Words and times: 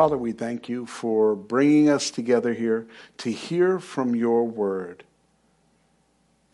Father, 0.00 0.16
we 0.16 0.32
thank 0.32 0.66
you 0.70 0.86
for 0.86 1.36
bringing 1.36 1.90
us 1.90 2.10
together 2.10 2.54
here 2.54 2.86
to 3.18 3.30
hear 3.30 3.78
from 3.78 4.16
your 4.16 4.48
word. 4.48 5.04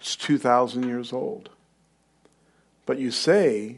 It's 0.00 0.16
2,000 0.16 0.82
years 0.82 1.12
old. 1.12 1.50
But 2.86 2.98
you 2.98 3.12
say 3.12 3.76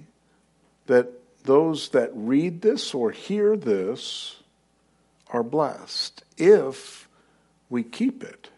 that 0.86 1.12
those 1.44 1.90
that 1.90 2.10
read 2.14 2.62
this 2.62 2.94
or 2.94 3.10
hear 3.10 3.58
this 3.58 4.36
are 5.34 5.42
blessed 5.42 6.24
if 6.38 7.06
we 7.68 7.82
keep 7.82 8.24
it. 8.24 8.48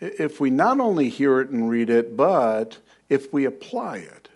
If 0.00 0.40
we 0.40 0.48
not 0.48 0.80
only 0.80 1.10
hear 1.10 1.42
it 1.42 1.50
and 1.50 1.68
read 1.68 1.90
it, 1.90 2.16
but 2.16 2.78
if 3.10 3.30
we 3.34 3.44
apply 3.44 3.98
it. 3.98 4.30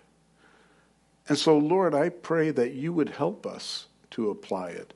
And 1.26 1.38
so, 1.38 1.56
Lord, 1.56 1.94
I 1.94 2.10
pray 2.10 2.50
that 2.50 2.74
you 2.74 2.92
would 2.92 3.08
help 3.08 3.46
us 3.46 3.86
to 4.10 4.28
apply 4.28 4.72
it, 4.72 4.92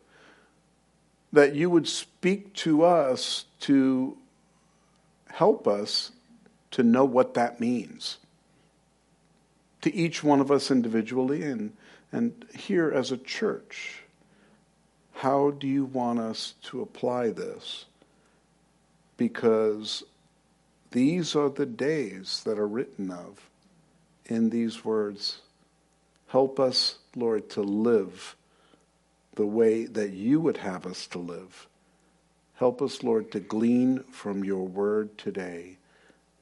that 1.33 1.55
you 1.55 1.71
would 1.71 1.89
speak 1.89 2.53
to 2.55 2.85
us 2.85 3.47
to 3.61 4.17
help 5.31 5.67
us 5.67 6.11
to 6.71 6.83
know 6.83 7.05
what 7.05 7.35
that 7.35 7.61
means 7.61 8.19
to 9.83 9.95
each 9.95 10.25
one 10.25 10.41
of 10.41 10.51
us 10.51 10.71
individually 10.71 11.43
and, 11.43 11.73
and 12.11 12.45
here 12.57 12.91
as 12.91 13.13
a 13.13 13.17
church. 13.17 14.05
How 15.15 15.51
do 15.51 15.67
you 15.67 15.85
want 15.85 16.19
us 16.19 16.55
to 16.65 16.81
apply 16.81 17.31
this? 17.31 17.85
Because 19.17 20.03
these 20.93 21.37
are 21.37 21.51
the 21.51 21.67
days 21.67 22.43
that 22.45 22.59
are 22.59 22.67
written 22.67 23.11
of 23.11 23.49
in 24.27 24.51
these 24.51 24.85
words. 24.85 25.41
Help 26.29 26.59
us, 26.59 26.99
Lord, 27.15 27.51
to 27.51 27.63
live 27.63 28.37
the 29.35 29.47
way 29.47 29.87
that 29.87 30.13
you 30.13 30.41
would 30.41 30.59
have 30.59 30.87
us 30.87 31.07
to 31.09 31.19
live. 31.19 31.67
Help 32.55 32.83
us, 32.83 33.03
Lord, 33.03 33.33
to 33.33 33.41
glean 33.41 34.05
from 34.05 34.45
your 34.45 34.67
word 34.67 35.17
today. 35.19 35.79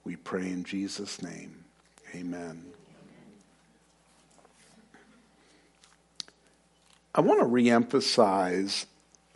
We 0.05 0.17
pray 0.17 0.49
in 0.49 0.65
Jesus' 0.65 1.23
name. 1.23 1.65
Amen. 2.15 2.65
I 7.15 7.21
want 7.21 7.41
to 7.41 7.47
reemphasize 7.47 8.87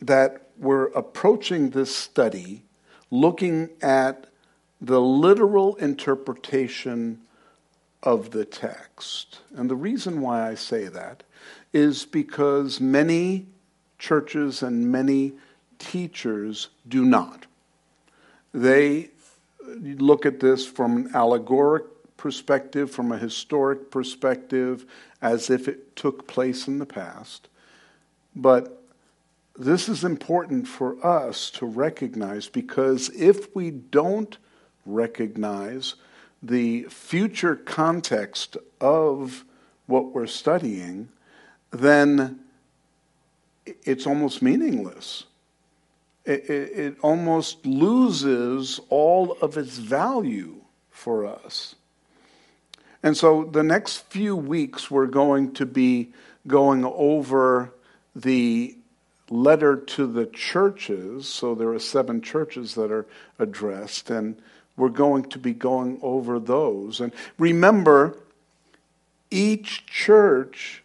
that 0.01 0.49
we're 0.59 0.87
approaching 0.89 1.71
this 1.71 1.95
study 1.95 2.63
looking 3.11 3.71
at 3.81 4.27
the 4.81 5.01
literal 5.01 5.77
interpretation 5.77 7.21
of 8.03 8.31
the 8.31 8.45
text. 8.45 9.41
And 9.57 9.71
the 9.71 9.77
reason 9.77 10.21
why 10.21 10.49
I 10.49 10.55
say 10.55 10.87
that 10.89 11.23
is 11.73 12.05
because 12.05 12.81
many 12.81 13.47
churches 13.99 14.63
and 14.63 14.91
many 14.91 15.33
teachers 15.79 16.69
do 16.89 17.05
not. 17.05 17.47
They 18.53 19.11
look 19.67 20.27
at 20.27 20.41
this 20.41 20.67
from 20.67 20.97
an 20.97 21.11
allegoric 21.15 21.85
perspective, 22.17 22.91
from 22.91 23.13
a 23.13 23.19
historic 23.19 23.91
perspective, 23.91 24.87
as 25.21 25.51
if 25.51 25.69
it 25.69 25.97
took 25.97 26.27
place 26.27 26.69
in 26.69 26.79
the 26.79 26.87
past. 26.87 27.49
But 28.37 28.83
this 29.57 29.89
is 29.89 30.05
important 30.05 30.67
for 30.67 31.05
us 31.05 31.51
to 31.53 31.67
recognize 31.67 32.49
because 32.49 33.09
if 33.11 33.55
we 33.55 33.71
don't 33.71 34.37
recognize 34.85 35.95
the 36.43 36.85
future 36.85 37.57
context 37.57 38.57
of 38.81 39.45
what 39.87 40.13
we're 40.13 40.27
studying, 40.27 41.09
then 41.75 42.41
it's 43.85 44.07
almost 44.07 44.43
meaningless. 44.43 45.25
It, 46.25 46.49
it, 46.49 46.79
it, 46.79 46.97
almost 47.03 47.67
loses 47.67 48.81
all 48.89 49.37
of 49.43 49.59
its 49.59 49.77
value 49.77 50.57
for 50.91 51.27
us. 51.27 51.75
And 53.03 53.15
so 53.15 53.45
the 53.45 53.63
next 53.63 54.07
few 54.09 54.35
weeks, 54.35 54.91
we're 54.91 55.07
going 55.07 55.53
to 55.55 55.67
be 55.67 56.13
going 56.47 56.85
over 56.85 57.73
the 58.17 58.77
letter 59.29 59.77
to 59.77 60.07
the 60.07 60.27
churches. 60.27 61.29
So 61.29 61.55
there 61.55 61.71
are 61.71 61.79
seven 61.79 62.23
churches 62.23 62.75
that 62.77 62.91
are 62.91 63.07
addressed, 63.39 64.09
and 64.09 64.41
we're 64.77 64.89
going 64.89 65.25
to 65.25 65.39
be 65.39 65.53
going 65.53 65.99
over 66.01 66.39
those. 66.39 67.01
And 67.01 67.13
remember, 67.39 68.17
each 69.31 69.85
church 69.87 70.84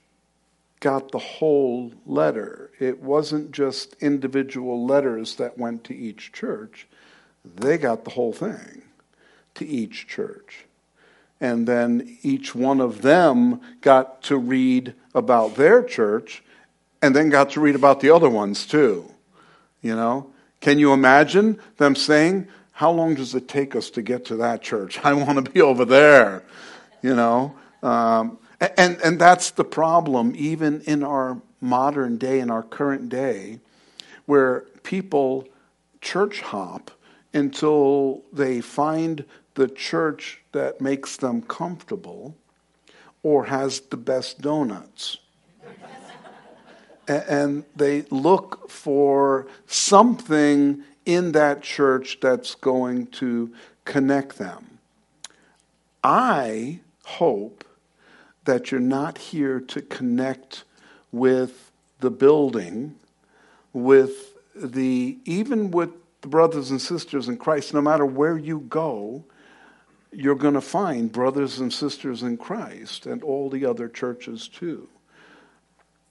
got 0.79 1.11
the 1.11 1.19
whole 1.19 1.91
letter. 2.05 2.71
It 2.79 3.01
wasn't 3.01 3.51
just 3.51 3.95
individual 4.01 4.85
letters 4.85 5.35
that 5.35 5.57
went 5.57 5.83
to 5.85 5.95
each 5.95 6.31
church, 6.31 6.87
they 7.43 7.77
got 7.77 8.03
the 8.03 8.11
whole 8.11 8.33
thing 8.33 8.83
to 9.55 9.65
each 9.65 10.07
church. 10.07 10.65
And 11.41 11.67
then 11.67 12.17
each 12.21 12.53
one 12.53 12.81
of 12.81 13.01
them 13.01 13.61
got 13.81 14.23
to 14.23 14.37
read 14.37 14.93
about 15.15 15.55
their 15.55 15.83
church 15.83 16.43
and 17.01 17.15
then 17.15 17.29
got 17.29 17.51
to 17.51 17.61
read 17.61 17.75
about 17.75 18.01
the 18.01 18.09
other 18.09 18.29
ones 18.29 18.65
too. 18.65 19.09
You 19.81 19.95
know? 19.95 20.31
Can 20.59 20.79
you 20.79 20.91
imagine 20.91 21.59
them 21.77 21.95
saying, 21.95 22.47
How 22.73 22.91
long 22.91 23.15
does 23.15 23.35
it 23.35 23.47
take 23.47 23.75
us 23.75 23.89
to 23.91 24.01
get 24.01 24.25
to 24.25 24.35
that 24.37 24.61
church? 24.61 24.99
I 25.03 25.13
want 25.13 25.43
to 25.43 25.51
be 25.51 25.61
over 25.61 25.85
there. 25.85 26.43
You 27.01 27.15
know? 27.15 27.55
Um, 27.81 28.37
and, 28.59 28.99
and 29.01 29.19
that's 29.19 29.51
the 29.51 29.63
problem, 29.63 30.33
even 30.35 30.81
in 30.81 31.03
our 31.03 31.41
modern 31.61 32.17
day, 32.17 32.39
in 32.39 32.49
our 32.49 32.63
current 32.63 33.09
day, 33.09 33.59
where 34.25 34.61
people 34.83 35.47
church 36.01 36.41
hop 36.41 36.91
until 37.33 38.23
they 38.33 38.61
find 38.61 39.25
the 39.55 39.67
church 39.67 40.41
that 40.51 40.81
makes 40.81 41.17
them 41.17 41.41
comfortable 41.41 42.35
or 43.23 43.45
has 43.45 43.81
the 43.81 43.97
best 43.97 44.41
donuts 44.41 45.17
and 47.09 47.63
they 47.75 48.03
look 48.11 48.69
for 48.69 49.47
something 49.65 50.83
in 51.05 51.31
that 51.31 51.61
church 51.61 52.19
that's 52.21 52.53
going 52.55 53.07
to 53.07 53.51
connect 53.83 54.37
them. 54.37 54.79
I 56.03 56.79
hope 57.03 57.65
that 58.49 58.71
you're 58.71 58.81
not 58.81 59.19
here 59.19 59.59
to 59.59 59.79
connect 59.79 60.63
with 61.11 61.71
the 61.99 62.09
building, 62.09 62.95
with 63.73 64.33
the, 64.55 65.19
even 65.23 65.69
with 65.69 65.91
the 66.21 66.29
brothers 66.29 66.71
and 66.71 66.81
sisters 66.81 67.27
in 67.27 67.37
Christ, 67.37 67.75
no 67.75 67.81
matter 67.81 68.07
where 68.07 68.39
you 68.39 68.61
go, 68.61 69.23
you're 70.11 70.33
going 70.33 70.55
to 70.55 70.61
find 70.61 71.11
brothers 71.11 71.59
and 71.59 71.71
sisters 71.71 72.23
in 72.23 72.37
Christ 72.37 73.05
and 73.05 73.21
all 73.21 73.51
the 73.51 73.65
other 73.65 73.87
churches 73.87 74.47
too. 74.47 74.89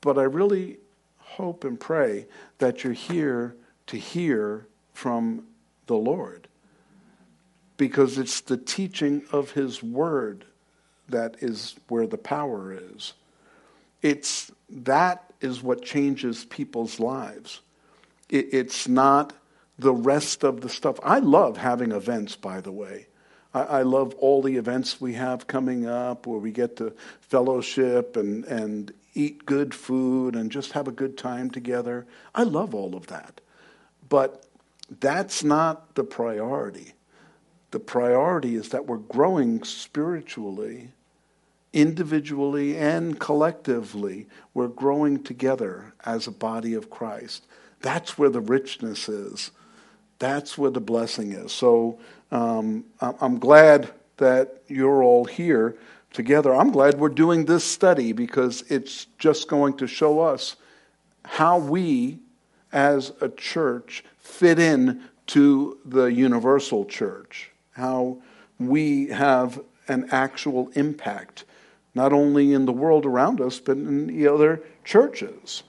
But 0.00 0.16
I 0.16 0.22
really 0.22 0.76
hope 1.18 1.64
and 1.64 1.78
pray 1.78 2.26
that 2.58 2.84
you're 2.84 2.92
here 2.92 3.56
to 3.88 3.96
hear 3.96 4.64
from 4.92 5.42
the 5.88 5.96
Lord. 5.96 6.46
Because 7.76 8.16
it's 8.16 8.40
the 8.42 8.56
teaching 8.56 9.24
of 9.32 9.50
His 9.50 9.82
Word 9.82 10.44
that 11.08 11.36
is 11.40 11.76
where 11.88 12.06
the 12.06 12.18
power 12.18 12.72
is. 12.72 13.14
It's 14.02 14.50
that 14.70 15.32
is 15.40 15.62
what 15.62 15.82
changes 15.82 16.44
people's 16.44 17.00
lives. 17.00 17.60
It, 18.28 18.48
it's 18.52 18.86
not 18.88 19.32
the 19.78 19.92
rest 19.92 20.44
of 20.44 20.60
the 20.60 20.68
stuff. 20.68 20.98
I 21.02 21.20
love 21.20 21.56
having 21.56 21.92
events, 21.92 22.36
by 22.36 22.60
the 22.60 22.72
way. 22.72 23.06
I, 23.54 23.62
I 23.62 23.82
love 23.82 24.14
all 24.16 24.42
the 24.42 24.56
events 24.56 25.00
we 25.00 25.14
have 25.14 25.46
coming 25.46 25.86
up 25.86 26.26
where 26.26 26.38
we 26.38 26.50
get 26.50 26.76
to 26.76 26.92
fellowship 27.20 28.16
and, 28.16 28.44
and 28.44 28.92
eat 29.14 29.46
good 29.46 29.74
food 29.74 30.36
and 30.36 30.50
just 30.50 30.72
have 30.72 30.88
a 30.88 30.92
good 30.92 31.16
time 31.16 31.50
together. 31.50 32.06
I 32.34 32.42
love 32.42 32.74
all 32.74 32.94
of 32.94 33.06
that. 33.08 33.40
But 34.08 34.44
that's 35.00 35.44
not 35.44 35.94
the 35.94 36.04
priority. 36.04 36.92
The 37.70 37.80
priority 37.80 38.56
is 38.56 38.70
that 38.70 38.86
we're 38.86 38.96
growing 38.96 39.62
spiritually, 39.62 40.90
individually, 41.80 42.76
and 42.76 43.18
collectively. 43.18 44.26
We're 44.54 44.68
growing 44.68 45.22
together 45.22 45.94
as 46.04 46.26
a 46.26 46.32
body 46.32 46.74
of 46.74 46.90
Christ. 46.90 47.46
That's 47.80 48.18
where 48.18 48.30
the 48.30 48.40
richness 48.40 49.08
is. 49.08 49.50
That's 50.18 50.58
where 50.58 50.70
the 50.70 50.80
blessing 50.80 51.32
is. 51.32 51.52
So 51.52 51.98
um, 52.32 52.84
I'm 53.00 53.38
glad 53.38 53.90
that 54.16 54.62
you're 54.66 55.02
all 55.02 55.24
here 55.24 55.76
together. 56.12 56.54
I'm 56.54 56.72
glad 56.72 56.98
we're 56.98 57.08
doing 57.08 57.44
this 57.44 57.64
study 57.64 58.12
because 58.12 58.64
it's 58.68 59.06
just 59.18 59.48
going 59.48 59.76
to 59.76 59.86
show 59.86 60.20
us 60.20 60.56
how 61.24 61.58
we 61.58 62.18
as 62.72 63.12
a 63.20 63.28
church 63.28 64.04
fit 64.18 64.58
in 64.58 65.02
to 65.28 65.78
the 65.84 66.06
universal 66.06 66.84
church, 66.84 67.50
how 67.72 68.18
we 68.58 69.06
have 69.08 69.60
an 69.86 70.08
actual 70.10 70.70
impact, 70.74 71.44
not 71.98 72.12
only 72.12 72.54
in 72.54 72.64
the 72.64 72.72
world 72.72 73.04
around 73.04 73.40
us, 73.40 73.58
but 73.58 73.76
in 73.76 74.06
the 74.06 74.28
other 74.28 74.62
churches. 74.84 75.64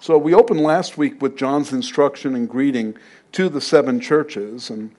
So 0.00 0.18
we 0.18 0.34
opened 0.34 0.60
last 0.60 0.98
week 0.98 1.22
with 1.22 1.38
John's 1.38 1.72
instruction 1.72 2.34
and 2.34 2.48
greeting 2.48 2.96
to 3.32 3.48
the 3.48 3.60
seven 3.60 4.00
churches, 4.00 4.70
and 4.70 4.90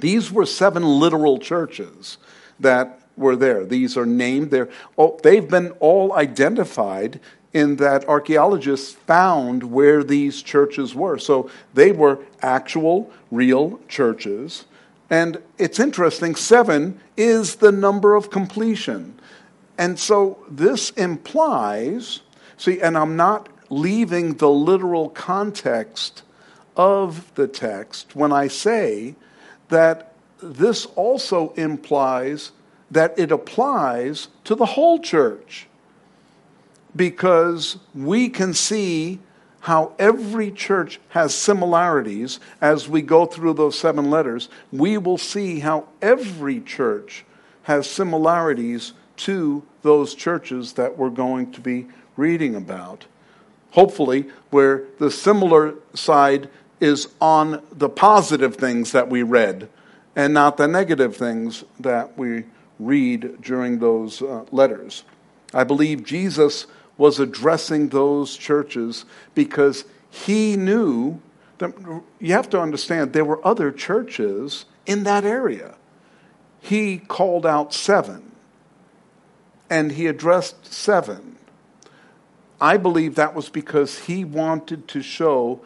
these 0.00 0.32
were 0.32 0.46
seven 0.46 0.82
literal 0.82 1.38
churches 1.38 2.16
that 2.58 2.98
were 3.16 3.36
there. 3.36 3.64
These 3.64 3.96
are 3.96 4.06
named. 4.06 4.50
They're, 4.50 4.70
oh, 4.96 5.20
they've 5.22 5.48
been 5.48 5.70
all 5.80 6.14
identified 6.14 7.20
in 7.52 7.76
that 7.76 8.08
archaeologists 8.08 8.92
found 8.92 9.62
where 9.64 10.02
these 10.02 10.42
churches 10.42 10.94
were. 10.94 11.18
So 11.18 11.50
they 11.74 11.92
were 11.92 12.18
actual, 12.40 13.12
real 13.30 13.78
churches. 13.88 14.64
And 15.10 15.40
it's 15.58 15.78
interesting, 15.78 16.34
seven 16.34 16.98
is 17.16 17.56
the 17.56 17.70
number 17.70 18.14
of 18.14 18.30
completion. 18.30 19.20
And 19.76 19.98
so 19.98 20.38
this 20.48 20.90
implies, 20.90 22.20
see, 22.56 22.80
and 22.80 22.96
I'm 22.96 23.16
not 23.16 23.48
leaving 23.70 24.34
the 24.34 24.50
literal 24.50 25.08
context 25.08 26.22
of 26.76 27.34
the 27.34 27.48
text 27.48 28.14
when 28.14 28.32
I 28.32 28.48
say 28.48 29.16
that 29.68 30.12
this 30.42 30.86
also 30.96 31.52
implies 31.54 32.52
that 32.90 33.18
it 33.18 33.32
applies 33.32 34.28
to 34.44 34.54
the 34.54 34.66
whole 34.66 34.98
church 34.98 35.66
because 36.94 37.78
we 37.94 38.28
can 38.28 38.54
see 38.54 39.18
how 39.60 39.92
every 39.98 40.50
church 40.50 41.00
has 41.08 41.34
similarities 41.34 42.38
as 42.60 42.88
we 42.88 43.00
go 43.00 43.24
through 43.24 43.54
those 43.54 43.78
seven 43.78 44.10
letters. 44.10 44.48
We 44.70 44.98
will 44.98 45.16
see 45.16 45.60
how 45.60 45.88
every 46.02 46.60
church 46.60 47.24
has 47.62 47.88
similarities 47.88 48.92
to 49.16 49.62
those 49.82 50.14
churches 50.14 50.74
that 50.74 50.96
we're 50.96 51.10
going 51.10 51.52
to 51.52 51.60
be 51.60 51.86
reading 52.16 52.54
about. 52.54 53.06
Hopefully, 53.72 54.26
where 54.50 54.84
the 54.98 55.10
similar 55.10 55.74
side 55.94 56.48
is 56.80 57.08
on 57.20 57.62
the 57.72 57.88
positive 57.88 58.56
things 58.56 58.92
that 58.92 59.08
we 59.08 59.22
read 59.22 59.68
and 60.16 60.32
not 60.32 60.56
the 60.56 60.68
negative 60.68 61.16
things 61.16 61.64
that 61.80 62.16
we 62.16 62.44
read 62.78 63.40
during 63.40 63.78
those 63.78 64.22
uh, 64.22 64.44
letters. 64.50 65.04
I 65.52 65.64
believe 65.64 66.04
Jesus 66.04 66.66
was 66.96 67.18
addressing 67.18 67.88
those 67.88 68.36
churches 68.36 69.04
because 69.34 69.84
he 70.10 70.56
knew 70.56 71.20
that 71.58 71.72
you 72.20 72.32
have 72.32 72.48
to 72.50 72.60
understand 72.60 73.12
there 73.12 73.24
were 73.24 73.44
other 73.46 73.70
churches 73.72 74.64
in 74.86 75.04
that 75.04 75.24
area. 75.24 75.74
He 76.60 76.98
called 76.98 77.44
out 77.46 77.74
seven 77.74 78.33
and 79.74 79.90
he 79.90 80.06
addressed 80.06 80.72
seven. 80.72 81.34
I 82.60 82.76
believe 82.76 83.16
that 83.16 83.34
was 83.34 83.48
because 83.48 83.98
he 83.98 84.24
wanted 84.24 84.86
to 84.86 85.02
show 85.02 85.62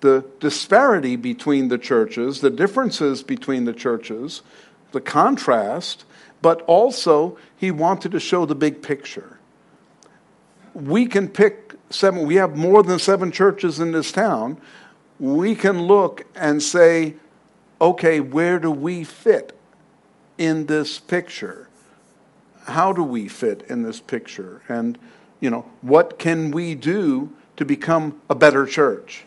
the 0.00 0.24
disparity 0.40 1.16
between 1.16 1.68
the 1.68 1.76
churches, 1.76 2.40
the 2.40 2.48
differences 2.48 3.22
between 3.22 3.66
the 3.66 3.74
churches, 3.74 4.40
the 4.92 5.00
contrast, 5.02 6.06
but 6.40 6.62
also 6.62 7.36
he 7.54 7.70
wanted 7.70 8.12
to 8.12 8.18
show 8.18 8.46
the 8.46 8.54
big 8.54 8.80
picture. 8.80 9.38
We 10.72 11.04
can 11.04 11.28
pick 11.28 11.74
seven, 11.90 12.26
we 12.26 12.36
have 12.36 12.56
more 12.56 12.82
than 12.82 12.98
seven 12.98 13.30
churches 13.30 13.78
in 13.78 13.92
this 13.92 14.10
town. 14.10 14.56
We 15.20 15.54
can 15.54 15.82
look 15.82 16.24
and 16.34 16.62
say, 16.62 17.16
okay, 17.78 18.20
where 18.20 18.58
do 18.58 18.70
we 18.70 19.04
fit 19.04 19.54
in 20.38 20.64
this 20.64 20.98
picture? 20.98 21.63
How 22.64 22.92
do 22.92 23.02
we 23.02 23.28
fit 23.28 23.64
in 23.68 23.82
this 23.82 24.00
picture? 24.00 24.62
And, 24.68 24.98
you 25.40 25.50
know, 25.50 25.66
what 25.82 26.18
can 26.18 26.50
we 26.50 26.74
do 26.74 27.30
to 27.56 27.64
become 27.64 28.20
a 28.28 28.34
better 28.34 28.66
church? 28.66 29.24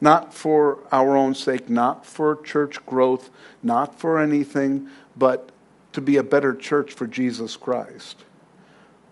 Not 0.00 0.34
for 0.34 0.78
our 0.90 1.16
own 1.16 1.34
sake, 1.34 1.70
not 1.70 2.04
for 2.04 2.36
church 2.42 2.84
growth, 2.86 3.30
not 3.62 3.98
for 3.98 4.18
anything, 4.18 4.88
but 5.16 5.50
to 5.92 6.00
be 6.00 6.16
a 6.16 6.22
better 6.22 6.54
church 6.54 6.92
for 6.92 7.06
Jesus 7.06 7.56
Christ. 7.56 8.24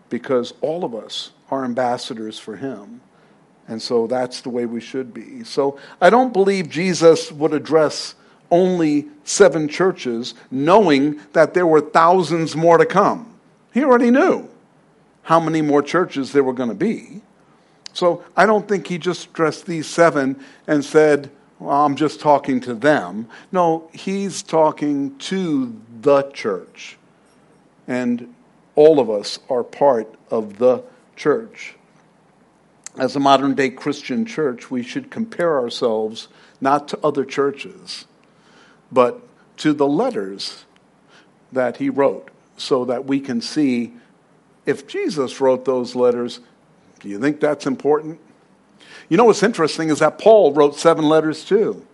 Because 0.08 0.52
all 0.60 0.84
of 0.84 0.94
us 0.94 1.30
are 1.50 1.64
ambassadors 1.64 2.38
for 2.38 2.56
Him. 2.56 3.00
And 3.68 3.80
so 3.80 4.08
that's 4.08 4.40
the 4.40 4.50
way 4.50 4.66
we 4.66 4.80
should 4.80 5.14
be. 5.14 5.44
So 5.44 5.78
I 6.00 6.10
don't 6.10 6.32
believe 6.32 6.68
Jesus 6.68 7.30
would 7.30 7.54
address 7.54 8.16
only 8.50 9.06
seven 9.24 9.68
churches, 9.68 10.34
knowing 10.50 11.20
that 11.32 11.54
there 11.54 11.66
were 11.66 11.80
thousands 11.80 12.56
more 12.56 12.78
to 12.78 12.86
come. 12.86 13.34
He 13.72 13.84
already 13.84 14.10
knew 14.10 14.48
how 15.22 15.38
many 15.38 15.62
more 15.62 15.82
churches 15.82 16.32
there 16.32 16.42
were 16.42 16.52
going 16.52 16.68
to 16.68 16.74
be. 16.74 17.20
So 17.92 18.24
I 18.36 18.46
don't 18.46 18.68
think 18.68 18.86
he 18.86 18.98
just 18.98 19.28
addressed 19.30 19.66
these 19.66 19.86
seven 19.86 20.42
and 20.66 20.84
said, 20.84 21.30
well, 21.58 21.84
I'm 21.84 21.96
just 21.96 22.20
talking 22.20 22.60
to 22.62 22.74
them. 22.74 23.28
No, 23.52 23.90
he's 23.92 24.42
talking 24.42 25.16
to 25.18 25.78
the 26.00 26.22
church. 26.30 26.96
And 27.86 28.34
all 28.74 28.98
of 28.98 29.10
us 29.10 29.38
are 29.48 29.62
part 29.62 30.14
of 30.30 30.58
the 30.58 30.82
church. 31.16 31.74
As 32.96 33.14
a 33.14 33.20
modern 33.20 33.54
day 33.54 33.70
Christian 33.70 34.24
church, 34.24 34.70
we 34.70 34.82
should 34.82 35.10
compare 35.10 35.58
ourselves 35.58 36.28
not 36.60 36.88
to 36.88 36.98
other 37.04 37.24
churches, 37.24 38.06
but 38.90 39.20
to 39.58 39.72
the 39.72 39.86
letters 39.86 40.64
that 41.52 41.76
he 41.76 41.90
wrote 41.90 42.30
so 42.56 42.84
that 42.84 43.04
we 43.04 43.20
can 43.20 43.40
see 43.40 43.92
if 44.66 44.86
Jesus 44.86 45.40
wrote 45.40 45.64
those 45.64 45.94
letters, 45.94 46.40
do 47.00 47.08
you 47.08 47.18
think 47.18 47.40
that's 47.40 47.66
important? 47.66 48.20
You 49.08 49.16
know 49.16 49.24
what's 49.24 49.42
interesting 49.42 49.88
is 49.90 49.98
that 49.98 50.18
Paul 50.18 50.52
wrote 50.52 50.76
seven 50.76 51.08
letters 51.08 51.44
too 51.44 51.86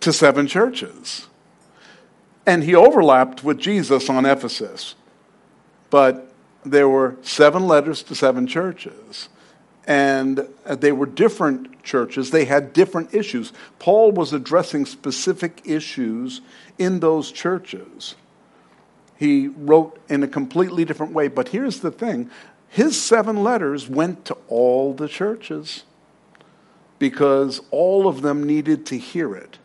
to 0.00 0.12
seven 0.12 0.46
churches. 0.46 1.28
And 2.46 2.64
he 2.64 2.74
overlapped 2.74 3.44
with 3.44 3.58
Jesus 3.58 4.08
on 4.08 4.26
Ephesus. 4.26 4.96
But 5.90 6.32
there 6.64 6.88
were 6.88 7.16
seven 7.22 7.66
letters 7.66 8.02
to 8.04 8.14
seven 8.14 8.46
churches. 8.46 9.28
And 9.86 10.46
uh, 10.64 10.76
they 10.76 10.92
were 10.92 11.06
different 11.06 11.82
churches. 11.82 12.30
They 12.30 12.44
had 12.44 12.72
different 12.72 13.14
issues. 13.14 13.52
Paul 13.78 14.12
was 14.12 14.32
addressing 14.32 14.86
specific 14.86 15.62
issues 15.64 16.40
in 16.78 17.00
those 17.00 17.32
churches. 17.32 18.14
He 19.16 19.48
wrote 19.48 20.00
in 20.08 20.22
a 20.22 20.28
completely 20.28 20.84
different 20.84 21.12
way. 21.12 21.28
But 21.28 21.48
here's 21.48 21.80
the 21.80 21.90
thing 21.90 22.30
his 22.68 23.00
seven 23.00 23.42
letters 23.42 23.88
went 23.88 24.24
to 24.26 24.36
all 24.48 24.94
the 24.94 25.08
churches 25.08 25.84
because 26.98 27.60
all 27.70 28.08
of 28.08 28.22
them 28.22 28.44
needed 28.44 28.86
to 28.86 28.96
hear 28.96 29.34
it. 29.34 29.58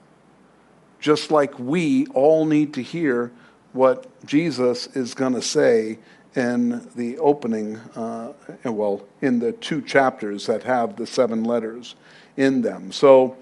Just 0.99 1.31
like 1.31 1.57
we 1.59 2.07
all 2.07 2.45
need 2.45 2.73
to 2.73 2.81
hear 2.81 3.31
what 3.73 4.07
Jesus 4.25 4.87
is 4.87 5.13
going 5.13 5.33
to 5.33 5.41
say 5.41 5.99
in 6.37 6.87
the 6.95 7.17
opening, 7.17 7.77
uh, 7.95 8.31
well, 8.63 9.03
in 9.21 9.39
the 9.39 9.51
two 9.53 9.81
chapters 9.81 10.45
that 10.45 10.63
have 10.63 10.95
the 10.95 11.07
seven 11.07 11.43
letters 11.43 11.95
in 12.37 12.61
them. 12.61 12.91
So 12.91 13.35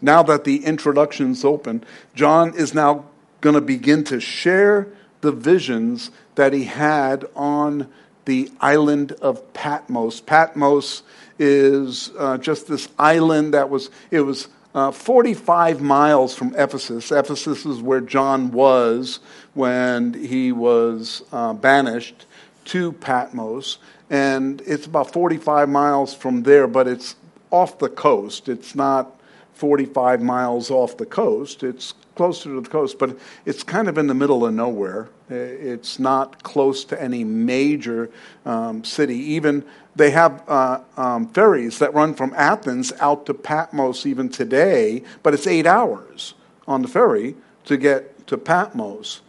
now 0.00 0.22
that 0.22 0.44
the 0.44 0.64
introduction's 0.64 1.44
open, 1.44 1.84
John 2.14 2.54
is 2.54 2.72
now 2.72 3.04
going 3.42 3.54
to 3.54 3.60
begin 3.60 4.02
to 4.04 4.18
share 4.18 4.88
the 5.20 5.30
visions 5.30 6.10
that 6.36 6.54
he 6.54 6.64
had 6.64 7.26
on 7.36 7.86
the 8.24 8.50
island 8.60 9.12
of 9.12 9.52
Patmos. 9.52 10.20
Patmos 10.20 11.02
is 11.38 12.10
uh, 12.18 12.38
just 12.38 12.66
this 12.66 12.88
island 12.98 13.52
that 13.52 13.68
was, 13.68 13.90
it 14.10 14.20
was 14.20 14.48
uh, 14.74 14.90
45 14.90 15.82
miles 15.82 16.34
from 16.34 16.54
Ephesus. 16.56 17.12
Ephesus 17.12 17.66
is 17.66 17.80
where 17.82 18.00
John 18.00 18.52
was 18.52 19.20
when 19.54 20.14
he 20.14 20.52
was 20.52 21.22
uh, 21.32 21.52
banished 21.52 22.26
to 22.68 22.92
Patmos. 22.92 23.78
And 24.10 24.62
it's 24.66 24.86
about 24.86 25.12
45 25.12 25.68
miles 25.68 26.14
from 26.14 26.42
there, 26.42 26.66
but 26.66 26.88
it's 26.88 27.16
off 27.50 27.78
the 27.78 27.88
coast. 27.88 28.48
It's 28.48 28.74
not 28.74 29.18
45 29.54 30.22
miles 30.22 30.70
off 30.70 30.96
the 30.96 31.06
coast. 31.06 31.62
It's 31.62 31.92
closer 32.14 32.50
to 32.50 32.60
the 32.60 32.68
coast, 32.68 32.98
but 32.98 33.16
it's 33.44 33.62
kind 33.62 33.88
of 33.88 33.98
in 33.98 34.06
the 34.06 34.14
middle 34.14 34.46
of 34.46 34.54
nowhere. 34.54 35.08
It's 35.28 35.98
not 35.98 36.42
close 36.42 36.84
to 36.86 37.00
any 37.00 37.22
major 37.24 38.10
um, 38.44 38.82
city. 38.84 39.16
Even 39.16 39.64
they 39.94 40.10
have 40.10 40.42
uh, 40.48 40.80
um, 40.96 41.28
ferries 41.28 41.78
that 41.80 41.92
run 41.94 42.14
from 42.14 42.32
Athens 42.34 42.92
out 43.00 43.26
to 43.26 43.34
Patmos 43.34 44.06
even 44.06 44.28
today, 44.28 45.02
but 45.22 45.34
it's 45.34 45.46
eight 45.46 45.66
hours 45.66 46.34
on 46.66 46.82
the 46.82 46.88
ferry 46.88 47.34
to 47.64 47.76
get 47.76 48.26
to 48.28 48.38
Patmos. 48.38 49.22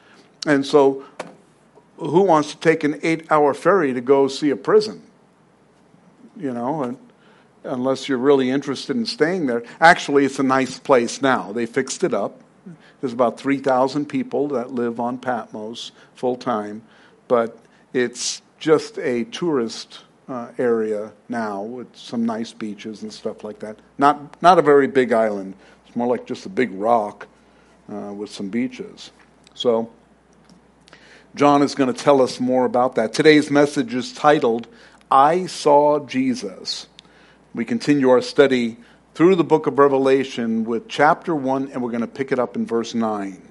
And 0.46 0.66
so, 0.66 1.04
who 2.00 2.22
wants 2.22 2.52
to 2.52 2.58
take 2.58 2.84
an 2.84 3.00
eight 3.04 3.30
hour 3.32 3.54
ferry 3.54 3.94
to 3.94 4.02
go 4.02 4.28
see 4.28 4.50
a 4.50 4.56
prison? 4.56 5.02
You 6.38 6.54
know, 6.54 6.98
unless 7.64 8.08
you're 8.08 8.18
really 8.18 8.50
interested 8.50 8.96
in 8.96 9.06
staying 9.06 9.48
there. 9.48 9.64
Actually, 9.82 10.26
it's 10.26 10.40
a 10.40 10.44
nice 10.44 10.80
place 10.80 11.22
now. 11.22 11.52
They 11.52 11.66
fixed 11.66 12.04
it 12.04 12.14
up. 12.14 12.42
There's 13.02 13.14
about 13.14 13.40
3,000 13.40 14.06
people 14.06 14.48
that 14.50 14.72
live 14.72 15.00
on 15.00 15.18
Patmos 15.18 15.92
full 16.16 16.36
time, 16.36 16.82
but 17.28 17.58
it's 17.94 18.42
just 18.60 18.98
a 19.00 19.24
tourist 19.26 20.02
uh, 20.28 20.50
area 20.58 21.12
now 21.28 21.62
with 21.62 21.96
some 21.96 22.26
nice 22.26 22.54
beaches 22.54 23.02
and 23.02 23.12
stuff 23.12 23.44
like 23.44 23.60
that. 23.60 23.78
Not, 23.98 24.42
not 24.42 24.60
a 24.60 24.62
very 24.62 24.88
big 24.88 25.12
island, 25.12 25.56
it's 25.88 25.96
more 25.96 26.08
like 26.08 26.26
just 26.26 26.46
a 26.46 26.50
big 26.50 26.72
rock 26.74 27.28
uh, 27.92 28.14
with 28.14 28.30
some 28.30 28.50
beaches. 28.50 29.12
So, 29.56 29.90
John 31.36 31.62
is 31.62 31.76
going 31.76 31.94
to 31.94 32.00
tell 32.00 32.22
us 32.22 32.40
more 32.40 32.66
about 32.66 32.96
that. 32.96 33.14
Today's 33.14 33.52
message 33.52 33.94
is 33.94 34.12
titled, 34.14 34.68
I 35.12 35.46
Saw 35.46 36.00
Jesus. 36.00 36.88
We 37.54 37.66
continue 37.66 38.10
our 38.10 38.22
study 38.22 38.78
through 39.14 39.36
the 39.36 39.44
book 39.44 39.68
of 39.68 39.78
Revelation 39.78 40.64
with 40.64 40.88
chapter 40.88 41.36
1, 41.36 41.72
and 41.72 41.84
we're 41.84 41.92
going 41.92 42.02
to 42.02 42.08
pick 42.08 42.32
it 42.32 42.40
up 42.40 42.56
in 42.56 42.66
verse 42.66 42.96
9. 42.96 43.42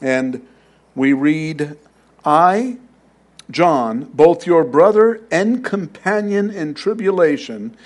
And 0.00 0.46
we 0.94 1.12
read, 1.12 1.76
I, 2.24 2.78
John, 3.50 4.04
both 4.14 4.46
your 4.46 4.62
brother 4.62 5.22
and 5.30 5.64
companion 5.64 6.50
in 6.50 6.74
tribulation, 6.74 7.76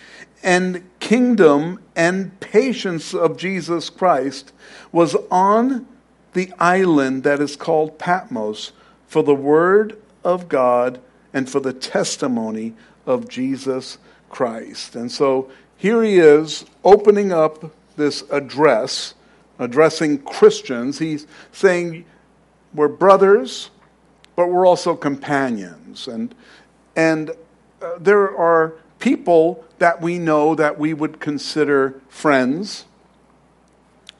and 0.42 0.84
kingdom 1.00 1.80
and 1.96 2.38
patience 2.40 3.14
of 3.14 3.38
Jesus 3.38 3.88
Christ, 3.88 4.52
was 4.92 5.16
on 5.30 5.86
the 6.34 6.52
island 6.58 7.22
that 7.24 7.40
is 7.40 7.56
called 7.56 7.98
Patmos 7.98 8.72
for 9.06 9.22
the 9.22 9.34
word 9.34 9.98
of 10.22 10.48
God 10.48 11.00
and 11.32 11.48
for 11.48 11.60
the 11.60 11.72
testimony 11.72 12.74
of 13.06 13.28
Jesus 13.28 13.98
Christ. 14.30 14.94
And 14.94 15.10
so 15.10 15.50
here 15.76 16.02
he 16.02 16.18
is 16.18 16.64
opening 16.84 17.32
up 17.32 17.72
this 17.96 18.22
address, 18.30 19.14
addressing 19.58 20.18
Christians. 20.22 20.98
He's 20.98 21.26
saying, 21.52 22.04
We're 22.72 22.88
brothers 22.88 23.70
but 24.36 24.48
we're 24.48 24.66
also 24.66 24.94
companions. 24.94 26.08
And, 26.08 26.34
and 26.96 27.30
uh, 27.80 27.98
there 27.98 28.36
are 28.36 28.74
people 28.98 29.64
that 29.78 30.00
we 30.00 30.18
know 30.18 30.54
that 30.54 30.78
we 30.78 30.94
would 30.94 31.20
consider 31.20 32.00
friends, 32.08 32.84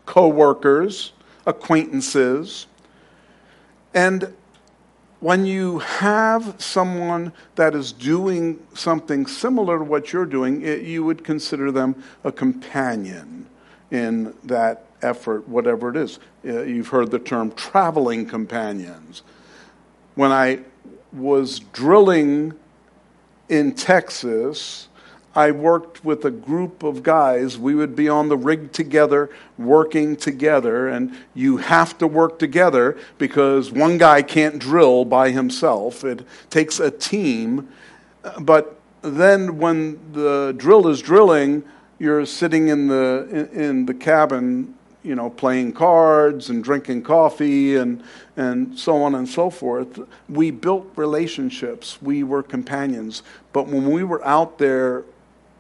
co 0.07 0.29
workers, 0.29 1.13
acquaintances. 1.47 2.67
And 3.93 4.35
when 5.21 5.47
you 5.47 5.79
have 5.79 6.55
someone 6.59 7.33
that 7.55 7.75
is 7.75 7.93
doing 7.93 8.59
something 8.75 9.27
similar 9.27 9.79
to 9.79 9.85
what 9.85 10.13
you're 10.13 10.27
doing, 10.27 10.63
it, 10.63 10.83
you 10.83 11.05
would 11.05 11.25
consider 11.25 11.71
them 11.71 12.03
a 12.25 12.33
companion 12.33 13.47
in 13.91 14.35
that 14.45 14.87
effort, 15.03 15.49
whatever 15.49 15.89
it 15.91 15.97
is. 15.97 16.19
Uh, 16.45 16.63
you've 16.63 16.89
heard 16.89 17.11
the 17.11 17.19
term 17.19 17.53
traveling 17.53 18.27
companions 18.27 19.23
when 20.15 20.31
I 20.31 20.61
was 21.13 21.61
drilling 21.61 22.55
in 23.49 23.75
Texas, 23.75 24.89
I 25.37 25.51
worked 25.51 26.05
with 26.05 26.25
a 26.25 26.31
group 26.31 26.83
of 26.83 27.03
guys. 27.03 27.59
We 27.59 27.75
would 27.75 27.97
be 27.97 28.09
on 28.09 28.29
the 28.29 28.37
rig 28.37 28.73
together, 28.73 29.31
working 29.59 30.17
together, 30.17 30.87
and 30.89 31.17
you 31.35 31.57
have 31.57 31.99
to 31.99 32.07
work 32.07 32.39
together 32.39 32.97
because 33.19 33.73
one 33.73 33.99
guy 33.99 34.23
can't 34.23 34.59
drill 34.59 35.05
by 35.05 35.31
himself. 35.31 36.05
It 36.05 36.25
takes 36.51 36.79
a 36.79 36.91
team. 36.91 37.69
But 38.41 38.79
then 39.03 39.59
when 39.59 40.13
the 40.13 40.55
drill 40.57 40.87
is 40.87 41.03
drilling, 41.03 41.65
you're 41.99 42.27
sitting 42.27 42.69
in 42.69 42.87
the 42.87 43.49
in, 43.53 43.87
the 43.87 43.95
cabin 43.95 44.75
you 45.03 45.15
know, 45.15 45.29
playing 45.29 45.71
cards 45.73 46.49
and 46.49 46.65
drinking 46.65 47.03
coffee 47.03 47.77
and, 47.77 48.03
and 48.39 48.77
so 48.79 49.03
on 49.03 49.15
and 49.15 49.29
so 49.29 49.51
forth. 49.51 50.01
We 50.31 50.51
built 50.51 50.91
relationships. 50.97 52.01
We 52.01 52.25
were 52.25 52.43
companions. 52.43 53.23
But 53.53 53.67
when 53.67 53.91
we 53.91 54.03
were 54.03 54.25
out 54.25 54.57
there, 54.57 55.05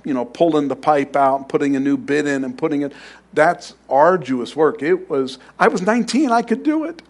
you 0.04 0.14
know, 0.14 0.24
pulling 0.24 0.68
the 0.68 0.76
pipe 0.76 1.16
out 1.16 1.36
and 1.40 1.48
putting 1.48 1.76
a 1.76 1.80
new 1.80 1.96
bit 1.96 2.26
in 2.26 2.44
and 2.44 2.56
putting 2.56 2.82
it, 2.82 2.92
that's 3.32 3.74
arduous 3.88 4.54
work. 4.54 4.82
It 4.82 5.08
was, 5.08 5.38
I 5.58 5.68
was 5.68 5.82
19, 5.82 6.30
I 6.30 6.42
could 6.42 6.62
do 6.62 6.84
it. 6.84 7.02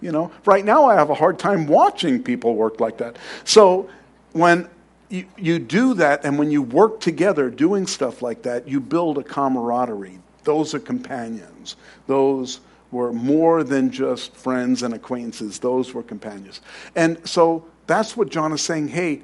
You 0.00 0.12
know, 0.12 0.30
right 0.44 0.64
now 0.64 0.84
I 0.84 0.94
have 0.94 1.10
a 1.10 1.14
hard 1.14 1.38
time 1.38 1.66
watching 1.66 2.22
people 2.22 2.54
work 2.54 2.80
like 2.80 2.98
that. 2.98 3.16
So 3.44 3.88
when 4.32 4.68
you, 5.08 5.26
you 5.38 5.58
do 5.58 5.94
that 5.94 6.24
and 6.24 6.38
when 6.38 6.50
you 6.50 6.62
work 6.62 7.00
together 7.00 7.48
doing 7.48 7.86
stuff 7.86 8.20
like 8.20 8.42
that, 8.42 8.68
you 8.68 8.80
build 8.80 9.18
a 9.18 9.22
camaraderie 9.22 10.20
those 10.46 10.74
are 10.74 10.78
companions. 10.78 11.76
Those 12.06 12.60
were 12.90 13.12
more 13.12 13.64
than 13.64 13.90
just 13.90 14.34
friends 14.34 14.82
and 14.82 14.94
acquaintances. 14.94 15.58
Those 15.58 15.92
were 15.92 16.04
companions. 16.04 16.62
And 16.94 17.18
so 17.28 17.66
that's 17.86 18.16
what 18.16 18.30
John 18.30 18.52
is 18.52 18.62
saying. 18.62 18.88
Hey, 18.88 19.22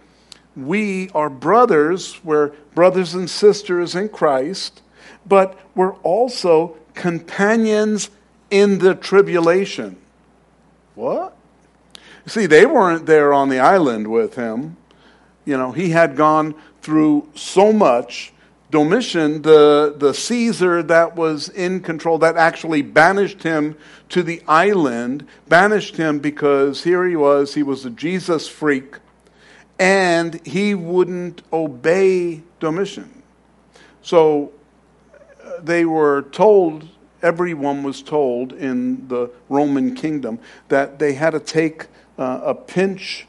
we 0.56 1.10
are 1.10 1.30
brothers. 1.30 2.22
We're 2.24 2.48
brothers 2.74 3.14
and 3.14 3.28
sisters 3.28 3.94
in 3.94 4.08
Christ, 4.08 4.82
but 5.26 5.58
we're 5.74 5.94
also 5.96 6.76
companions 6.94 8.10
in 8.50 8.78
the 8.78 8.94
tribulation. 8.94 9.96
What? 10.94 11.36
See, 12.26 12.46
they 12.46 12.66
weren't 12.66 13.06
there 13.06 13.32
on 13.32 13.48
the 13.48 13.58
island 13.58 14.08
with 14.08 14.34
him. 14.34 14.76
You 15.44 15.56
know, 15.56 15.72
he 15.72 15.90
had 15.90 16.16
gone 16.16 16.54
through 16.82 17.28
so 17.34 17.72
much 17.72 18.32
Domitian, 18.72 19.42
the, 19.42 19.94
the 19.96 20.14
Caesar 20.14 20.82
that 20.84 21.14
was 21.14 21.50
in 21.50 21.80
control, 21.80 22.18
that 22.18 22.36
actually 22.36 22.80
banished 22.80 23.42
him 23.42 23.76
to 24.08 24.22
the 24.22 24.42
island, 24.48 25.26
banished 25.46 25.98
him 25.98 26.20
because 26.20 26.82
here 26.82 27.06
he 27.06 27.14
was, 27.14 27.54
he 27.54 27.62
was 27.62 27.84
a 27.84 27.90
Jesus 27.90 28.48
freak, 28.48 28.96
and 29.82 30.46
he 30.46 30.76
wouldn't 30.76 31.42
obey 31.52 32.40
Domitian. 32.60 33.24
So 34.00 34.52
uh, 35.42 35.60
they 35.60 35.84
were 35.84 36.22
told, 36.30 36.88
everyone 37.20 37.82
was 37.82 38.00
told 38.00 38.52
in 38.52 39.08
the 39.08 39.28
Roman 39.48 39.96
kingdom, 39.96 40.38
that 40.68 41.00
they 41.00 41.14
had 41.14 41.30
to 41.30 41.40
take 41.40 41.88
uh, 42.16 42.42
a 42.44 42.54
pinch 42.54 43.26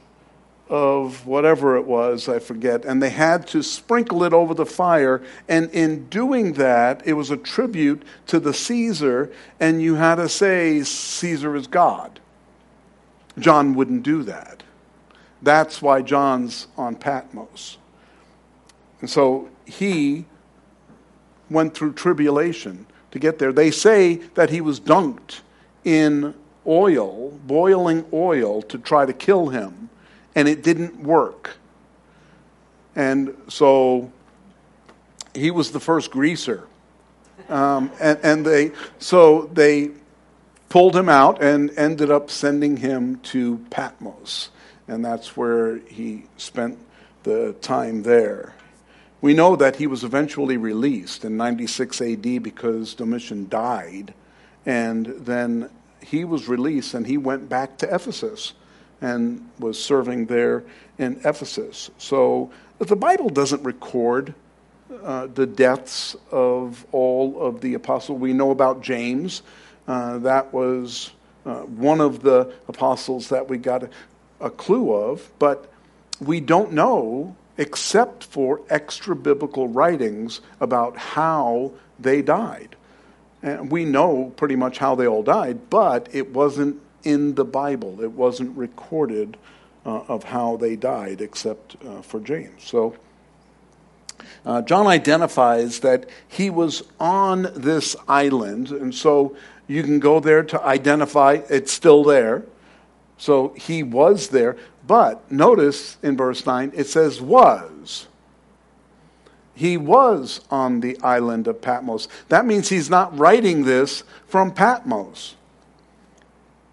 of 0.69 1.25
whatever 1.25 1.75
it 1.75 1.87
was, 1.87 2.29
I 2.29 2.37
forget, 2.37 2.85
and 2.85 3.01
they 3.01 3.09
had 3.09 3.47
to 3.47 3.63
sprinkle 3.63 4.23
it 4.23 4.31
over 4.31 4.53
the 4.53 4.67
fire. 4.67 5.23
And 5.49 5.71
in 5.71 6.07
doing 6.09 6.53
that, 6.53 7.01
it 7.03 7.13
was 7.13 7.31
a 7.31 7.37
tribute 7.37 8.03
to 8.27 8.39
the 8.39 8.53
Caesar, 8.53 9.31
and 9.59 9.81
you 9.81 9.95
had 9.95 10.15
to 10.15 10.29
say, 10.29 10.83
Caesar 10.83 11.55
is 11.55 11.65
God. 11.65 12.19
John 13.39 13.73
wouldn't 13.73 14.03
do 14.03 14.21
that. 14.21 14.61
That's 15.43 15.81
why 15.81 16.01
John's 16.01 16.67
on 16.77 16.95
Patmos. 16.95 17.77
And 19.01 19.09
so 19.09 19.49
he 19.65 20.25
went 21.49 21.75
through 21.75 21.93
tribulation 21.93 22.85
to 23.11 23.19
get 23.19 23.37
there. 23.37 23.51
They 23.51 23.69
say 23.69 24.15
that 24.35 24.49
he 24.49 24.61
was 24.61 24.79
dunked 24.79 25.41
in 25.83 26.33
oil, 26.65 27.31
boiling 27.45 28.05
oil, 28.13 28.61
to 28.63 28.77
try 28.77 29.05
to 29.05 29.13
kill 29.13 29.49
him 29.49 29.89
and 30.35 30.47
it 30.47 30.63
didn't 30.63 31.03
work. 31.03 31.57
And 32.95 33.35
so 33.49 34.11
he 35.33 35.51
was 35.51 35.71
the 35.71 35.79
first 35.79 36.11
greaser. 36.11 36.67
Um, 37.49 37.91
and, 37.99 38.19
and 38.23 38.45
they, 38.45 38.71
so 38.99 39.49
they 39.53 39.91
pulled 40.69 40.95
him 40.95 41.09
out 41.09 41.43
and 41.43 41.71
ended 41.77 42.09
up 42.09 42.31
sending 42.31 42.77
him 42.77 43.17
to 43.17 43.57
Patmos. 43.69 44.49
And 44.87 45.03
that's 45.03 45.37
where 45.37 45.77
he 45.77 46.25
spent 46.37 46.77
the 47.23 47.53
time 47.61 48.03
there. 48.03 48.53
We 49.21 49.33
know 49.33 49.55
that 49.55 49.77
he 49.77 49.87
was 49.87 50.03
eventually 50.03 50.57
released 50.57 51.23
in 51.23 51.37
96 51.37 52.01
AD 52.01 52.43
because 52.43 52.93
Domitian 52.93 53.47
died. 53.47 54.13
And 54.65 55.05
then 55.05 55.69
he 56.01 56.25
was 56.25 56.49
released 56.49 56.93
and 56.93 57.07
he 57.07 57.17
went 57.17 57.47
back 57.47 57.77
to 57.77 57.93
Ephesus 57.93 58.53
and 59.01 59.49
was 59.59 59.81
serving 59.81 60.25
there 60.25 60.63
in 60.97 61.21
Ephesus. 61.23 61.89
So 61.97 62.51
the 62.79 62.95
Bible 62.95 63.29
doesn't 63.29 63.63
record 63.63 64.33
uh, 65.03 65.27
the 65.27 65.45
deaths 65.45 66.15
of 66.31 66.85
all 66.91 67.41
of 67.41 67.61
the 67.61 67.73
apostles. 67.73 68.19
We 68.19 68.33
know 68.33 68.51
about 68.51 68.81
James. 68.81 69.41
Uh, 69.87 70.17
that 70.19 70.53
was 70.53 71.11
uh, 71.45 71.61
one 71.61 71.99
of 71.99 72.21
the 72.21 72.53
apostles 72.67 73.29
that 73.29 73.47
we 73.47 73.57
got 73.57 73.89
a, 74.43 74.49
clue 74.49 74.93
of, 74.93 75.31
but 75.39 75.71
we 76.19 76.39
don't 76.39 76.71
know 76.71 77.35
except 77.57 78.23
for 78.23 78.61
extra 78.69 79.15
biblical 79.15 79.67
writings 79.67 80.41
about 80.59 80.97
how 80.97 81.71
they 81.99 82.21
died. 82.21 82.75
And 83.41 83.71
we 83.71 83.85
know 83.85 84.33
pretty 84.37 84.55
much 84.55 84.77
how 84.77 84.95
they 84.95 85.07
all 85.07 85.23
died, 85.23 85.69
but 85.69 86.09
it 86.13 86.31
wasn't 86.31 86.81
in 87.03 87.35
the 87.35 87.45
Bible. 87.45 88.01
It 88.01 88.11
wasn't 88.11 88.57
recorded 88.57 89.37
uh, 89.85 90.01
of 90.07 90.23
how 90.23 90.57
they 90.57 90.75
died 90.75 91.21
except 91.21 91.75
uh, 91.85 92.01
for 92.01 92.19
James. 92.19 92.63
So 92.63 92.95
uh, 94.45 94.61
John 94.61 94.87
identifies 94.87 95.79
that 95.79 96.07
he 96.27 96.49
was 96.49 96.83
on 96.99 97.51
this 97.55 97.95
island, 98.07 98.71
and 98.71 98.93
so 98.93 99.35
you 99.67 99.83
can 99.83 99.99
go 99.99 100.19
there 100.19 100.43
to 100.43 100.61
identify 100.61 101.39
it's 101.49 101.71
still 101.71 102.03
there. 102.03 102.43
So 103.17 103.49
he 103.57 103.83
was 103.83 104.29
there. 104.29 104.57
But 104.85 105.31
notice 105.31 105.97
in 106.03 106.17
verse 106.17 106.45
9, 106.45 106.73
it 106.75 106.87
says 106.87 107.21
was. 107.21 108.07
He 109.55 109.77
was 109.77 110.41
on 110.49 110.79
the 110.79 110.99
island 111.01 111.47
of 111.47 111.61
Patmos. 111.61 112.07
That 112.29 112.45
means 112.45 112.69
he's 112.69 112.89
not 112.89 113.17
writing 113.17 113.63
this 113.63 114.03
from 114.27 114.51
Patmos. 114.51 115.35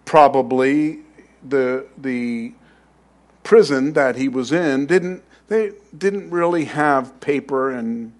Probably 0.03 0.99
the, 1.47 1.85
the 1.97 2.53
prison 3.43 3.93
that 3.93 4.15
he 4.15 4.27
was 4.27 4.51
in 4.51 4.87
didn't, 4.87 5.23
they 5.47 5.73
didn't 5.95 6.31
really 6.31 6.65
have 6.65 7.19
paper 7.19 7.69
and, 7.69 8.13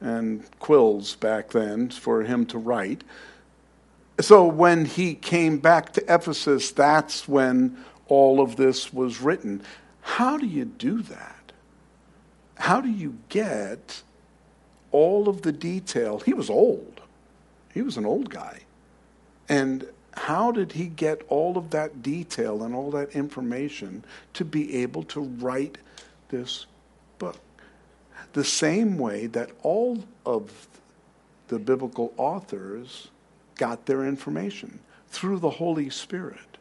and 0.00 0.44
quills 0.58 1.16
back 1.16 1.50
then 1.50 1.90
for 1.90 2.22
him 2.22 2.46
to 2.46 2.58
write. 2.58 3.02
So 4.20 4.46
when 4.46 4.84
he 4.84 5.14
came 5.14 5.58
back 5.58 5.92
to 5.94 6.14
Ephesus, 6.14 6.70
that's 6.70 7.26
when 7.26 7.84
all 8.06 8.40
of 8.40 8.56
this 8.56 8.92
was 8.92 9.20
written. 9.20 9.62
How 10.02 10.36
do 10.36 10.46
you 10.46 10.64
do 10.64 11.02
that? 11.02 11.52
How 12.56 12.80
do 12.80 12.88
you 12.88 13.18
get 13.28 14.02
all 14.92 15.28
of 15.28 15.42
the 15.42 15.52
detail? 15.52 16.20
He 16.20 16.32
was 16.32 16.48
old. 16.48 17.00
He 17.72 17.82
was 17.82 17.96
an 17.96 18.06
old 18.06 18.30
guy. 18.30 18.60
And 19.48 19.86
how 20.12 20.52
did 20.52 20.72
he 20.72 20.86
get 20.86 21.22
all 21.28 21.58
of 21.58 21.70
that 21.70 22.02
detail 22.02 22.62
and 22.62 22.74
all 22.74 22.90
that 22.92 23.10
information 23.10 24.04
to 24.34 24.44
be 24.44 24.76
able 24.82 25.02
to 25.04 25.20
write 25.20 25.78
this 26.28 26.66
book? 27.18 27.40
The 28.32 28.44
same 28.44 28.96
way 28.96 29.26
that 29.26 29.50
all 29.62 30.04
of 30.24 30.68
the 31.48 31.58
biblical 31.58 32.14
authors 32.16 33.08
got 33.56 33.86
their 33.86 34.04
information 34.04 34.80
through 35.08 35.38
the 35.38 35.50
Holy 35.50 35.90
Spirit. 35.90 36.58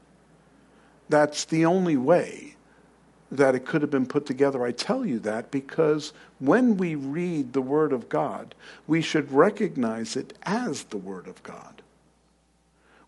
That's 1.09 1.45
the 1.45 1.65
only 1.65 1.97
way 1.97 2.55
that 3.31 3.55
it 3.55 3.65
could 3.65 3.81
have 3.81 3.91
been 3.91 4.05
put 4.05 4.25
together. 4.25 4.63
I 4.63 4.71
tell 4.71 5.05
you 5.05 5.19
that 5.19 5.49
because 5.49 6.13
when 6.39 6.77
we 6.77 6.93
read 6.93 7.53
the 7.53 7.61
Word 7.61 7.91
of 7.91 8.07
God, 8.07 8.53
we 8.85 9.01
should 9.01 9.31
recognize 9.31 10.15
it 10.15 10.37
as 10.43 10.83
the 10.83 10.97
Word 10.97 11.27
of 11.27 11.41
God. 11.41 11.81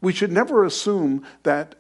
We 0.02 0.14
should 0.14 0.32
never 0.32 0.66
assume 0.66 1.24
that 1.44 1.76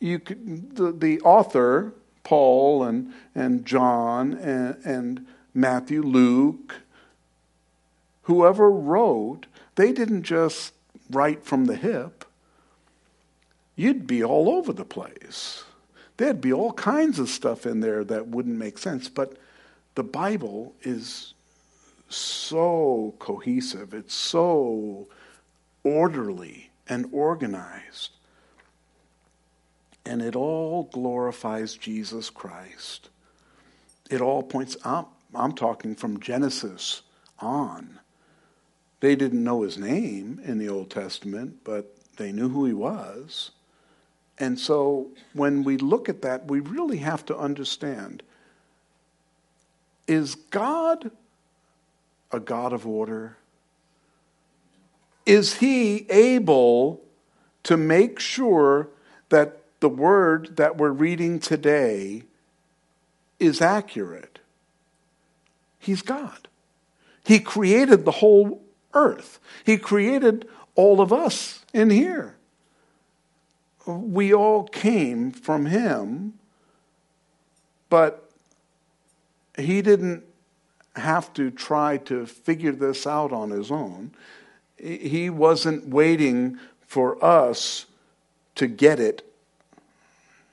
you 0.00 0.18
could, 0.18 0.76
the, 0.76 0.92
the 0.92 1.20
author, 1.22 1.94
Paul 2.24 2.84
and, 2.84 3.12
and 3.34 3.64
John 3.64 4.34
and, 4.34 4.76
and 4.84 5.26
Matthew, 5.54 6.02
Luke, 6.02 6.76
whoever 8.22 8.70
wrote, 8.70 9.46
they 9.74 9.92
didn't 9.92 10.22
just 10.22 10.72
write 11.14 11.44
from 11.44 11.66
the 11.66 11.76
hip, 11.76 12.24
you'd 13.76 14.06
be 14.06 14.22
all 14.22 14.48
over 14.48 14.72
the 14.72 14.84
place. 14.84 15.64
There'd 16.16 16.40
be 16.40 16.52
all 16.52 16.72
kinds 16.72 17.18
of 17.18 17.28
stuff 17.28 17.66
in 17.66 17.80
there 17.80 18.04
that 18.04 18.28
wouldn't 18.28 18.58
make 18.58 18.78
sense. 18.78 19.08
But 19.08 19.36
the 19.94 20.04
Bible 20.04 20.74
is 20.82 21.34
so 22.08 23.14
cohesive, 23.18 23.94
it's 23.94 24.14
so 24.14 25.08
orderly 25.82 26.70
and 26.88 27.08
organized. 27.12 28.10
And 30.04 30.20
it 30.20 30.36
all 30.36 30.84
glorifies 30.92 31.74
Jesus 31.76 32.28
Christ. 32.28 33.08
It 34.10 34.20
all 34.20 34.42
points, 34.42 34.76
I'm, 34.84 35.06
I'm 35.34 35.52
talking 35.52 35.94
from 35.94 36.20
Genesis 36.20 37.02
on. 37.38 37.98
They 39.02 39.16
didn't 39.16 39.42
know 39.42 39.62
his 39.62 39.76
name 39.76 40.40
in 40.44 40.58
the 40.58 40.68
Old 40.68 40.88
Testament, 40.88 41.64
but 41.64 41.92
they 42.18 42.30
knew 42.30 42.48
who 42.48 42.66
he 42.66 42.72
was. 42.72 43.50
And 44.38 44.60
so 44.60 45.08
when 45.32 45.64
we 45.64 45.76
look 45.76 46.08
at 46.08 46.22
that, 46.22 46.46
we 46.46 46.60
really 46.60 46.98
have 46.98 47.26
to 47.26 47.36
understand 47.36 48.22
is 50.06 50.36
God 50.36 51.10
a 52.30 52.38
God 52.38 52.72
of 52.72 52.86
order? 52.86 53.36
Is 55.26 55.54
he 55.54 56.08
able 56.08 57.00
to 57.64 57.76
make 57.76 58.20
sure 58.20 58.88
that 59.30 59.62
the 59.80 59.88
word 59.88 60.56
that 60.58 60.76
we're 60.76 60.90
reading 60.90 61.40
today 61.40 62.22
is 63.40 63.60
accurate? 63.60 64.38
He's 65.80 66.02
God. 66.02 66.46
He 67.24 67.40
created 67.40 68.04
the 68.04 68.12
whole 68.12 68.62
earth. 68.94 69.38
He 69.64 69.76
created 69.76 70.48
all 70.74 71.00
of 71.00 71.12
us 71.12 71.64
in 71.72 71.90
here. 71.90 72.36
We 73.86 74.32
all 74.32 74.64
came 74.64 75.32
from 75.32 75.66
Him, 75.66 76.34
but 77.90 78.30
He 79.56 79.82
didn't 79.82 80.24
have 80.96 81.32
to 81.34 81.50
try 81.50 81.96
to 81.96 82.26
figure 82.26 82.72
this 82.72 83.06
out 83.06 83.32
on 83.32 83.50
His 83.50 83.70
own. 83.70 84.12
He 84.76 85.30
wasn't 85.30 85.88
waiting 85.88 86.58
for 86.86 87.22
us 87.24 87.86
to 88.56 88.66
get 88.66 89.00
it. 89.00 89.26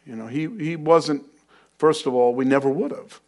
You 0.05 0.15
know, 0.15 0.27
he, 0.27 0.47
he 0.57 0.75
wasn't, 0.75 1.23
first 1.77 2.05
of 2.05 2.13
all, 2.13 2.33
we 2.33 2.45
never 2.45 2.69
would 2.69 2.91
have. 2.91 3.19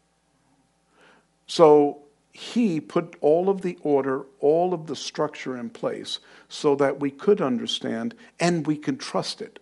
So 1.48 2.01
he 2.32 2.80
put 2.80 3.16
all 3.22 3.50
of 3.50 3.62
the 3.62 3.78
order, 3.84 4.26
all 4.40 4.74
of 4.74 4.88
the 4.88 4.96
structure 4.96 5.58
in 5.58 5.70
place 5.70 6.20
so 6.48 6.76
that 6.76 7.00
we 7.00 7.12
could 7.12 7.42
understand 7.42 8.16
and 8.40 8.66
we 8.66 8.78
can 8.78 8.98
trust 8.98 9.42
it. 9.42 9.60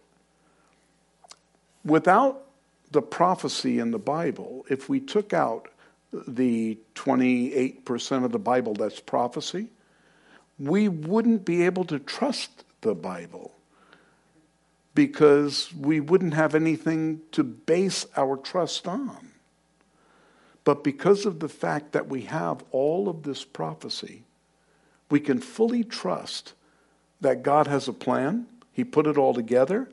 Without 1.83 2.45
the 2.91 3.01
prophecy 3.01 3.79
in 3.79 3.91
the 3.91 3.99
Bible, 3.99 4.65
if 4.69 4.89
we 4.89 4.99
took 4.99 5.33
out 5.33 5.67
the 6.11 6.77
28% 6.95 8.25
of 8.25 8.31
the 8.31 8.39
Bible 8.39 8.73
that's 8.73 8.99
prophecy, 8.99 9.67
we 10.59 10.87
wouldn't 10.87 11.45
be 11.45 11.63
able 11.63 11.85
to 11.85 11.99
trust 11.99 12.63
the 12.81 12.93
Bible 12.93 13.55
because 14.93 15.73
we 15.73 15.99
wouldn't 15.99 16.33
have 16.33 16.55
anything 16.55 17.21
to 17.31 17.43
base 17.43 18.05
our 18.17 18.35
trust 18.35 18.87
on. 18.87 19.28
But 20.69 20.83
because 20.83 21.25
of 21.25 21.39
the 21.39 21.49
fact 21.49 21.93
that 21.93 22.09
we 22.09 22.21
have 22.25 22.63
all 22.69 23.09
of 23.09 23.23
this 23.23 23.43
prophecy, 23.43 24.21
we 25.09 25.19
can 25.19 25.39
fully 25.39 25.83
trust 25.83 26.53
that 27.21 27.41
God 27.41 27.65
has 27.65 27.87
a 27.87 27.91
plan. 27.91 28.45
He 28.71 28.83
put 28.83 29.07
it 29.07 29.17
all 29.17 29.33
together. 29.33 29.89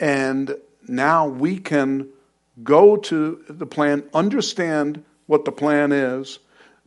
And 0.00 0.56
now 0.88 1.28
we 1.28 1.58
can 1.58 2.08
go 2.64 2.96
to 2.96 3.44
the 3.46 3.66
plan, 3.66 4.04
understand 4.14 5.04
what 5.26 5.44
the 5.44 5.52
plan 5.52 5.92
is, 5.92 6.38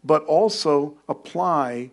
but 0.04 0.26
also 0.26 0.98
apply 1.08 1.92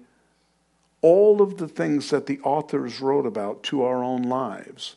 all 1.03 1.43
of 1.43 1.59
the 1.59 1.69
things 1.69 2.09
that 2.09 2.25
the 2.25 2.41
authors 2.41 2.99
wrote 2.99 3.27
about 3.27 3.63
to 3.65 3.83
our 3.83 4.03
own 4.03 4.23
lives 4.23 4.97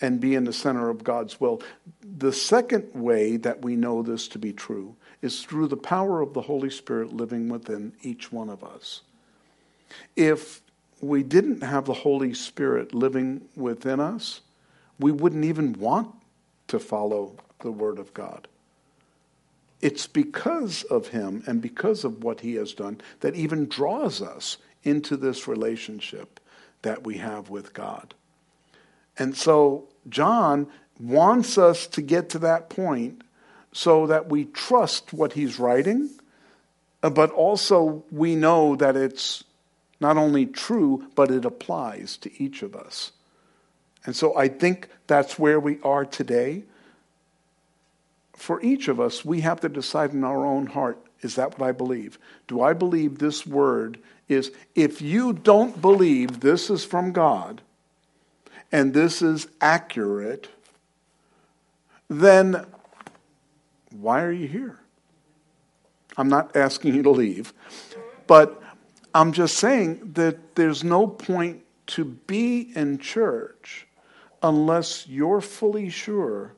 and 0.00 0.18
be 0.18 0.34
in 0.34 0.42
the 0.42 0.52
center 0.52 0.88
of 0.88 1.04
God's 1.04 1.40
will. 1.40 1.62
The 2.02 2.32
second 2.32 2.88
way 2.92 3.36
that 3.36 3.62
we 3.62 3.76
know 3.76 4.02
this 4.02 4.26
to 4.26 4.40
be 4.40 4.52
true 4.52 4.96
is 5.20 5.42
through 5.42 5.68
the 5.68 5.76
power 5.76 6.20
of 6.20 6.32
the 6.32 6.42
Holy 6.42 6.70
Spirit 6.70 7.12
living 7.12 7.48
within 7.48 7.92
each 8.02 8.30
one 8.32 8.48
of 8.48 8.62
us. 8.62 9.02
If 10.16 10.60
we 11.00 11.22
didn't 11.22 11.62
have 11.62 11.86
the 11.86 11.94
Holy 11.94 12.34
Spirit 12.34 12.94
living 12.94 13.42
within 13.56 14.00
us, 14.00 14.40
we 14.98 15.12
wouldn't 15.12 15.44
even 15.44 15.74
want 15.74 16.14
to 16.68 16.78
follow 16.78 17.34
the 17.60 17.72
Word 17.72 17.98
of 17.98 18.12
God. 18.14 18.48
It's 19.80 20.06
because 20.06 20.82
of 20.84 21.08
Him 21.08 21.42
and 21.46 21.62
because 21.62 22.04
of 22.04 22.22
what 22.24 22.40
He 22.40 22.54
has 22.54 22.72
done 22.72 23.00
that 23.20 23.36
even 23.36 23.66
draws 23.66 24.20
us 24.20 24.58
into 24.82 25.16
this 25.16 25.46
relationship 25.46 26.40
that 26.82 27.04
we 27.04 27.18
have 27.18 27.50
with 27.50 27.72
God. 27.74 28.14
And 29.18 29.36
so 29.36 29.88
John 30.08 30.68
wants 30.98 31.58
us 31.58 31.86
to 31.88 32.02
get 32.02 32.28
to 32.30 32.38
that 32.40 32.70
point 32.70 33.22
so 33.72 34.06
that 34.06 34.28
we 34.28 34.44
trust 34.44 35.12
what 35.12 35.34
he's 35.34 35.58
writing, 35.58 36.10
uh, 37.02 37.10
but 37.10 37.30
also 37.30 38.04
we 38.10 38.34
know 38.34 38.76
that 38.76 38.96
it's 38.96 39.44
not 40.00 40.16
only 40.16 40.46
true, 40.46 41.06
but 41.14 41.30
it 41.30 41.44
applies 41.44 42.16
to 42.18 42.42
each 42.42 42.62
of 42.62 42.74
us. 42.74 43.12
And 44.04 44.14
so 44.14 44.36
I 44.36 44.48
think 44.48 44.88
that's 45.06 45.38
where 45.38 45.60
we 45.60 45.80
are 45.82 46.04
today. 46.04 46.62
For 48.34 48.62
each 48.62 48.88
of 48.88 49.00
us, 49.00 49.24
we 49.24 49.40
have 49.40 49.60
to 49.60 49.68
decide 49.68 50.12
in 50.12 50.24
our 50.24 50.46
own 50.46 50.66
heart 50.66 50.98
is 51.20 51.34
that 51.34 51.58
what 51.58 51.68
I 51.68 51.72
believe? 51.72 52.18
Do 52.46 52.62
I 52.62 52.72
believe 52.72 53.18
this 53.18 53.46
word 53.46 53.98
is, 54.28 54.52
if 54.74 55.02
you 55.02 55.32
don't 55.32 55.80
believe 55.80 56.40
this 56.40 56.70
is 56.70 56.84
from 56.84 57.12
God 57.12 57.60
and 58.70 58.94
this 58.94 59.22
is 59.22 59.48
accurate, 59.60 60.48
then 62.08 62.64
why 63.90 64.22
are 64.22 64.32
you 64.32 64.48
here? 64.48 64.78
I'm 66.16 66.28
not 66.28 66.56
asking 66.56 66.94
you 66.94 67.02
to 67.02 67.10
leave, 67.10 67.52
but 68.26 68.60
I'm 69.14 69.32
just 69.32 69.56
saying 69.56 70.12
that 70.14 70.56
there's 70.56 70.84
no 70.84 71.06
point 71.06 71.62
to 71.88 72.04
be 72.04 72.72
in 72.74 72.98
church 72.98 73.86
unless 74.42 75.06
you're 75.06 75.40
fully 75.40 75.90
sure 75.90 76.54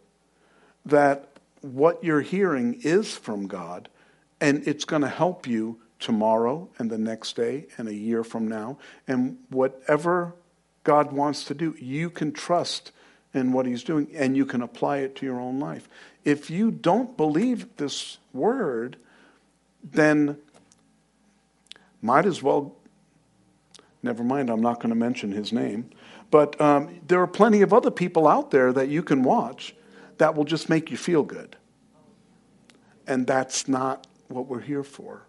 that 0.85 1.29
what 1.61 2.03
you're 2.03 2.23
hearing 2.23 2.81
is 2.83 3.15
from 3.15 3.47
God, 3.47 3.89
and 4.41 4.67
it's 4.67 4.85
going 4.85 5.03
to 5.03 5.09
help 5.09 5.47
you 5.47 5.79
tomorrow 5.99 6.69
and 6.79 6.91
the 6.91 6.99
next 6.99 7.37
day 7.37 7.67
and 7.77 7.87
a 7.87 7.95
year 7.95 8.25
from 8.25 8.49
now. 8.49 8.79
And 9.07 9.39
whatever 9.51 10.35
God 10.85 11.13
wants 11.13 11.45
to 11.45 11.55
do, 11.55 11.77
you 11.79 12.09
can 12.09 12.33
trust 12.33 12.93
in 13.33 13.53
what 13.53 13.67
He's 13.67 13.85
doing 13.85 14.09
and 14.15 14.37
you 14.37 14.45
can 14.45 14.63
apply 14.63 14.99
it 14.99 15.15
to 15.17 15.27
your 15.27 15.41
own 15.41 15.61
life. 15.61 15.89
If 16.25 16.51
you 16.51 16.71
don't 16.71 17.17
believe 17.17 17.77
this 17.77 18.19
word, 18.33 18.97
then 19.83 20.37
might 22.03 22.27
as 22.27 22.43
well, 22.43 22.77
never 24.03 24.25
mind, 24.25 24.51
I'm 24.51 24.63
not 24.63 24.77
going 24.77 24.91
to 24.91 24.97
mention 24.97 25.33
his 25.33 25.53
name, 25.53 25.91
but 26.31 26.61
um, 26.61 27.01
there 27.07 27.21
are 27.21 27.27
plenty 27.27 27.63
of 27.63 27.73
other 27.73 27.91
people 27.91 28.27
out 28.27 28.51
there 28.51 28.73
that 28.73 28.89
you 28.89 29.03
can 29.03 29.23
watch 29.23 29.75
that 30.19 30.35
will 30.35 30.45
just 30.45 30.69
make 30.69 30.91
you 30.91 30.97
feel 30.97 31.23
good. 31.23 31.57
And 33.07 33.27
that's 33.27 33.67
not 33.67 34.07
what 34.29 34.47
we're 34.47 34.61
here 34.61 34.85
for. 34.85 35.27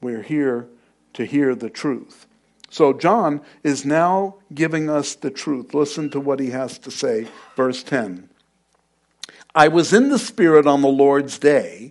We're 0.00 0.22
here 0.22 0.68
to 1.14 1.24
hear 1.24 1.54
the 1.54 1.70
truth. 1.70 2.26
So 2.72 2.94
John 2.94 3.42
is 3.62 3.84
now 3.84 4.36
giving 4.54 4.88
us 4.88 5.14
the 5.14 5.30
truth. 5.30 5.74
Listen 5.74 6.08
to 6.08 6.18
what 6.18 6.40
he 6.40 6.50
has 6.50 6.78
to 6.78 6.90
say, 6.90 7.28
verse 7.54 7.82
10. 7.82 8.30
I 9.54 9.68
was 9.68 9.92
in 9.92 10.08
the 10.08 10.18
Spirit 10.18 10.66
on 10.66 10.80
the 10.80 10.88
Lord's 10.88 11.38
day, 11.38 11.90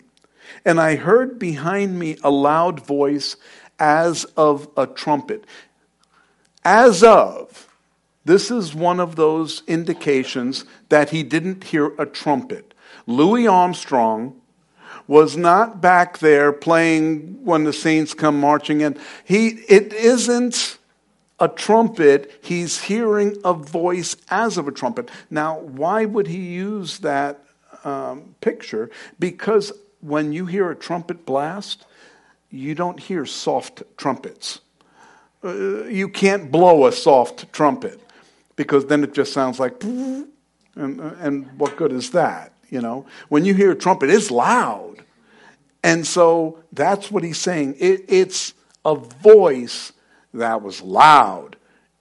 and 0.65 0.81
I 0.81 0.95
heard 0.95 1.37
behind 1.37 1.99
me 1.99 2.17
a 2.23 2.31
loud 2.31 2.83
voice 2.83 3.37
as 3.77 4.23
of 4.35 4.69
a 4.75 4.87
trumpet. 4.87 5.45
As 6.65 7.03
of, 7.03 7.71
this 8.25 8.49
is 8.49 8.73
one 8.73 8.99
of 8.99 9.15
those 9.15 9.61
indications 9.67 10.65
that 10.89 11.11
he 11.11 11.21
didn't 11.21 11.65
hear 11.65 11.93
a 11.99 12.07
trumpet. 12.07 12.73
Louis 13.05 13.45
Armstrong 13.45 14.40
was 15.11 15.35
not 15.35 15.81
back 15.81 16.19
there 16.19 16.53
playing 16.53 17.43
when 17.43 17.65
the 17.65 17.73
saints 17.73 18.13
come 18.13 18.39
marching 18.39 18.79
in. 18.79 18.97
He, 19.25 19.49
it 19.67 19.91
isn't 19.91 20.77
a 21.37 21.49
trumpet, 21.49 22.39
he's 22.41 22.83
hearing 22.83 23.35
a 23.43 23.53
voice 23.53 24.15
as 24.29 24.57
of 24.57 24.69
a 24.69 24.71
trumpet. 24.71 25.09
Now, 25.29 25.59
why 25.59 26.05
would 26.05 26.27
he 26.27 26.37
use 26.37 26.99
that 26.99 27.43
um, 27.83 28.35
picture? 28.39 28.89
Because 29.19 29.73
when 29.99 30.31
you 30.31 30.45
hear 30.45 30.71
a 30.71 30.77
trumpet 30.77 31.25
blast, 31.25 31.85
you 32.49 32.73
don't 32.73 32.97
hear 32.97 33.25
soft 33.25 33.83
trumpets. 33.97 34.61
Uh, 35.43 35.83
you 35.87 36.07
can't 36.07 36.49
blow 36.49 36.85
a 36.85 36.91
soft 36.93 37.51
trumpet 37.51 37.99
because 38.55 38.85
then 38.85 39.03
it 39.03 39.13
just 39.13 39.33
sounds 39.33 39.59
like, 39.59 39.83
and, 39.83 40.29
and 40.75 41.59
what 41.59 41.75
good 41.75 41.91
is 41.91 42.11
that? 42.11 42.53
You 42.71 42.79
know, 42.79 43.05
when 43.27 43.43
you 43.43 43.53
hear 43.53 43.71
a 43.71 43.75
trumpet, 43.75 44.09
it's 44.09 44.31
loud. 44.31 44.90
And 45.83 46.05
so 46.05 46.59
that's 46.71 47.11
what 47.11 47.23
he's 47.23 47.39
saying. 47.39 47.75
It, 47.79 48.05
it's 48.07 48.53
a 48.85 48.95
voice 48.95 49.93
that 50.33 50.61
was 50.61 50.81
loud. 50.81 51.55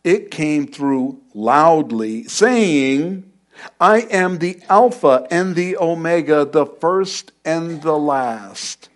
It 0.04 0.30
came 0.30 0.66
through 0.66 1.20
loudly, 1.34 2.24
saying, 2.24 3.30
I 3.78 4.00
am 4.00 4.38
the 4.38 4.60
Alpha 4.68 5.26
and 5.30 5.54
the 5.54 5.76
Omega, 5.76 6.44
the 6.44 6.66
first 6.66 7.32
and 7.44 7.82
the 7.82 7.98
last. 7.98 8.88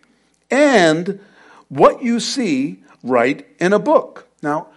And 0.51 1.21
what 1.69 2.03
you 2.03 2.21
see, 2.21 2.83
write 3.03 3.47
in 3.59 3.73
a 3.73 3.79
book. 3.79 4.29
Now, 4.43 4.69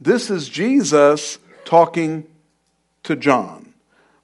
this 0.00 0.30
is 0.30 0.48
Jesus 0.48 1.38
talking 1.64 2.26
to 3.04 3.16
John. 3.16 3.65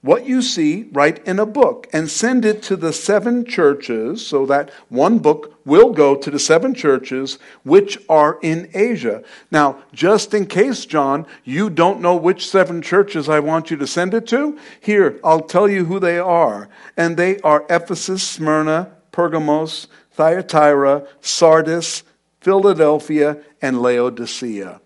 What 0.03 0.27
you 0.27 0.43
see, 0.43 0.88
write 0.91 1.25
in 1.29 1.38
a 1.38 1.47
book 1.47 1.87
and 1.93 2.11
send 2.11 2.45
it 2.45 2.61
to 2.65 2.77
the 2.77 2.93
seven 2.93 3.45
churches, 3.45 4.27
so 4.27 4.45
that 4.47 4.71
one 4.88 5.21
book 5.21 5.57
will 5.65 5.93
go 5.93 6.17
to 6.17 6.29
the 6.29 6.41
seven 6.41 6.75
churches 6.75 7.38
which 7.62 7.99
are 8.09 8.41
in 8.43 8.69
Asia. 8.75 9.23
Now, 9.53 9.79
just 9.93 10.35
in 10.35 10.47
case, 10.47 10.87
John, 10.87 11.25
you 11.45 11.71
don't 11.71 12.01
know 12.01 12.17
which 12.17 12.51
seven 12.51 12.83
churches 12.83 13.29
I 13.29 13.38
want 13.38 13.71
you 13.71 13.77
to 13.77 13.87
send 13.87 14.12
it 14.12 14.27
to, 14.27 14.59
here, 14.81 15.21
I'll 15.23 15.41
tell 15.41 15.69
you 15.69 15.85
who 15.85 16.01
they 16.01 16.19
are. 16.19 16.69
And 16.97 17.17
they 17.17 17.38
are 17.43 17.65
Ephesus, 17.71 18.25
Smyrna, 18.25 18.91
Pergamos, 19.12 19.87
Thyatira, 20.11 21.07
Sardis, 21.21 22.03
Philadelphia, 22.41 23.38
and 23.62 23.81
Laodicea. 23.81 24.81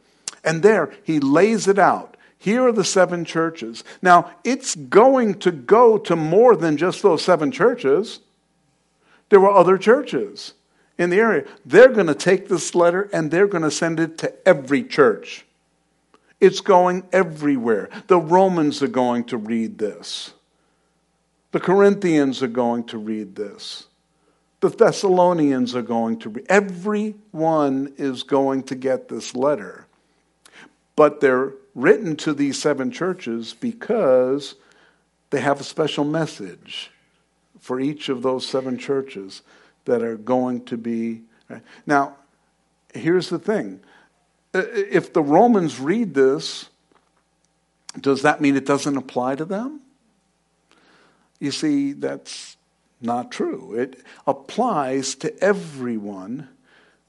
And 0.44 0.62
there, 0.62 0.92
he 1.02 1.20
lays 1.20 1.66
it 1.66 1.78
out. 1.78 2.15
Here 2.38 2.66
are 2.66 2.72
the 2.72 2.84
seven 2.84 3.24
churches. 3.24 3.82
Now, 4.02 4.30
it's 4.44 4.74
going 4.74 5.38
to 5.40 5.50
go 5.50 5.98
to 5.98 6.16
more 6.16 6.54
than 6.54 6.76
just 6.76 7.02
those 7.02 7.22
seven 7.22 7.50
churches. 7.50 8.20
There 9.28 9.40
were 9.40 9.50
other 9.50 9.78
churches 9.78 10.54
in 10.98 11.10
the 11.10 11.18
area. 11.18 11.44
They're 11.64 11.92
going 11.92 12.06
to 12.06 12.14
take 12.14 12.48
this 12.48 12.74
letter 12.74 13.08
and 13.12 13.30
they're 13.30 13.48
going 13.48 13.64
to 13.64 13.70
send 13.70 14.00
it 14.00 14.18
to 14.18 14.48
every 14.48 14.84
church. 14.84 15.44
It's 16.40 16.60
going 16.60 17.04
everywhere. 17.12 17.88
The 18.06 18.18
Romans 18.18 18.82
are 18.82 18.88
going 18.88 19.24
to 19.24 19.36
read 19.38 19.78
this. 19.78 20.32
The 21.52 21.60
Corinthians 21.60 22.42
are 22.42 22.48
going 22.48 22.84
to 22.84 22.98
read 22.98 23.34
this. 23.34 23.86
The 24.60 24.68
Thessalonians 24.68 25.74
are 25.74 25.82
going 25.82 26.18
to 26.20 26.28
read. 26.28 26.46
Everyone 26.48 27.94
is 27.96 28.22
going 28.22 28.64
to 28.64 28.74
get 28.74 29.08
this 29.08 29.34
letter. 29.34 29.86
But 30.96 31.20
they're 31.20 31.52
written 31.76 32.16
to 32.16 32.32
these 32.32 32.58
seven 32.58 32.90
churches 32.90 33.54
because 33.60 34.56
they 35.30 35.40
have 35.40 35.60
a 35.60 35.64
special 35.64 36.04
message 36.04 36.90
for 37.60 37.78
each 37.78 38.08
of 38.08 38.22
those 38.22 38.48
seven 38.48 38.78
churches 38.78 39.42
that 39.84 40.02
are 40.02 40.16
going 40.16 40.64
to 40.64 40.78
be. 40.78 41.20
Now, 41.86 42.16
here's 42.94 43.28
the 43.28 43.38
thing 43.38 43.80
if 44.54 45.12
the 45.12 45.22
Romans 45.22 45.78
read 45.78 46.14
this, 46.14 46.70
does 48.00 48.22
that 48.22 48.40
mean 48.40 48.56
it 48.56 48.64
doesn't 48.64 48.96
apply 48.96 49.34
to 49.34 49.44
them? 49.44 49.82
You 51.38 51.50
see, 51.50 51.92
that's 51.92 52.56
not 53.02 53.30
true. 53.30 53.74
It 53.74 54.02
applies 54.26 55.14
to 55.16 55.44
everyone 55.44 56.48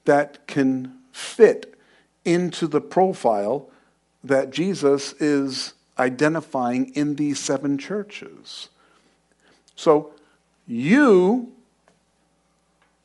that 0.04 0.46
can 0.46 0.98
fit 1.10 1.74
into 2.26 2.66
the 2.66 2.82
profile 2.82 3.70
that 4.28 4.50
Jesus 4.50 5.14
is 5.14 5.74
identifying 5.98 6.90
in 6.94 7.16
these 7.16 7.38
seven 7.38 7.76
churches. 7.76 8.68
So 9.74 10.12
you 10.66 11.52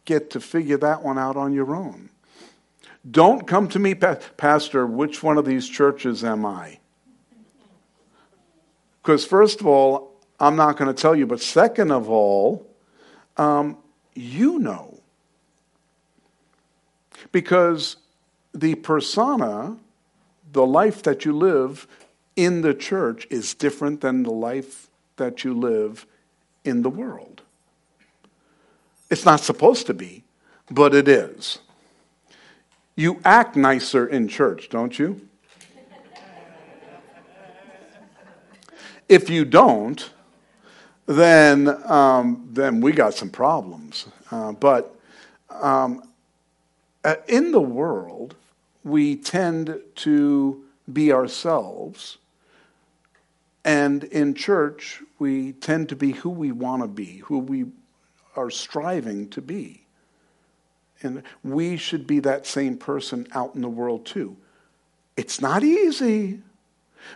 get 0.05 0.29
to 0.31 0.39
figure 0.39 0.77
that 0.77 1.01
one 1.01 1.17
out 1.17 1.37
on 1.37 1.53
your 1.53 1.75
own. 1.75 2.09
Don't 3.09 3.47
come 3.47 3.67
to 3.69 3.79
me, 3.79 3.95
Pastor, 3.95 4.85
which 4.85 5.23
one 5.23 5.37
of 5.37 5.45
these 5.45 5.67
churches 5.67 6.23
am 6.23 6.45
I? 6.45 6.79
Because, 9.01 9.25
first 9.25 9.59
of 9.59 9.67
all, 9.67 10.13
I'm 10.39 10.55
not 10.55 10.77
going 10.77 10.93
to 10.93 11.01
tell 11.01 11.15
you, 11.15 11.27
but 11.27 11.41
second 11.41 11.91
of 11.91 12.09
all, 12.09 12.65
um, 13.37 13.77
you 14.13 14.59
know. 14.59 14.99
Because 17.31 17.97
the 18.53 18.75
persona 18.75 19.77
the 20.53 20.65
life 20.65 21.03
that 21.03 21.25
you 21.25 21.33
live 21.35 21.87
in 22.35 22.61
the 22.61 22.73
church 22.73 23.27
is 23.29 23.53
different 23.53 24.01
than 24.01 24.23
the 24.23 24.31
life 24.31 24.87
that 25.17 25.43
you 25.43 25.53
live 25.53 26.05
in 26.63 26.81
the 26.81 26.89
world. 26.89 27.41
It's 29.09 29.25
not 29.25 29.41
supposed 29.41 29.87
to 29.87 29.93
be, 29.93 30.23
but 30.71 30.95
it 30.95 31.07
is. 31.07 31.59
You 32.95 33.19
act 33.25 33.55
nicer 33.55 34.07
in 34.07 34.27
church, 34.27 34.69
don't 34.69 34.97
you? 34.97 35.27
if 39.09 39.29
you 39.29 39.45
don't, 39.45 40.09
then 41.05 41.67
um, 41.91 42.47
then 42.51 42.79
we 42.79 42.91
got 42.91 43.13
some 43.13 43.29
problems. 43.29 44.07
Uh, 44.31 44.53
but 44.53 44.95
um, 45.49 46.03
uh, 47.03 47.15
in 47.27 47.51
the 47.51 47.61
world, 47.61 48.35
we 48.83 49.15
tend 49.15 49.79
to 49.95 50.63
be 50.91 51.11
ourselves. 51.11 52.17
And 53.63 54.03
in 54.05 54.33
church, 54.33 55.01
we 55.19 55.53
tend 55.53 55.89
to 55.89 55.95
be 55.95 56.11
who 56.11 56.29
we 56.29 56.51
want 56.51 56.81
to 56.81 56.87
be, 56.87 57.17
who 57.19 57.39
we 57.39 57.65
are 58.35 58.49
striving 58.49 59.29
to 59.29 59.41
be. 59.41 59.85
And 61.01 61.23
we 61.43 61.77
should 61.77 62.07
be 62.07 62.19
that 62.21 62.45
same 62.45 62.77
person 62.77 63.27
out 63.33 63.55
in 63.55 63.61
the 63.61 63.69
world 63.69 64.05
too. 64.05 64.35
It's 65.15 65.41
not 65.41 65.63
easy 65.63 66.39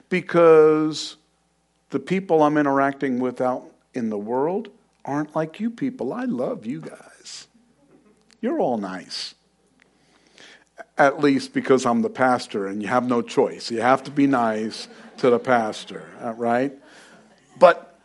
because 0.10 1.17
the 1.89 1.99
people 1.99 2.43
I'm 2.43 2.58
interacting 2.58 3.19
with 3.19 3.41
out 3.41 3.65
in 3.93 4.10
the 4.10 4.17
world 4.17 4.69
aren't 5.03 5.36
like 5.36 5.60
you 5.60 5.69
people. 5.69 6.13
I 6.13 6.25
love 6.25 6.65
you 6.65 6.82
guys. 6.82 7.47
You're 8.41 8.60
all 8.60 8.77
nice 8.77 9.34
at 10.97 11.19
least 11.19 11.53
because 11.53 11.85
I'm 11.85 12.01
the 12.01 12.09
pastor 12.09 12.67
and 12.67 12.81
you 12.81 12.87
have 12.87 13.07
no 13.07 13.21
choice. 13.21 13.69
You 13.71 13.81
have 13.81 14.03
to 14.03 14.11
be 14.11 14.27
nice 14.27 14.87
to 15.17 15.29
the 15.29 15.39
pastor, 15.39 16.09
uh, 16.21 16.33
right? 16.33 16.73
But 17.59 17.99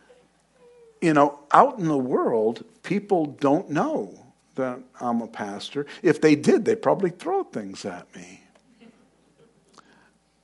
you 1.01 1.13
know, 1.13 1.39
out 1.51 1.79
in 1.79 1.87
the 1.87 1.97
world, 1.97 2.63
people 2.81 3.25
don't 3.25 3.69
know 3.69 4.17
that 4.55 4.79
I'm 5.01 5.21
a 5.21 5.27
pastor. 5.27 5.85
If 6.01 6.21
they 6.21 6.35
did, 6.35 6.63
they'd 6.63 6.81
probably 6.81 7.09
throw 7.09 7.43
things 7.43 7.83
at 7.83 8.13
me. 8.15 8.41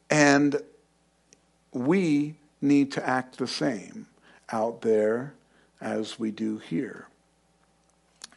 And 0.09 0.61
we 1.71 2.35
need 2.61 2.91
to 2.93 3.07
act 3.07 3.37
the 3.37 3.47
same 3.47 4.07
out 4.51 4.81
there 4.81 5.33
as 5.79 6.19
we 6.19 6.31
do 6.31 6.57
here. 6.57 7.07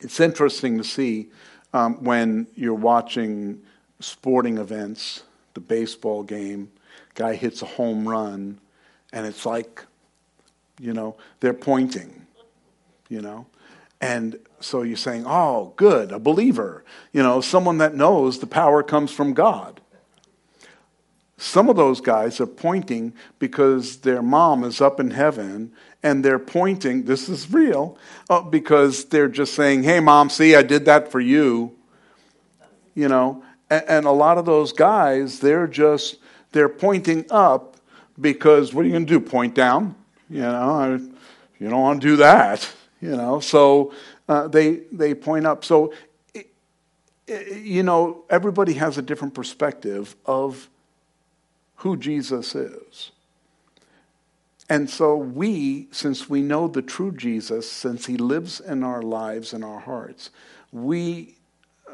It's 0.01 0.21
interesting 0.21 0.79
to 0.79 0.85
see 0.85 1.31
um, 1.73 2.05
when 2.05 2.47
you're 2.55 2.75
watching 2.75 3.63
sporting 4.03 4.59
events, 4.59 5.23
the 5.55 5.61
baseball 5.61 6.23
game, 6.23 6.71
guy 7.15 7.35
hits 7.35 7.63
a 7.63 7.67
home 7.67 8.09
run, 8.09 8.59
and 9.13 9.27
it's 9.27 9.47
like, 9.47 9.85
you 10.81 10.93
know, 10.93 11.17
they're 11.41 11.55
pointing, 11.55 12.27
you 13.09 13.21
know. 13.21 13.47
And 14.01 14.39
so 14.61 14.83
you're 14.83 14.97
saying, 14.97 15.25
oh, 15.27 15.75
good, 15.77 16.11
a 16.11 16.19
believer, 16.19 16.85
you 17.13 17.23
know, 17.23 17.41
someone 17.41 17.79
that 17.79 17.95
knows 17.95 18.41
the 18.41 18.47
power 18.47 18.83
comes 18.83 19.13
from 19.13 19.33
God. 19.33 19.81
Some 21.37 21.69
of 21.69 21.77
those 21.77 22.01
guys 22.01 22.41
are 22.41 22.47
pointing 22.47 23.15
because 23.39 23.99
their 23.99 24.23
mom 24.23 24.63
is 24.63 24.81
up 24.81 25.01
in 25.01 25.11
heaven 25.11 25.73
and 26.03 26.25
they're 26.25 26.39
pointing, 26.39 27.05
this 27.05 27.29
is 27.29 27.53
real, 27.53 27.99
uh, 28.31 28.43
because 28.43 29.07
they're 29.07 29.29
just 29.29 29.55
saying, 29.55 29.83
hey, 29.83 30.01
mom, 30.01 30.31
see, 30.31 30.55
I 30.55 30.63
did 30.63 30.85
that 30.85 31.11
for 31.11 31.21
you. 31.21 31.77
You 32.95 33.09
know, 33.09 33.43
and, 33.73 33.85
and 33.89 34.07
a 34.07 34.11
lot 34.11 34.39
of 34.39 34.45
those 34.45 34.73
guys, 34.73 35.41
they're 35.41 35.67
just, 35.67 36.17
they're 36.53 36.69
pointing 36.69 37.25
up 37.31 37.77
because 38.21 38.75
what 38.75 38.83
are 38.83 38.85
you 38.85 38.93
going 38.93 39.07
to 39.07 39.19
do? 39.19 39.21
Point 39.21 39.55
down? 39.55 39.95
You 40.29 40.43
know, 40.43 40.71
I, 40.71 40.89
you 41.59 41.71
don't 41.71 41.81
want 41.81 42.03
to 42.03 42.07
do 42.07 42.17
that. 42.17 42.71
You 43.01 43.17
know, 43.17 43.41
so 43.41 43.93
uh, 44.29 44.47
they 44.47 44.83
they 44.93 45.15
point 45.15 45.45
up. 45.45 45.65
So, 45.65 45.93
you 47.27 47.83
know, 47.83 48.25
everybody 48.31 48.75
has 48.75 48.97
a 48.97 49.03
different 49.03 49.35
perspective 49.35 50.15
of 50.25 50.69
who 51.77 51.97
Jesus 51.97 52.55
is. 52.55 53.11
And 54.69 54.89
so 54.89 55.17
we, 55.17 55.89
since 55.91 56.31
we 56.31 56.41
know 56.41 56.69
the 56.69 56.81
true 56.81 57.11
Jesus, 57.11 57.71
since 57.71 58.07
he 58.07 58.17
lives 58.17 58.61
in 58.61 58.85
our 58.85 59.03
lives 59.03 59.53
and 59.53 59.65
our 59.65 59.81
hearts, 59.81 60.31
we 60.71 61.35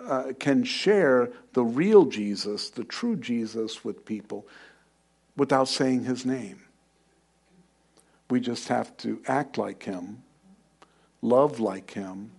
uh, 0.09 0.33
can 0.38 0.64
share 0.64 1.31
the 1.53 1.62
real 1.62 2.07
Jesus, 2.07 2.71
the 2.71 2.85
true 2.85 3.16
Jesus 3.16 3.85
with 3.85 4.05
people 4.05 4.47
without 5.37 5.68
saying 5.68 6.05
his 6.05 6.25
name. 6.25 6.61
We 8.31 8.40
just 8.40 8.68
have 8.68 8.97
to 8.99 9.23
act 9.27 9.57
like 9.59 9.85
him, 9.85 10.23
love 11.23 11.61
like 11.61 11.92
him, 11.92 12.33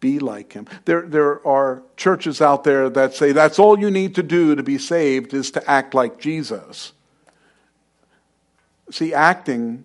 be 0.00 0.18
like 0.18 0.52
him. 0.52 0.66
There, 0.84 1.02
there 1.02 1.46
are 1.46 1.82
churches 1.96 2.40
out 2.40 2.64
there 2.64 2.90
that 2.90 3.14
say 3.14 3.32
that's 3.32 3.58
all 3.58 3.78
you 3.78 3.90
need 3.90 4.14
to 4.16 4.22
do 4.22 4.54
to 4.54 4.62
be 4.62 4.78
saved 4.78 5.32
is 5.32 5.50
to 5.52 5.70
act 5.70 5.94
like 5.94 6.18
Jesus. 6.18 6.92
See, 8.90 9.14
acting 9.14 9.84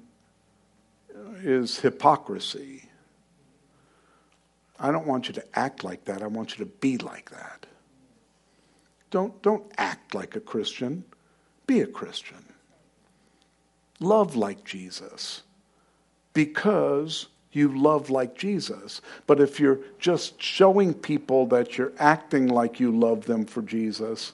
is 1.44 1.80
hypocrisy. 1.80 2.87
I 4.80 4.92
don't 4.92 5.08
want 5.08 5.28
you 5.28 5.34
to 5.36 5.60
act 5.60 5.84
like 5.84 6.06
that. 6.06 6.22
I 6.22 6.28
want 6.28 6.58
you 6.58 6.66
to 6.66 6.72
be 6.72 6.98
like 6.98 7.32
that. 7.32 7.66
Don't, 9.10 9.42
don't 9.42 9.72
act 9.78 10.14
like 10.14 10.36
a 10.36 10.40
Christian. 10.40 11.04
Be 11.66 11.82
a 11.82 11.88
Christian. 11.88 12.44
Love 14.00 14.36
like 14.36 14.64
Jesus 14.64 15.42
because 16.34 17.28
you 17.52 17.76
love 17.76 18.12
like 18.12 18.38
Jesus. 18.38 19.02
But 19.26 19.40
if 19.40 19.60
you're 19.60 19.80
just 19.98 20.40
showing 20.40 20.94
people 20.94 21.48
that 21.48 21.78
you're 21.78 21.94
acting 21.98 22.48
like 22.48 22.80
you 22.80 22.92
love 22.92 23.26
them 23.26 23.46
for 23.46 23.64
Jesus, 23.64 24.34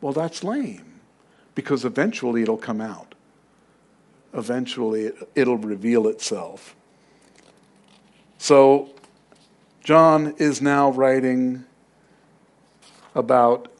well, 0.00 0.12
that's 0.12 0.42
lame 0.42 1.00
because 1.54 1.84
eventually 1.84 2.42
it'll 2.42 2.56
come 2.56 2.80
out. 2.80 3.14
Eventually 4.32 5.12
it'll 5.36 5.58
reveal 5.58 6.08
itself. 6.08 6.74
So, 8.38 8.93
John 9.84 10.34
is 10.38 10.62
now 10.62 10.90
writing 10.90 11.64
about 13.14 13.70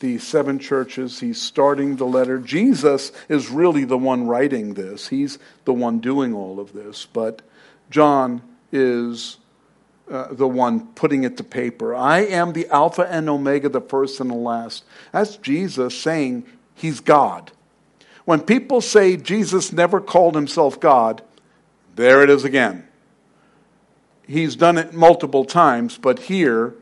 the 0.00 0.18
seven 0.18 0.58
churches. 0.58 1.20
He's 1.20 1.40
starting 1.40 1.96
the 1.96 2.04
letter. 2.04 2.38
Jesus 2.38 3.12
is 3.30 3.48
really 3.48 3.84
the 3.84 3.96
one 3.96 4.26
writing 4.26 4.74
this, 4.74 5.08
he's 5.08 5.38
the 5.64 5.72
one 5.72 6.00
doing 6.00 6.34
all 6.34 6.60
of 6.60 6.74
this. 6.74 7.06
But 7.06 7.40
John 7.90 8.42
is 8.70 9.38
uh, 10.10 10.34
the 10.34 10.48
one 10.48 10.88
putting 10.88 11.24
it 11.24 11.38
to 11.38 11.44
paper. 11.44 11.94
I 11.94 12.20
am 12.20 12.52
the 12.52 12.68
Alpha 12.68 13.02
and 13.02 13.30
Omega, 13.30 13.70
the 13.70 13.80
first 13.80 14.20
and 14.20 14.30
the 14.30 14.34
last. 14.34 14.84
That's 15.12 15.36
Jesus 15.38 15.98
saying 15.98 16.44
he's 16.74 17.00
God. 17.00 17.52
When 18.26 18.40
people 18.40 18.82
say 18.82 19.16
Jesus 19.16 19.72
never 19.72 19.98
called 19.98 20.34
himself 20.34 20.78
God, 20.78 21.22
there 21.96 22.22
it 22.22 22.28
is 22.28 22.44
again. 22.44 22.86
He's 24.26 24.56
done 24.56 24.78
it 24.78 24.92
multiple 24.92 25.44
times, 25.44 25.98
but 25.98 26.20
here 26.20 26.74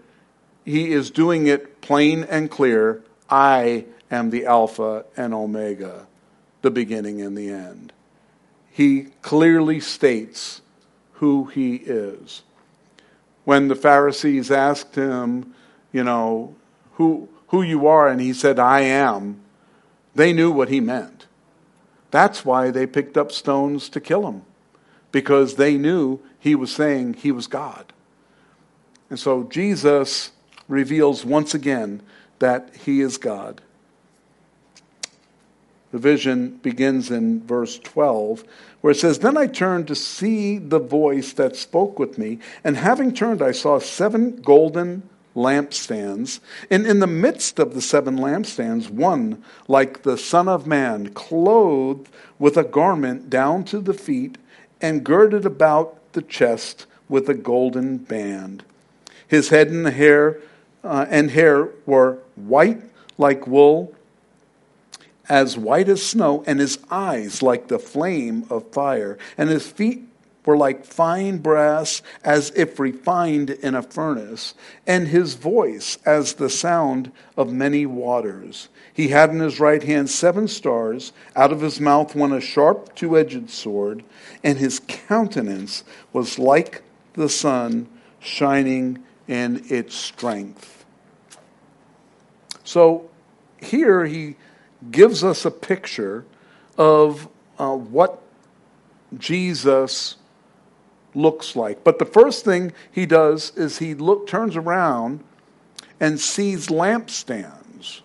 he 0.64 0.92
is 0.92 1.11
doing 1.11 1.46
it 1.46 1.81
plain 1.81 2.24
and 2.24 2.50
clear. 2.50 3.03
I 3.29 3.87
am 4.11 4.31
the 4.31 4.46
Alpha 4.46 5.05
and 5.16 5.33
Omega, 5.33 6.07
the 6.62 6.70
beginning 6.70 7.20
and 7.22 7.37
the 7.37 7.50
end. 7.50 7.92
He 8.70 9.09
clearly 9.22 9.81
states 9.81 10.61
who 11.14 11.46
he 11.46 11.76
is. 11.76 12.42
When 13.44 13.68
the 13.68 13.74
Pharisees 13.74 14.50
asked 14.50 14.94
him, 14.94 15.55
you 15.92 16.05
know, 16.05 16.55
who, 16.94 17.29
who 17.48 17.62
you 17.62 17.87
are, 17.87 18.09
and 18.09 18.20
he 18.20 18.33
said, 18.33 18.59
I 18.59 18.81
am, 18.81 19.40
they 20.14 20.33
knew 20.33 20.50
what 20.50 20.68
he 20.68 20.81
meant. 20.81 21.26
That's 22.11 22.44
why 22.44 22.70
they 22.70 22.87
picked 22.87 23.16
up 23.16 23.33
stones 23.33 23.88
to 23.90 24.00
kill 24.00 24.26
him, 24.26 24.42
because 25.12 25.57
they 25.57 25.76
knew 25.76 26.20
he 26.40 26.55
was 26.55 26.74
saying 26.74 27.14
he 27.14 27.31
was 27.31 27.46
God. 27.46 27.92
And 29.09 29.18
so 29.18 29.44
Jesus 29.44 30.33
reveals 30.66 31.24
once 31.24 31.55
again 31.55 32.03
that 32.38 32.74
he 32.74 33.00
is 33.00 33.18
God. 33.18 33.61
The 35.92 35.98
vision 35.98 36.59
begins 36.62 37.11
in 37.11 37.44
verse 37.44 37.79
12, 37.81 38.44
where 38.81 38.92
it 38.92 38.96
says, 38.96 39.18
Then 39.18 39.37
I 39.37 39.46
turned 39.46 39.88
to 39.88 39.94
see 39.96 40.59
the 40.59 40.79
voice 40.79 41.33
that 41.35 41.57
spoke 41.57 41.98
with 41.98 42.16
me, 42.16 42.38
and 42.62 42.76
having 42.76 43.12
turned, 43.12 43.42
I 43.42 43.50
saw 43.50 43.81
seven 43.81 44.37
golden 44.37 45.09
lampstands, 45.35 46.38
and 46.70 46.87
in 46.87 47.00
the 47.00 47.07
midst 47.07 47.59
of 47.59 47.74
the 47.74 47.83
seven 47.83 48.18
lampstands, 48.18 48.88
one 48.88 49.42
like 49.66 50.03
the 50.03 50.16
Son 50.16 50.48
of 50.48 50.66
Man, 50.66 51.12
clothed 51.12 52.09
with 52.38 52.57
a 52.57 52.64
garment 52.64 53.29
down 53.29 53.64
to 53.64 53.81
the 53.81 53.94
feet, 53.94 54.38
and 54.81 55.05
girded 55.05 55.44
about 55.44 55.99
the 56.12 56.23
chest 56.23 56.87
with 57.09 57.29
a 57.29 57.35
golden 57.35 57.99
band. 57.99 58.64
His 59.27 59.49
head 59.49 59.68
and 59.68 59.87
hair 59.87 60.40
uh, 60.83 61.07
and 61.09 61.31
hair 61.31 61.68
were 61.87 62.18
white 62.37 62.83
like 63.18 63.46
wool, 63.46 63.94
as 65.29 65.57
white 65.57 65.88
as 65.88 66.03
snow, 66.03 66.42
and 66.46 66.59
his 66.59 66.79
eyes 66.90 67.42
like 67.42 67.68
the 67.68 67.79
flame 67.79 68.44
of 68.51 68.73
fire, 68.73 69.18
and 69.37 69.51
his 69.51 69.70
feet 69.70 70.03
were 70.44 70.57
like 70.57 70.85
fine 70.85 71.38
brass, 71.38 72.03
as 72.24 72.50
if 72.57 72.79
refined 72.79 73.50
in 73.50 73.74
a 73.74 73.83
furnace, 73.83 74.55
and 74.87 75.09
his 75.09 75.35
voice 75.35 75.98
as 76.07 76.35
the 76.35 76.50
sound 76.50 77.12
of 77.37 77.53
many 77.53 77.87
waters. 77.87 78.68
He 78.92 79.09
had 79.09 79.31
in 79.31 79.40
his 79.40 79.61
right 79.61 79.83
hand 79.83 80.11
seven 80.11 80.48
stars, 80.48 81.12
out 81.37 81.53
of 81.53 81.61
his 81.61 81.81
mouth 81.81 82.14
went 82.14 82.33
a 82.33 82.40
sharp 82.40 82.94
two 82.94 83.18
edged 83.18 83.50
sword, 83.50 84.03
and 84.42 84.59
his 84.59 84.81
countenance 84.87 85.85
was 86.12 86.38
like 86.38 86.83
the 87.14 87.29
sun 87.29 87.88
shining 88.18 89.03
in 89.29 89.64
its 89.68 89.94
strength. 89.94 90.85
So 92.64 93.11
here 93.59 94.05
he 94.07 94.37
gives 94.90 95.22
us 95.24 95.44
a 95.44 95.50
picture 95.50 96.24
of 96.79 97.29
uh, 97.59 97.74
what 97.74 98.22
Jesus 99.18 100.16
looks 101.14 101.57
like. 101.57 101.85
But 101.85 101.99
the 101.99 102.05
first 102.05 102.44
thing 102.44 102.73
he 102.90 103.07
does 103.07 103.53
is 103.57 103.79
he 103.79 103.94
look, 103.94 104.27
turns 104.27 104.57
around 104.57 105.25
and 105.99 106.20
sees 106.20 106.68
lampstands. 106.68 108.01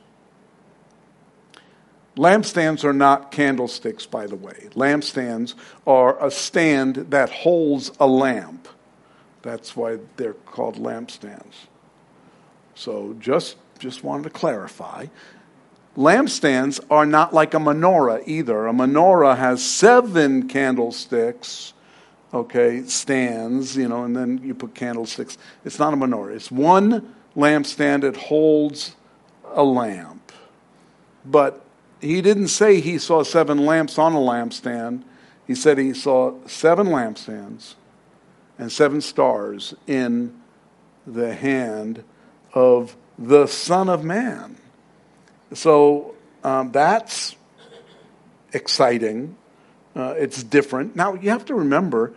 Lampstands 2.17 2.83
are 2.83 2.93
not 2.93 3.31
candlesticks, 3.31 4.05
by 4.05 4.25
the 4.25 4.37
way. 4.37 4.69
Lampstands 4.73 5.53
are 5.85 6.23
a 6.25 6.31
stand 6.31 6.95
that 7.11 7.29
holds 7.29 7.91
a 7.99 8.07
lamp. 8.07 8.67
That's 9.41 9.75
why 9.75 9.99
they're 10.15 10.33
called 10.33 10.77
lampstands. 10.77 11.67
So 12.73 13.15
just 13.19 13.57
just 13.79 14.03
wanted 14.03 14.23
to 14.23 14.29
clarify. 14.29 15.07
lampstands 15.97 16.79
are 16.89 17.05
not 17.05 17.33
like 17.33 17.53
a 17.53 17.57
menorah 17.57 18.23
either. 18.27 18.67
A 18.67 18.73
menorah 18.73 19.37
has 19.37 19.63
seven 19.63 20.47
candlesticks, 20.47 21.73
okay, 22.35 22.83
stands, 22.83 23.77
you 23.77 23.87
know, 23.87 24.03
and 24.03 24.15
then 24.15 24.41
you 24.43 24.53
put 24.53 24.75
candlesticks. 24.75 25.37
It's 25.63 25.79
not 25.79 25.93
a 25.93 25.97
menorah. 25.97 26.35
It's 26.35 26.51
one 26.51 27.15
lampstand. 27.35 28.03
It 28.03 28.17
holds 28.17 28.95
a 29.53 29.63
lamp. 29.63 30.31
But 31.25 31.65
he 32.01 32.21
didn't 32.21 32.49
say 32.49 32.81
he 32.81 32.97
saw 32.97 33.23
seven 33.23 33.65
lamps 33.65 33.97
on 33.97 34.13
a 34.13 34.19
lampstand. 34.19 35.03
He 35.47 35.55
said 35.55 35.77
he 35.77 35.93
saw 35.93 36.35
seven 36.45 36.87
lampstands 36.87 37.75
and 38.59 38.71
seven 38.71 39.01
stars 39.01 39.73
in 39.87 40.39
the 41.07 41.33
hand 41.33 42.03
of 42.53 42.95
the 43.17 43.47
Son 43.47 43.89
of 43.89 44.03
Man. 44.03 44.57
So 45.53 46.15
um, 46.43 46.71
that's 46.71 47.35
exciting. 48.53 49.35
Uh, 49.95 50.13
it's 50.17 50.43
different. 50.43 50.95
Now, 50.95 51.13
you 51.13 51.29
have 51.29 51.45
to 51.45 51.55
remember, 51.55 52.13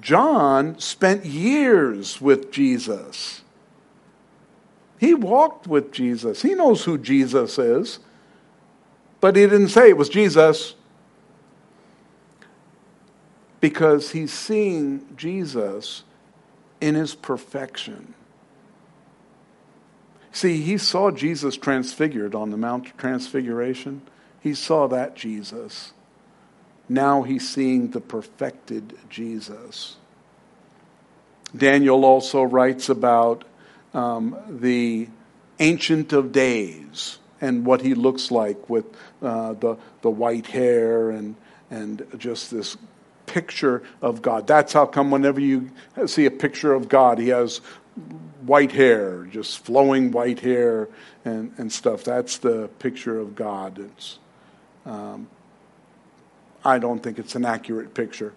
John 0.00 0.78
spent 0.78 1.24
years 1.24 2.20
with 2.20 2.50
Jesus. 2.52 3.42
He 4.98 5.14
walked 5.14 5.66
with 5.66 5.92
Jesus. 5.92 6.42
He 6.42 6.54
knows 6.54 6.84
who 6.84 6.98
Jesus 6.98 7.58
is. 7.58 8.00
But 9.20 9.36
he 9.36 9.42
didn't 9.42 9.68
say 9.68 9.88
it 9.88 9.96
was 9.96 10.08
Jesus 10.08 10.74
because 13.60 14.12
he's 14.12 14.32
seeing 14.32 15.06
Jesus 15.16 16.04
in 16.80 16.94
his 16.94 17.14
perfection. 17.14 18.14
See, 20.30 20.60
he 20.60 20.78
saw 20.78 21.10
Jesus 21.10 21.56
transfigured 21.56 22.34
on 22.34 22.50
the 22.50 22.56
Mount 22.56 22.86
of 22.86 22.96
Transfiguration. 22.96 24.02
He 24.40 24.54
saw 24.54 24.86
that 24.86 25.16
Jesus. 25.16 25.92
Now 26.88 27.22
he's 27.22 27.48
seeing 27.48 27.90
the 27.90 28.00
perfected 28.00 28.96
Jesus. 29.10 29.96
Daniel 31.56 32.04
also 32.04 32.42
writes 32.42 32.88
about 32.88 33.44
um, 33.94 34.36
the 34.48 35.08
Ancient 35.58 36.12
of 36.12 36.32
Days 36.32 37.18
and 37.40 37.64
what 37.64 37.82
he 37.82 37.94
looks 37.94 38.30
like 38.30 38.68
with 38.68 38.84
uh, 39.22 39.54
the, 39.54 39.76
the 40.02 40.10
white 40.10 40.46
hair 40.46 41.10
and, 41.10 41.36
and 41.70 42.06
just 42.16 42.50
this 42.50 42.76
picture 43.26 43.82
of 44.00 44.22
God. 44.22 44.46
That's 44.46 44.72
how 44.72 44.86
come 44.86 45.10
whenever 45.10 45.40
you 45.40 45.70
see 46.06 46.26
a 46.26 46.30
picture 46.30 46.72
of 46.72 46.88
God, 46.88 47.18
he 47.18 47.28
has 47.28 47.58
white 48.42 48.72
hair, 48.72 49.24
just 49.24 49.64
flowing 49.64 50.10
white 50.10 50.40
hair 50.40 50.88
and, 51.24 51.52
and 51.58 51.72
stuff. 51.72 52.04
That's 52.04 52.38
the 52.38 52.68
picture 52.78 53.18
of 53.18 53.34
God. 53.34 53.78
It's, 53.78 54.18
um, 54.86 55.28
I 56.68 56.78
don't 56.78 57.02
think 57.02 57.18
it's 57.18 57.34
an 57.34 57.46
accurate 57.46 57.94
picture. 57.94 58.34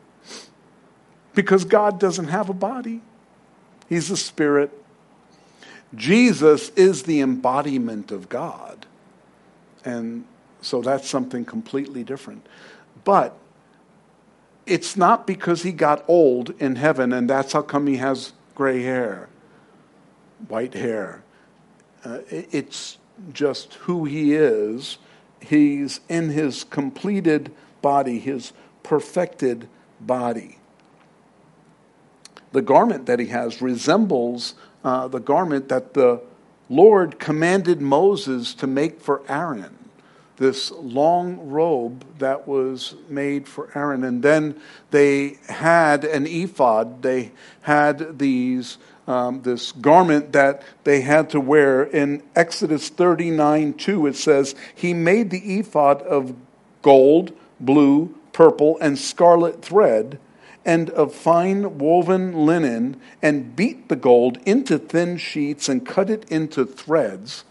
Because 1.36 1.66
God 1.66 2.00
doesn't 2.00 2.30
have 2.30 2.50
a 2.50 2.54
body, 2.54 3.02
He's 3.90 4.10
a 4.10 4.18
spirit. 4.18 4.72
Jesus 5.94 6.70
is 6.78 7.04
the 7.04 7.20
embodiment 7.20 8.12
of 8.12 8.30
God. 8.30 8.86
And 9.84 10.24
so 10.62 10.82
that's 10.82 11.10
something 11.10 11.44
completely 11.44 12.06
different. 12.06 12.48
But 13.04 13.38
it's 14.66 14.96
not 14.96 15.28
because 15.28 15.64
he 15.64 15.74
got 15.74 16.06
old 16.08 16.52
in 16.62 16.78
heaven 16.78 17.12
and 17.12 17.30
that's 17.30 17.52
how 17.52 17.62
come 17.62 17.88
he 17.88 17.98
has 17.98 18.32
gray 18.56 18.84
hair, 18.84 19.28
white 20.48 20.74
hair. 20.74 21.24
Uh, 22.06 22.20
it's 22.30 22.98
just 23.34 23.74
who 23.74 24.06
he 24.06 24.34
is. 24.34 24.98
He's 25.42 26.00
in 26.08 26.30
his 26.30 26.64
completed 26.64 27.52
body, 27.82 28.20
his 28.20 28.54
perfected 28.84 29.68
body. 30.00 30.58
The 32.52 32.62
garment 32.62 33.06
that 33.06 33.20
he 33.20 33.28
has 33.28 33.62
resembles 33.62 34.56
uh, 34.84 35.08
the 35.08 35.20
garment 35.20 35.70
that 35.70 35.94
the 35.94 36.22
Lord 36.70 37.20
commanded 37.20 37.82
Moses 37.82 38.54
to 38.56 38.68
make 38.68 39.00
for 39.00 39.22
Aaron 39.30 39.78
this 40.42 40.72
long 40.72 41.38
robe 41.50 42.04
that 42.18 42.48
was 42.48 42.96
made 43.08 43.48
for 43.48 43.70
Aaron. 43.76 44.04
And 44.04 44.24
then 44.24 44.60
they 44.90 45.38
had 45.48 46.04
an 46.04 46.26
ephod. 46.26 47.04
They 47.04 47.32
had 47.62 48.18
these 48.18 48.80
um, 49.08 49.42
this 49.42 49.72
garment 49.72 50.32
that 50.32 50.64
they 50.84 51.02
had 51.02 51.30
to 51.32 51.40
wear. 51.40 51.84
In 51.84 52.24
Exodus 52.36 52.90
39 52.90 53.74
2, 53.76 54.08
it 54.08 54.16
says, 54.16 54.56
He 54.74 54.94
made 54.94 55.30
the 55.30 55.60
ephod 55.60 56.02
of 56.02 56.36
gold, 56.82 57.34
blue, 57.62 58.16
purple, 58.34 58.78
and 58.82 58.98
scarlet 58.98 59.62
thread, 59.62 60.20
and 60.66 60.90
of 60.92 61.14
fine 61.14 61.78
woven 61.78 62.46
linen, 62.46 63.00
and 63.22 63.56
beat 63.56 63.90
the 63.90 63.96
gold 63.96 64.38
into 64.46 64.78
thin 64.78 65.18
sheets 65.18 65.70
and 65.70 65.86
cut 65.86 66.10
it 66.10 66.30
into 66.30 66.66
threads. 66.66 67.44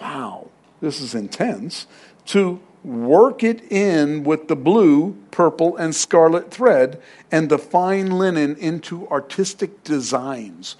Wow, 0.00 0.50
this 0.80 1.00
is 1.00 1.14
intense 1.14 1.86
to 2.26 2.60
work 2.84 3.42
it 3.42 3.60
in 3.72 4.24
with 4.24 4.48
the 4.48 4.56
blue, 4.56 5.16
purple, 5.30 5.76
and 5.76 5.94
scarlet 5.94 6.50
thread 6.50 7.00
and 7.30 7.48
the 7.48 7.58
fine 7.58 8.10
linen 8.10 8.56
into 8.56 9.08
artistic 9.08 9.82
designs. 9.84 10.76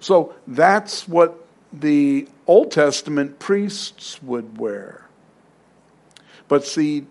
So 0.00 0.34
that's 0.46 1.06
what 1.06 1.46
the 1.72 2.28
Old 2.46 2.70
Testament 2.70 3.38
priests 3.38 4.22
would 4.22 4.58
wear. 4.58 5.06
But 6.48 6.66
see, 6.66 7.06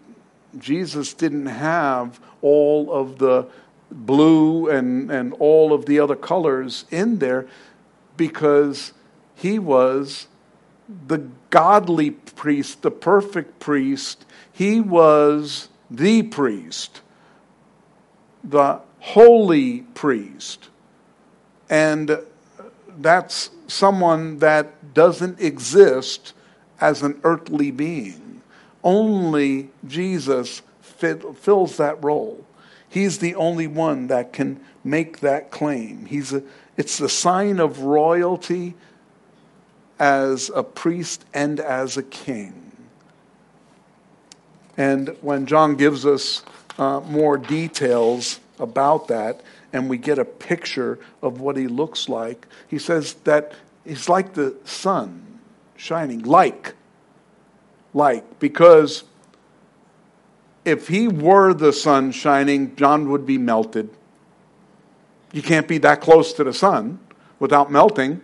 Jesus 0.57 1.13
didn't 1.13 1.47
have 1.47 2.19
all 2.41 2.91
of 2.91 3.17
the 3.17 3.47
blue 3.91 4.69
and, 4.69 5.11
and 5.11 5.33
all 5.33 5.73
of 5.73 5.85
the 5.85 5.99
other 5.99 6.15
colors 6.15 6.85
in 6.91 7.19
there 7.19 7.47
because 8.17 8.93
he 9.35 9.59
was 9.59 10.27
the 11.07 11.27
godly 11.49 12.11
priest, 12.11 12.81
the 12.81 12.91
perfect 12.91 13.59
priest. 13.59 14.25
He 14.51 14.81
was 14.81 15.69
the 15.89 16.23
priest, 16.23 17.01
the 18.43 18.81
holy 18.99 19.81
priest. 19.93 20.69
And 21.69 22.19
that's 22.99 23.49
someone 23.67 24.39
that 24.39 24.93
doesn't 24.93 25.39
exist 25.39 26.33
as 26.79 27.01
an 27.01 27.19
earthly 27.23 27.71
being. 27.71 28.20
Only 28.83 29.69
Jesus 29.87 30.61
fit, 30.81 31.37
fills 31.37 31.77
that 31.77 32.03
role. 32.03 32.45
He's 32.89 33.19
the 33.19 33.35
only 33.35 33.67
one 33.67 34.07
that 34.07 34.33
can 34.33 34.59
make 34.83 35.19
that 35.19 35.51
claim. 35.51 36.05
He's 36.05 36.33
a, 36.33 36.43
it's 36.77 36.97
the 36.97 37.09
sign 37.09 37.59
of 37.59 37.79
royalty 37.79 38.75
as 39.99 40.49
a 40.53 40.63
priest 40.63 41.25
and 41.33 41.59
as 41.59 41.95
a 41.95 42.03
king. 42.03 42.71
And 44.77 45.15
when 45.21 45.45
John 45.45 45.75
gives 45.75 46.05
us 46.05 46.43
uh, 46.77 47.01
more 47.01 47.37
details 47.37 48.39
about 48.59 49.07
that, 49.09 49.41
and 49.73 49.89
we 49.89 49.97
get 49.97 50.19
a 50.19 50.25
picture 50.25 50.99
of 51.21 51.39
what 51.39 51.55
he 51.55 51.67
looks 51.67 52.09
like, 52.09 52.47
he 52.67 52.77
says 52.77 53.13
that 53.25 53.53
he's 53.85 54.09
like 54.09 54.33
the 54.33 54.55
sun 54.65 55.39
shining, 55.77 56.23
like, 56.23 56.73
like, 57.93 58.39
because 58.39 59.03
if 60.63 60.87
he 60.87 61.07
were 61.07 61.53
the 61.53 61.73
sun 61.73 62.11
shining, 62.11 62.75
John 62.75 63.09
would 63.09 63.25
be 63.25 63.37
melted. 63.37 63.89
You 65.33 65.41
can't 65.41 65.67
be 65.67 65.77
that 65.79 66.01
close 66.01 66.33
to 66.33 66.43
the 66.43 66.53
sun 66.53 66.99
without 67.39 67.71
melting 67.71 68.21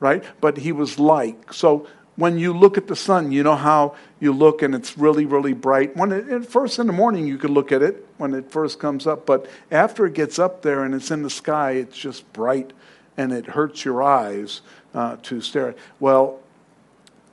right? 0.00 0.22
But 0.40 0.58
he 0.58 0.72
was 0.72 0.98
like. 0.98 1.52
So 1.52 1.86
when 2.16 2.38
you 2.38 2.52
look 2.52 2.76
at 2.76 2.86
the 2.86 2.96
sun, 2.96 3.32
you 3.32 3.42
know 3.42 3.56
how 3.56 3.94
you 4.20 4.32
look 4.32 4.62
and 4.62 4.74
it's 4.74 4.98
really, 4.98 5.24
really 5.24 5.52
bright. 5.52 5.96
When 5.96 6.12
it, 6.12 6.46
first 6.46 6.78
in 6.78 6.86
the 6.86 6.92
morning, 6.92 7.26
you 7.26 7.38
could 7.38 7.50
look 7.50 7.72
at 7.72 7.82
it 7.82 8.06
when 8.16 8.34
it 8.34 8.50
first 8.50 8.78
comes 8.78 9.06
up, 9.06 9.26
but 9.26 9.48
after 9.70 10.06
it 10.06 10.14
gets 10.14 10.38
up 10.38 10.62
there 10.62 10.84
and 10.84 10.94
it's 10.94 11.10
in 11.10 11.22
the 11.22 11.30
sky, 11.30 11.72
it's 11.72 11.96
just 11.96 12.30
bright 12.32 12.72
and 13.16 13.32
it 13.32 13.46
hurts 13.46 13.84
your 13.84 14.02
eyes 14.02 14.60
uh, 14.94 15.16
to 15.22 15.40
stare 15.40 15.70
at. 15.70 15.78
Well, 16.00 16.40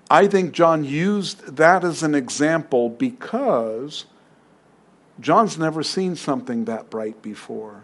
I 0.10 0.28
think 0.28 0.52
John 0.52 0.84
used 0.84 1.56
that 1.58 1.84
as 1.84 2.04
an 2.04 2.14
example 2.14 2.90
because 2.90 4.06
John's 5.20 5.58
never 5.58 5.82
seen 5.82 6.16
something 6.16 6.66
that 6.66 6.90
bright 6.90 7.22
before. 7.22 7.84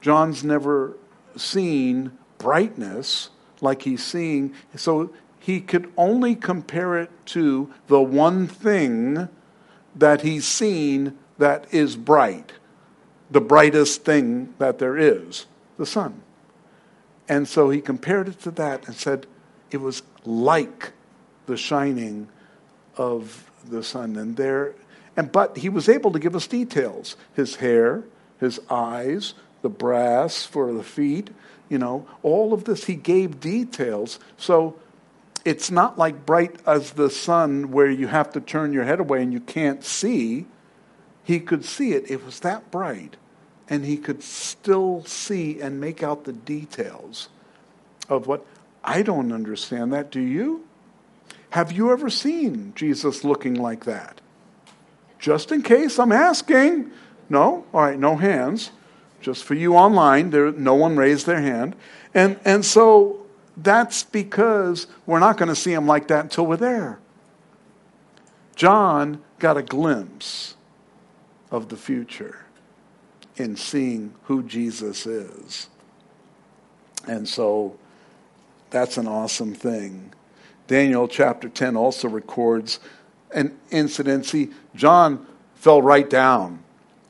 John's 0.00 0.44
never 0.44 0.96
seen 1.36 2.12
brightness 2.38 3.30
like 3.60 3.82
he's 3.82 4.04
seeing. 4.04 4.54
So 4.76 5.12
he 5.40 5.60
could 5.60 5.92
only 5.96 6.34
compare 6.34 6.98
it 6.98 7.10
to 7.26 7.72
the 7.88 8.00
one 8.00 8.46
thing 8.46 9.28
that 9.94 10.22
he's 10.22 10.46
seen 10.46 11.16
that 11.38 11.72
is 11.72 11.96
bright, 11.96 12.52
the 13.30 13.40
brightest 13.40 14.04
thing 14.04 14.54
that 14.58 14.78
there 14.78 14.96
is, 14.96 15.46
the 15.78 15.86
sun. 15.86 16.22
And 17.28 17.48
so 17.48 17.70
he 17.70 17.80
compared 17.80 18.28
it 18.28 18.40
to 18.40 18.50
that 18.52 18.86
and 18.86 18.94
said 18.96 19.26
it 19.70 19.78
was 19.78 20.02
like 20.26 20.92
the 21.46 21.56
shining 21.56 22.28
of 22.96 23.50
the 23.68 23.82
sun. 23.82 24.16
And 24.16 24.36
there, 24.36 24.74
and 25.16 25.30
but 25.30 25.58
he 25.58 25.68
was 25.68 25.88
able 25.88 26.12
to 26.12 26.18
give 26.18 26.36
us 26.36 26.46
details: 26.46 27.16
his 27.34 27.56
hair, 27.56 28.04
his 28.40 28.60
eyes, 28.70 29.34
the 29.62 29.68
brass 29.68 30.44
for 30.44 30.72
the 30.72 30.82
feet. 30.82 31.30
You 31.68 31.78
know, 31.78 32.06
all 32.22 32.52
of 32.52 32.64
this 32.64 32.84
he 32.84 32.94
gave 32.94 33.40
details. 33.40 34.20
So 34.36 34.76
it's 35.44 35.70
not 35.70 35.98
like 35.98 36.26
bright 36.26 36.56
as 36.66 36.92
the 36.92 37.10
sun 37.10 37.70
where 37.70 37.90
you 37.90 38.08
have 38.08 38.32
to 38.32 38.40
turn 38.40 38.72
your 38.72 38.84
head 38.84 39.00
away 39.00 39.22
and 39.22 39.32
you 39.32 39.40
can't 39.40 39.84
see. 39.84 40.46
He 41.24 41.40
could 41.40 41.64
see 41.64 41.92
it. 41.92 42.08
It 42.10 42.24
was 42.24 42.40
that 42.40 42.70
bright. 42.70 43.16
And 43.68 43.84
he 43.84 43.96
could 43.96 44.22
still 44.22 45.04
see 45.04 45.60
and 45.60 45.80
make 45.80 46.02
out 46.02 46.22
the 46.22 46.32
details 46.32 47.28
of 48.08 48.28
what 48.28 48.46
I 48.86 49.02
don't 49.02 49.32
understand 49.32 49.92
that. 49.92 50.10
Do 50.10 50.20
you? 50.20 50.64
Have 51.50 51.72
you 51.72 51.90
ever 51.90 52.08
seen 52.08 52.72
Jesus 52.76 53.24
looking 53.24 53.54
like 53.54 53.84
that? 53.84 54.20
Just 55.18 55.50
in 55.50 55.62
case, 55.62 55.98
I'm 55.98 56.12
asking. 56.12 56.92
No? 57.28 57.66
All 57.74 57.82
right, 57.82 57.98
no 57.98 58.16
hands. 58.16 58.70
Just 59.20 59.42
for 59.42 59.54
you 59.54 59.74
online, 59.74 60.30
there, 60.30 60.52
no 60.52 60.74
one 60.74 60.96
raised 60.96 61.26
their 61.26 61.40
hand. 61.40 61.74
And, 62.14 62.38
and 62.44 62.64
so 62.64 63.26
that's 63.56 64.04
because 64.04 64.86
we're 65.04 65.18
not 65.18 65.36
going 65.36 65.48
to 65.48 65.56
see 65.56 65.72
him 65.72 65.86
like 65.86 66.08
that 66.08 66.24
until 66.24 66.46
we're 66.46 66.56
there. 66.56 67.00
John 68.54 69.22
got 69.40 69.56
a 69.56 69.62
glimpse 69.62 70.56
of 71.50 71.68
the 71.70 71.76
future 71.76 72.44
in 73.36 73.56
seeing 73.56 74.14
who 74.24 74.42
Jesus 74.42 75.06
is. 75.06 75.68
And 77.06 77.28
so 77.28 77.78
that's 78.70 78.96
an 78.96 79.06
awesome 79.06 79.54
thing. 79.54 80.12
Daniel 80.66 81.06
chapter 81.08 81.48
10 81.48 81.76
also 81.76 82.08
records 82.08 82.80
an 83.32 83.56
incident. 83.70 84.26
See, 84.26 84.50
John 84.74 85.26
fell 85.54 85.80
right 85.80 86.08
down. 86.08 86.62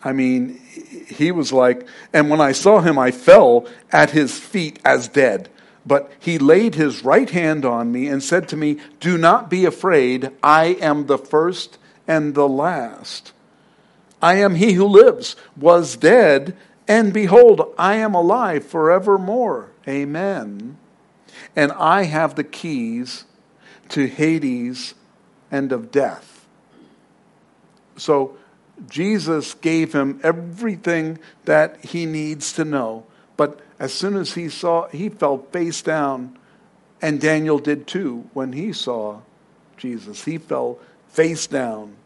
I 0.03 0.13
mean, 0.13 0.61
he 1.09 1.33
was 1.33 1.53
like, 1.53 1.87
and 2.13 2.31
when 2.31 2.41
I 2.41 2.53
saw 2.53 2.81
him, 2.81 2.99
I 2.99 3.11
fell 3.11 3.67
at 3.91 4.11
his 4.11 4.39
feet 4.39 4.79
as 4.85 5.09
dead. 5.09 5.49
But 5.85 6.13
he 6.19 6.39
laid 6.39 6.75
his 6.75 7.05
right 7.05 7.31
hand 7.31 7.65
on 7.65 7.93
me 7.93 8.09
and 8.09 8.23
said 8.23 8.49
to 8.49 8.57
me, 8.57 8.79
Do 9.01 9.17
not 9.17 9.49
be 9.49 9.65
afraid. 9.65 10.31
I 10.43 10.77
am 10.81 11.07
the 11.07 11.19
first 11.19 11.79
and 12.07 12.35
the 12.35 12.49
last. 12.49 13.33
I 14.21 14.37
am 14.37 14.57
he 14.57 14.73
who 14.73 14.87
lives, 14.87 15.37
was 15.57 15.97
dead, 15.97 16.57
and 16.89 17.13
behold, 17.13 17.75
I 17.79 17.97
am 17.97 18.15
alive 18.15 18.67
forevermore. 18.67 19.71
Amen. 19.87 20.77
And 21.55 21.73
I 21.73 22.05
have 22.05 22.35
the 22.35 22.45
keys 22.45 23.25
to 23.91 24.07
Hades 24.07 24.95
and 25.51 25.73
of 25.73 25.91
death. 25.91 26.47
So 27.97 28.37
Jesus 28.89 29.55
gave 29.55 29.93
him 29.93 30.21
everything 30.23 31.19
that 31.45 31.85
he 31.85 32.07
needs 32.07 32.53
to 32.55 32.65
know. 32.65 33.07
But 33.37 33.61
as 33.79 33.93
soon 33.93 34.17
as 34.17 34.35
he 34.35 34.49
saw, 34.49 34.89
he 34.89 35.09
fell 35.09 35.39
face 35.39 35.83
down, 35.83 36.39
and 37.01 37.21
Daniel 37.21 37.59
did 37.59 37.87
too 37.87 38.29
when 38.33 38.53
he 38.53 38.73
saw 38.73 39.21
Jesus. 39.77 40.25
He 40.25 40.39
fell 40.39 40.79
face 41.09 41.47
down 41.47 41.97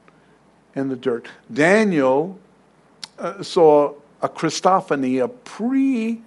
in 0.75 0.89
the 0.89 0.97
dirt. 0.97 1.29
Daniel 1.53 2.39
uh, 3.19 3.43
saw 3.43 3.95
a 4.23 4.29
Christophany, 4.29 5.23
a 5.23 5.29
pre 5.29 6.23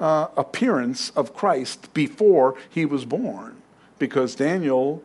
uh, 0.00 0.28
appearance 0.36 1.10
of 1.10 1.34
Christ 1.34 1.92
before 1.94 2.56
he 2.68 2.84
was 2.84 3.04
born 3.04 3.60
because 3.98 4.34
Daniel 4.34 5.02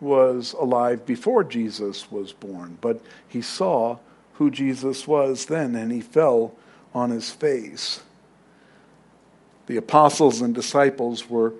was 0.00 0.54
alive 0.54 1.04
before 1.04 1.44
Jesus 1.44 2.10
was 2.10 2.32
born, 2.32 2.78
but 2.80 3.00
he 3.28 3.42
saw 3.42 3.98
who 4.34 4.50
Jesus 4.50 5.06
was 5.06 5.46
then 5.46 5.74
and 5.74 5.92
he 5.92 6.00
fell 6.00 6.54
on 6.94 7.10
his 7.10 7.30
face. 7.30 8.00
The 9.66 9.76
apostles 9.76 10.40
and 10.40 10.54
disciples 10.54 11.28
were 11.28 11.52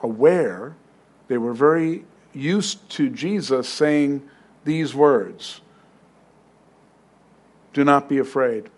aware, 0.00 0.74
they 1.28 1.36
were 1.36 1.52
very 1.52 2.04
used 2.32 2.88
to 2.90 3.10
Jesus 3.10 3.68
saying 3.68 4.28
these 4.64 4.94
words 4.94 5.60
Do 7.72 7.84
not 7.84 8.08
be 8.08 8.18
afraid. 8.18 8.70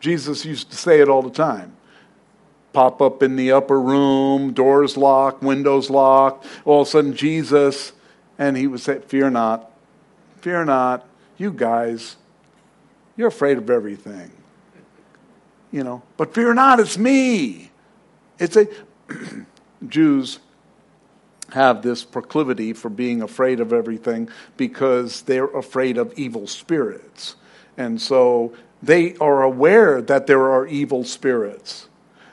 Jesus 0.00 0.44
used 0.44 0.70
to 0.70 0.76
say 0.76 1.00
it 1.00 1.08
all 1.08 1.22
the 1.22 1.30
time 1.30 1.74
pop 2.72 3.02
up 3.02 3.22
in 3.24 3.34
the 3.34 3.50
upper 3.50 3.80
room, 3.80 4.52
doors 4.52 4.96
locked, 4.96 5.42
windows 5.42 5.90
locked. 5.90 6.46
All 6.64 6.82
of 6.82 6.86
a 6.86 6.90
sudden, 6.90 7.14
Jesus, 7.14 7.92
and 8.38 8.56
he 8.56 8.68
would 8.68 8.80
say, 8.80 9.00
Fear 9.00 9.30
not, 9.30 9.70
fear 10.42 10.64
not, 10.64 11.04
you 11.38 11.50
guys, 11.50 12.16
you're 13.16 13.28
afraid 13.28 13.58
of 13.58 13.68
everything. 13.68 14.30
You 15.72 15.82
know, 15.82 16.02
but 16.16 16.34
fear 16.34 16.54
not, 16.54 16.78
it's 16.80 16.96
me. 16.96 17.70
It's 18.38 18.56
a, 18.56 18.68
Jews 19.88 20.38
have 21.52 21.82
this 21.82 22.04
proclivity 22.04 22.72
for 22.72 22.88
being 22.90 23.22
afraid 23.22 23.58
of 23.58 23.72
everything 23.72 24.28
because 24.56 25.22
they're 25.22 25.46
afraid 25.46 25.98
of 25.98 26.16
evil 26.16 26.46
spirits. 26.46 27.36
And 27.76 28.00
so 28.00 28.52
they 28.82 29.16
are 29.16 29.42
aware 29.42 30.00
that 30.02 30.26
there 30.26 30.50
are 30.50 30.66
evil 30.66 31.04
spirits. 31.04 31.88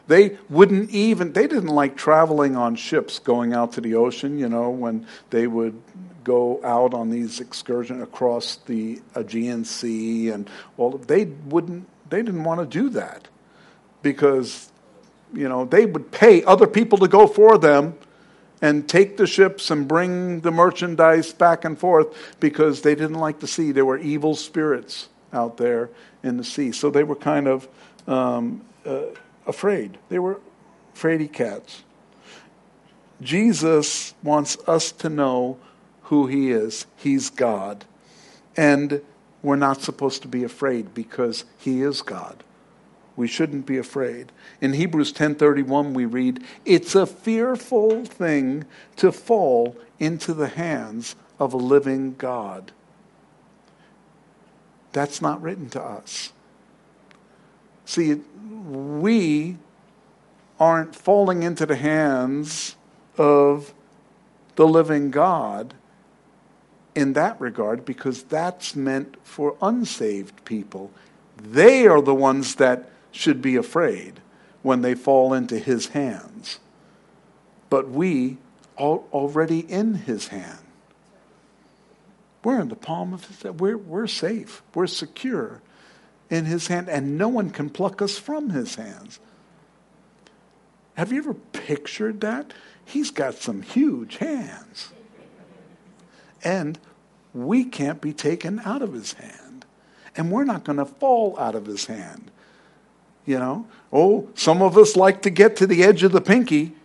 They 0.07 0.37
wouldn't 0.49 0.91
even, 0.91 1.33
they 1.33 1.47
didn't 1.47 1.67
like 1.67 1.97
traveling 1.97 2.55
on 2.55 2.75
ships 2.75 3.17
going 3.17 3.53
out 3.53 3.73
to 3.73 3.81
the 3.81 3.95
ocean, 3.95 4.37
you 4.37 4.47
know, 4.47 4.69
when 4.69 5.07
they 5.31 5.47
would 5.47 5.81
go 6.23 6.59
out 6.63 6.93
on 6.93 7.09
these 7.09 7.39
excursions 7.39 8.03
across 8.03 8.57
the 8.67 9.01
Aegean 9.15 9.65
Sea 9.65 10.29
and 10.29 10.49
all. 10.77 10.97
They 10.97 11.25
wouldn't, 11.25 11.87
they 12.09 12.21
didn't 12.21 12.43
want 12.43 12.59
to 12.59 12.65
do 12.67 12.89
that 12.91 13.27
because, 14.03 14.71
you 15.33 15.49
know, 15.49 15.65
they 15.65 15.87
would 15.87 16.11
pay 16.11 16.43
other 16.43 16.67
people 16.67 16.99
to 16.99 17.07
go 17.07 17.25
for 17.25 17.57
them 17.57 17.97
and 18.61 18.87
take 18.87 19.17
the 19.17 19.27
ships 19.27 19.71
and 19.71 19.87
bring 19.87 20.41
the 20.41 20.51
merchandise 20.51 21.33
back 21.33 21.65
and 21.65 21.77
forth 21.77 22.35
because 22.39 22.81
they 22.81 22.95
didn't 22.95 23.19
like 23.19 23.39
the 23.39 23.47
sea. 23.47 23.71
There 23.71 23.85
were 23.85 23.97
evil 23.97 24.35
spirits 24.35 25.09
out 25.33 25.57
there 25.57 25.89
in 26.25 26.37
the 26.37 26.43
sea. 26.43 26.71
So 26.71 26.89
they 26.89 27.03
were 27.03 27.15
kind 27.15 27.47
of 27.47 27.67
um, 28.07 28.65
uh, 28.85 29.03
afraid. 29.45 29.97
They 30.09 30.19
were 30.19 30.41
fraidy 30.95 31.31
cats. 31.31 31.83
Jesus 33.21 34.13
wants 34.23 34.57
us 34.67 34.91
to 34.93 35.09
know 35.09 35.57
who 36.03 36.27
he 36.27 36.51
is. 36.51 36.85
He's 36.97 37.29
God. 37.29 37.85
And 38.57 39.01
we're 39.41 39.55
not 39.55 39.81
supposed 39.81 40.21
to 40.23 40.27
be 40.27 40.43
afraid 40.43 40.93
because 40.93 41.45
he 41.59 41.81
is 41.81 42.01
God. 42.01 42.43
We 43.15 43.27
shouldn't 43.27 43.65
be 43.65 43.77
afraid. 43.77 44.31
In 44.59 44.73
Hebrews 44.73 45.13
10:31 45.13 45.93
we 45.93 46.05
read, 46.05 46.43
"It's 46.65 46.95
a 46.95 47.05
fearful 47.05 48.03
thing 48.03 48.65
to 48.97 49.11
fall 49.11 49.75
into 49.99 50.33
the 50.33 50.49
hands 50.49 51.15
of 51.39 51.53
a 51.53 51.57
living 51.57 52.15
God." 52.17 52.71
That's 54.95 55.21
not 55.21 55.41
written 55.41 55.69
to 55.71 55.83
us. 55.83 56.31
See, 57.83 58.13
we 58.13 59.57
aren't 60.57 60.95
falling 60.95 61.43
into 61.43 61.65
the 61.65 61.75
hands 61.75 62.77
of 63.17 63.73
the 64.55 64.65
living 64.65 65.11
God 65.11 65.73
in 66.95 67.11
that 67.11 67.39
regard 67.41 67.83
because 67.83 68.23
that's 68.23 68.73
meant 68.73 69.17
for 69.21 69.57
unsaved 69.61 70.45
people. 70.45 70.91
They 71.35 71.85
are 71.87 72.01
the 72.01 72.15
ones 72.15 72.55
that 72.55 72.89
should 73.11 73.41
be 73.41 73.57
afraid 73.57 74.21
when 74.61 74.81
they 74.81 74.95
fall 74.95 75.33
into 75.33 75.59
his 75.59 75.87
hands. 75.87 76.59
But 77.69 77.89
we 77.89 78.37
are 78.77 78.99
already 79.11 79.59
in 79.59 79.95
his 79.95 80.29
hand. 80.29 80.64
We're 82.45 82.61
in 82.61 82.69
the 82.69 82.75
palm 82.75 83.11
of 83.11 83.25
his 83.25 83.41
hand. 83.41 83.59
We're, 83.59 83.75
we're 83.75 84.05
safe. 84.05 84.61
We're 84.75 84.85
secure 84.85 85.63
in 86.29 86.45
his 86.45 86.67
hand, 86.67 86.87
and 86.89 87.17
no 87.17 87.27
one 87.27 87.49
can 87.49 87.71
pluck 87.71 88.03
us 88.03 88.19
from 88.19 88.51
his 88.51 88.75
hands. 88.75 89.19
Have 90.93 91.11
you 91.11 91.17
ever 91.17 91.33
pictured 91.33 92.21
that? 92.21 92.53
He's 92.85 93.09
got 93.09 93.33
some 93.33 93.63
huge 93.63 94.17
hands. 94.17 94.91
And 96.43 96.77
we 97.33 97.65
can't 97.65 97.99
be 97.99 98.13
taken 98.13 98.59
out 98.59 98.83
of 98.83 98.93
his 98.93 99.13
hand. 99.13 99.65
And 100.15 100.31
we're 100.31 100.43
not 100.43 100.63
going 100.63 100.77
to 100.77 100.85
fall 100.85 101.39
out 101.39 101.55
of 101.55 101.65
his 101.65 101.87
hand. 101.87 102.29
You 103.25 103.39
know? 103.39 103.67
Oh, 103.91 104.29
some 104.35 104.61
of 104.61 104.77
us 104.77 104.95
like 104.95 105.23
to 105.23 105.31
get 105.31 105.55
to 105.55 105.65
the 105.65 105.83
edge 105.83 106.03
of 106.03 106.11
the 106.11 106.21
pinky. 106.21 106.75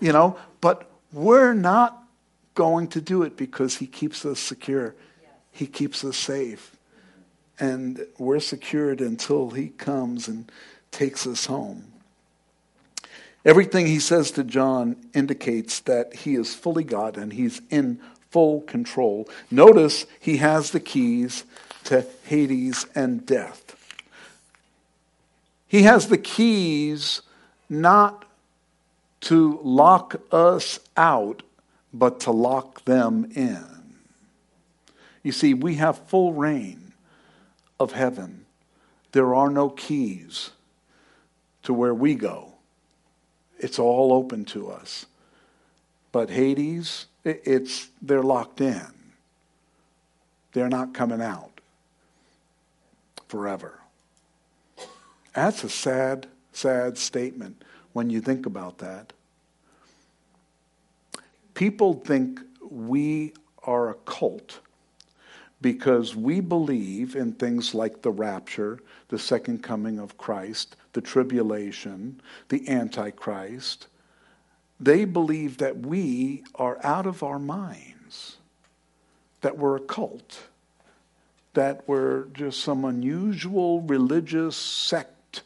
You 0.00 0.12
know? 0.12 0.36
But 0.60 0.90
we're 1.14 1.54
not 1.54 1.97
going 2.58 2.88
to 2.88 3.00
do 3.00 3.22
it 3.22 3.36
because 3.36 3.76
he 3.76 3.86
keeps 3.86 4.26
us 4.26 4.40
secure, 4.40 4.96
he 5.52 5.64
keeps 5.64 6.02
us 6.02 6.16
safe 6.16 6.76
and 7.60 8.04
we're 8.18 8.40
secured 8.40 9.00
until 9.00 9.50
he 9.50 9.68
comes 9.68 10.26
and 10.26 10.50
takes 10.90 11.24
us 11.24 11.46
home. 11.46 11.84
Everything 13.44 13.86
he 13.86 14.00
says 14.00 14.32
to 14.32 14.42
John 14.42 14.96
indicates 15.14 15.78
that 15.80 16.12
he 16.16 16.34
is 16.34 16.52
fully 16.52 16.82
God 16.82 17.16
and 17.16 17.32
he's 17.32 17.62
in 17.70 18.00
full 18.32 18.62
control. 18.62 19.28
Notice 19.52 20.04
he 20.18 20.38
has 20.38 20.72
the 20.72 20.80
keys 20.80 21.44
to 21.84 22.04
Hades 22.24 22.86
and 22.96 23.24
death. 23.24 23.76
He 25.68 25.84
has 25.84 26.08
the 26.08 26.18
keys 26.18 27.22
not 27.68 28.24
to 29.20 29.60
lock 29.62 30.20
us 30.32 30.80
out, 30.96 31.42
but 31.92 32.20
to 32.20 32.30
lock 32.30 32.84
them 32.84 33.30
in. 33.34 33.64
You 35.22 35.32
see, 35.32 35.54
we 35.54 35.74
have 35.76 36.06
full 36.08 36.32
reign 36.32 36.92
of 37.80 37.92
heaven. 37.92 38.44
There 39.12 39.34
are 39.34 39.50
no 39.50 39.70
keys 39.70 40.50
to 41.62 41.72
where 41.72 41.94
we 41.94 42.14
go. 42.14 42.54
It's 43.58 43.78
all 43.78 44.12
open 44.12 44.44
to 44.46 44.70
us. 44.70 45.06
But 46.12 46.30
Hades, 46.30 47.06
it's 47.24 47.88
they're 48.00 48.22
locked 48.22 48.60
in. 48.60 48.86
They're 50.52 50.68
not 50.68 50.94
coming 50.94 51.20
out 51.20 51.60
forever. 53.28 53.80
That's 55.34 55.62
a 55.62 55.68
sad, 55.68 56.26
sad 56.52 56.98
statement 56.98 57.62
when 57.92 58.10
you 58.10 58.20
think 58.20 58.46
about 58.46 58.78
that. 58.78 59.12
People 61.58 61.94
think 61.94 62.40
we 62.70 63.32
are 63.64 63.90
a 63.90 63.94
cult 63.94 64.60
because 65.60 66.14
we 66.14 66.38
believe 66.38 67.16
in 67.16 67.32
things 67.32 67.74
like 67.74 68.02
the 68.02 68.12
rapture, 68.12 68.78
the 69.08 69.18
second 69.18 69.60
coming 69.60 69.98
of 69.98 70.16
Christ, 70.16 70.76
the 70.92 71.00
tribulation, 71.00 72.20
the 72.48 72.68
Antichrist. 72.68 73.88
They 74.78 75.04
believe 75.04 75.58
that 75.58 75.78
we 75.78 76.44
are 76.54 76.78
out 76.84 77.06
of 77.06 77.24
our 77.24 77.40
minds, 77.40 78.36
that 79.40 79.58
we're 79.58 79.78
a 79.78 79.80
cult, 79.80 80.44
that 81.54 81.82
we're 81.88 82.26
just 82.26 82.60
some 82.60 82.84
unusual 82.84 83.80
religious 83.80 84.54
sect 84.54 85.42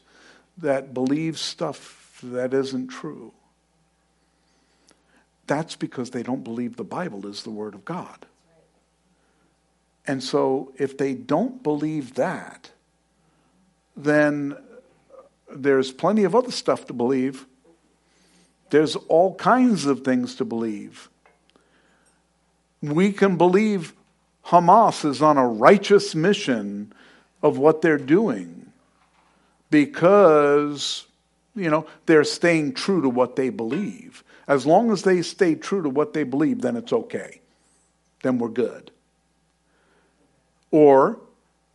that 0.59 0.93
believes 0.93 1.41
stuff 1.41 2.21
that 2.23 2.53
isn't 2.53 2.89
true. 2.89 3.33
That's 5.47 5.77
because 5.77 6.11
they 6.11 6.23
don't 6.23 6.45
believe 6.45 6.77
the 6.77 6.85
Bible 6.85 7.27
is 7.27 7.43
the 7.43 7.51
Word 7.51 7.75
of 7.75 7.85
God. 7.85 8.27
And 10.07 10.23
so, 10.23 10.73
if 10.79 10.99
they 10.99 11.15
don't 11.15 11.63
believe 11.63 12.15
that, 12.15 12.71
then 13.97 14.57
there's 15.55 15.93
plenty 15.93 16.25
of 16.25 16.35
other 16.35 16.51
stuff 16.51 16.87
to 16.87 16.93
believe. 16.93 17.47
There's 18.71 18.97
all 18.97 19.35
kinds 19.35 19.87
of 19.87 20.01
things 20.01 20.35
to 20.37 20.45
believe. 20.45 21.09
We 22.81 23.13
can 23.13 23.37
believe 23.37 23.95
Hamas 24.47 25.05
is 25.05 25.23
on 25.23 25.37
a 25.37 25.47
righteous 25.47 26.15
mission 26.15 26.93
of 27.43 27.59
what 27.59 27.83
they're 27.83 27.99
doing 27.99 28.73
because, 29.71 31.07
you 31.55 31.71
know, 31.71 31.87
they're 32.07 32.25
staying 32.25 32.75
true 32.75 33.03
to 33.03 33.09
what 33.09 33.37
they 33.37 33.51
believe. 33.51 34.25
As 34.49 34.67
long 34.67 34.91
as 34.91 35.03
they 35.03 35.23
stay 35.23 35.55
true 35.55 35.83
to 35.83 35.89
what 35.89 36.13
they 36.13 36.25
believe, 36.25 36.63
then 36.63 36.77
it's 36.77 36.93
okay. 36.93 37.41
Then 38.23 38.39
we're 38.39 38.49
good 38.49 38.91
or 40.73 41.21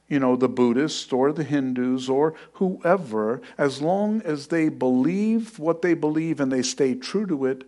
you 0.09 0.19
know, 0.19 0.37
the 0.37 0.47
Buddhists 0.47 1.11
or 1.11 1.33
the 1.33 1.43
Hindus 1.43 2.09
or 2.09 2.33
whoever, 2.53 3.41
as 3.57 3.81
long 3.81 4.21
as 4.21 4.47
they 4.47 4.69
believe 4.69 5.59
what 5.59 5.81
they 5.81 5.93
believe 5.93 6.39
and 6.39 6.51
they 6.51 6.61
stay 6.61 6.95
true 6.95 7.25
to 7.27 7.45
it, 7.45 7.63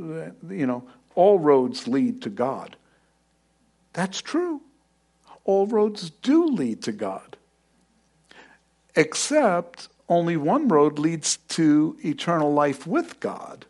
uh, 0.00 0.30
you 0.48 0.66
know, 0.66 0.84
all 1.16 1.40
roads 1.40 1.88
lead 1.88 2.22
to 2.22 2.30
God. 2.30 2.76
That's 3.94 4.22
true. 4.22 4.60
All 5.44 5.66
roads 5.66 6.10
do 6.22 6.46
lead 6.46 6.82
to 6.82 6.92
God. 6.92 7.36
Except 8.94 9.88
only 10.08 10.36
one 10.36 10.68
road 10.68 11.00
leads 11.00 11.38
to 11.48 11.96
eternal 12.04 12.52
life 12.52 12.86
with 12.86 13.18
God. 13.18 13.66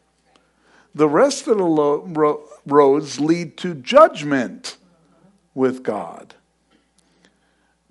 The 0.95 1.09
rest 1.09 1.47
of 1.47 1.59
the 1.59 1.65
lo- 1.65 2.05
ro- 2.07 2.45
roads 2.67 3.21
lead 3.21 3.57
to 3.59 3.75
judgment 3.75 4.77
with 5.55 5.83
God 5.83 6.35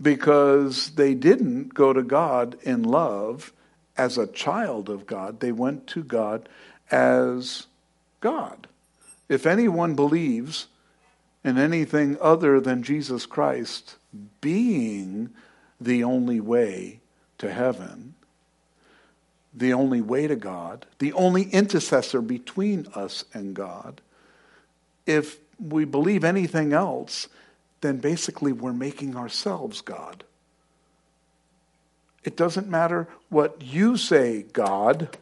because 0.01 0.91
they 0.91 1.13
didn't 1.13 1.73
go 1.73 1.93
to 1.93 2.03
God 2.03 2.57
in 2.63 2.83
love 2.83 3.53
as 3.97 4.17
a 4.17 4.27
child 4.27 4.89
of 4.89 5.05
God. 5.05 5.39
They 5.39 5.51
went 5.51 5.87
to 5.87 6.03
God 6.03 6.47
as 6.89 7.67
God. 8.21 8.67
If 9.27 9.45
anyone 9.45 9.95
believes 9.95 10.67
in 11.43 11.57
anything 11.57 12.17
other 12.19 12.59
than 12.59 12.83
Jesus 12.83 13.25
Christ 13.25 13.97
being 14.41 15.29
the 15.79 16.03
only 16.03 16.39
way 16.39 17.01
to 17.37 17.51
heaven, 17.51 18.15
the 19.59 19.73
only 19.73 20.01
way 20.01 20.25
to 20.25 20.35
God, 20.35 20.85
the 20.99 21.13
only 21.13 21.43
intercessor 21.43 22.21
between 22.21 22.87
us 22.95 23.25
and 23.33 23.53
God, 23.53 24.01
if 25.05 25.37
we 25.59 25.85
believe 25.85 26.23
anything 26.23 26.73
else, 26.73 27.27
then 27.81 27.97
basically 27.97 28.51
we're 28.51 28.73
making 28.73 29.15
ourselves 29.15 29.81
God. 29.81 30.23
It 32.23 32.35
doesn't 32.35 32.67
matter 32.67 33.07
what 33.29 33.61
you 33.61 33.97
say, 33.97 34.43
God. 34.53 35.17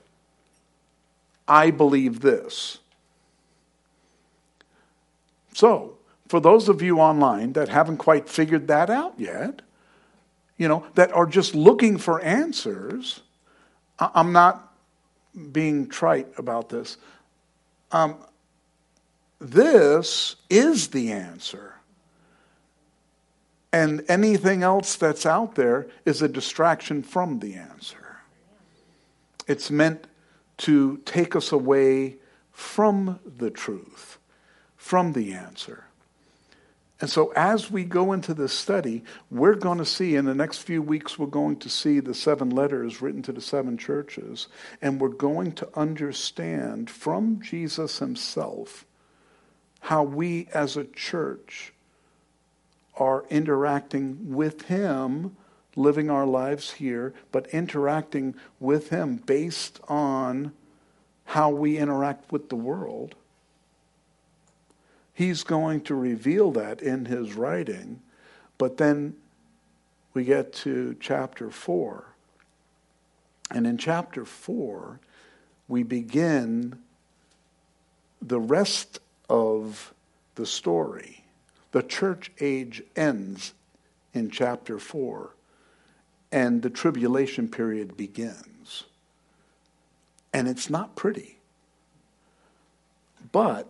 I 1.47 1.71
believe 1.71 2.21
this. 2.21 2.79
So, 5.53 5.97
for 6.27 6.39
those 6.39 6.69
of 6.69 6.81
you 6.81 6.99
online 6.99 7.53
that 7.53 7.69
haven't 7.69 7.97
quite 7.97 8.27
figured 8.27 8.67
that 8.67 8.89
out 8.89 9.13
yet, 9.17 9.61
you 10.57 10.67
know, 10.67 10.85
that 10.95 11.11
are 11.13 11.25
just 11.25 11.55
looking 11.55 11.97
for 11.97 12.19
answers, 12.21 13.21
I'm 13.99 14.31
not 14.31 14.73
being 15.51 15.87
trite 15.87 16.27
about 16.37 16.69
this. 16.69 16.97
Um, 17.91 18.15
this 19.39 20.35
is 20.49 20.89
the 20.89 21.11
answer. 21.11 21.75
And 23.71 24.03
anything 24.07 24.63
else 24.63 24.95
that's 24.95 25.25
out 25.25 25.55
there 25.55 25.87
is 26.05 26.21
a 26.21 26.27
distraction 26.27 27.03
from 27.03 27.39
the 27.39 27.55
answer. 27.55 28.17
It's 29.47 29.69
meant 29.69 30.07
to 30.57 30.97
take 31.05 31.35
us 31.35 31.51
away 31.51 32.15
from 32.51 33.19
the 33.25 33.51
truth, 33.51 34.17
from 34.75 35.13
the 35.13 35.33
answer. 35.33 35.86
And 36.99 37.09
so, 37.09 37.31
as 37.35 37.69
we 37.69 37.83
go 37.83 38.11
into 38.11 38.33
this 38.33 38.53
study, 38.53 39.03
we're 39.29 39.55
going 39.55 39.77
to 39.77 39.85
see 39.85 40.15
in 40.15 40.25
the 40.25 40.33
next 40.33 40.59
few 40.59 40.81
weeks, 40.81 41.19
we're 41.19 41.27
going 41.27 41.57
to 41.57 41.69
see 41.69 41.99
the 41.99 42.15
seven 42.15 42.49
letters 42.49 43.01
written 43.01 43.21
to 43.23 43.31
the 43.31 43.41
seven 43.41 43.77
churches, 43.77 44.47
and 44.81 44.99
we're 44.99 45.09
going 45.09 45.51
to 45.53 45.69
understand 45.75 46.89
from 46.89 47.39
Jesus 47.41 47.99
himself 47.99 48.85
how 49.81 50.03
we 50.03 50.47
as 50.53 50.75
a 50.75 50.85
church 50.85 51.71
are 52.95 53.25
interacting 53.29 54.33
with 54.33 54.63
Him, 54.63 55.35
living 55.75 56.09
our 56.09 56.25
lives 56.25 56.73
here, 56.73 57.13
but 57.31 57.47
interacting 57.47 58.35
with 58.59 58.89
Him 58.89 59.17
based 59.17 59.79
on 59.87 60.51
how 61.25 61.49
we 61.49 61.77
interact 61.77 62.31
with 62.31 62.49
the 62.49 62.55
world. 62.55 63.15
He's 65.17 65.43
going 65.43 65.81
to 65.85 65.95
reveal 65.95 66.51
that 66.51 66.83
in 66.83 67.05
his 67.05 67.33
writing, 67.33 68.01
but 68.59 68.77
then 68.77 69.15
we 70.13 70.23
get 70.23 70.53
to 70.57 70.95
chapter 70.99 71.49
4. 71.49 72.03
And 73.49 73.65
in 73.65 73.79
chapter 73.79 74.25
4, 74.25 74.99
we 75.67 75.81
begin 75.81 76.77
the 78.21 78.39
rest 78.39 78.99
of 79.27 79.91
the 80.35 80.45
story. 80.45 81.23
The 81.71 81.81
church 81.81 82.31
age 82.39 82.83
ends 82.95 83.55
in 84.13 84.29
chapter 84.29 84.77
4, 84.77 85.31
and 86.31 86.61
the 86.61 86.69
tribulation 86.69 87.47
period 87.47 87.97
begins. 87.97 88.83
And 90.31 90.47
it's 90.47 90.69
not 90.69 90.95
pretty. 90.95 91.39
But 93.31 93.67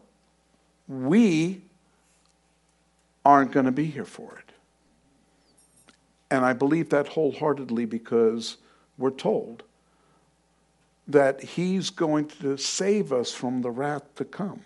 we 0.88 1.62
aren't 3.26 3.52
going 3.52 3.66
to 3.66 3.72
be 3.72 3.86
here 3.86 4.06
for 4.06 4.38
it. 4.38 4.54
And 6.30 6.46
I 6.46 6.54
believe 6.54 6.90
that 6.90 7.10
wholeheartedly 7.10 7.86
because 7.86 8.58
we're 8.98 9.12
told 9.12 9.64
that 11.08 11.42
He's 11.42 11.90
going 11.90 12.28
to 12.42 12.58
save 12.58 13.14
us 13.14 13.34
from 13.34 13.62
the 13.62 13.72
wrath 13.72 14.16
to 14.16 14.26
come. 14.26 14.62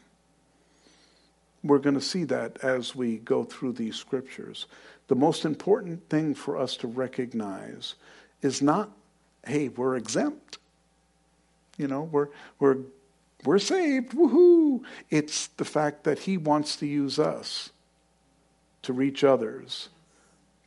We're 1.64 1.80
going 1.80 1.96
to 1.96 2.02
see 2.02 2.24
that 2.26 2.64
as 2.64 2.96
we 2.96 3.18
go 3.18 3.44
through 3.44 3.74
these 3.74 3.96
scriptures. 3.96 4.66
The 5.08 5.16
most 5.16 5.46
important 5.46 6.10
thing 6.10 6.34
for 6.34 6.58
us 6.58 6.76
to 6.78 6.88
recognize 6.88 7.96
is 8.42 8.62
not, 8.62 8.90
hey, 9.46 9.68
we're 9.68 9.96
exempt. 9.96 10.58
You 11.78 11.88
know, 11.88 12.04
we're, 12.04 12.30
we're, 12.60 12.78
we're 13.46 13.60
saved. 13.60 14.14
Woohoo! 14.14 14.82
It's 15.10 15.48
the 15.48 15.66
fact 15.66 16.04
that 16.04 16.20
He 16.20 16.38
wants 16.38 16.76
to 16.78 16.86
use 16.86 17.20
us 17.20 17.72
to 18.84 18.94
reach 18.94 19.24
others, 19.24 19.90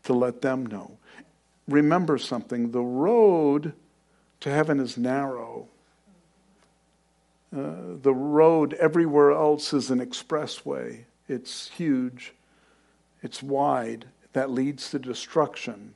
to 0.04 0.12
let 0.12 0.40
them 0.40 0.66
know. 0.66 0.98
Remember 1.66 2.18
something 2.18 2.70
the 2.70 2.80
road 2.80 3.72
to 4.40 4.50
heaven 4.50 4.78
is 4.78 4.98
narrow. 4.98 5.68
Uh, 7.56 7.96
the 8.02 8.14
road 8.14 8.74
everywhere 8.74 9.32
else 9.32 9.72
is 9.72 9.90
an 9.90 10.00
expressway. 10.00 11.04
It's 11.28 11.68
huge, 11.68 12.34
it's 13.22 13.42
wide, 13.42 14.06
that 14.32 14.50
leads 14.50 14.90
to 14.90 14.98
destruction. 14.98 15.94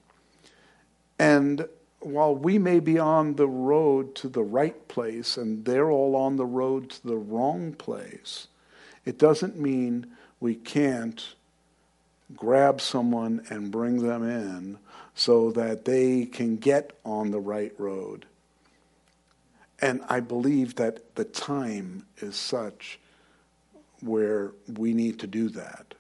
And 1.19 1.69
while 2.01 2.35
we 2.35 2.59
may 2.59 2.81
be 2.81 2.99
on 2.99 3.35
the 3.35 3.49
road 3.49 4.15
to 4.17 4.29
the 4.29 4.43
right 4.43 4.89
place 4.89 5.37
and 5.37 5.65
they're 5.65 5.91
all 5.91 6.15
on 6.17 6.37
the 6.37 6.47
road 6.47 6.91
to 6.91 7.07
the 7.07 7.17
wrong 7.17 7.73
place, 7.73 8.49
it 9.05 9.19
doesn't 9.19 9.59
mean 9.59 10.07
we 10.41 10.55
can't 10.55 11.35
grab 12.37 12.81
someone 12.81 13.45
and 13.49 13.71
bring 13.71 14.03
them 14.03 14.23
in 14.23 14.79
so 15.15 15.51
that 15.53 15.85
they 15.85 16.27
can 16.27 16.57
get 16.57 16.97
on 17.05 17.31
the 17.31 17.41
right 17.41 17.73
road. 17.79 18.27
And 19.81 20.01
I 20.09 20.21
believe 20.21 20.77
that 20.77 21.15
the 21.15 21.25
time 21.25 22.07
is 22.19 22.37
such 22.37 22.99
where 24.01 24.53
we 24.77 24.93
need 24.93 25.19
to 25.21 25.27
do 25.27 25.49
that. 25.51 25.95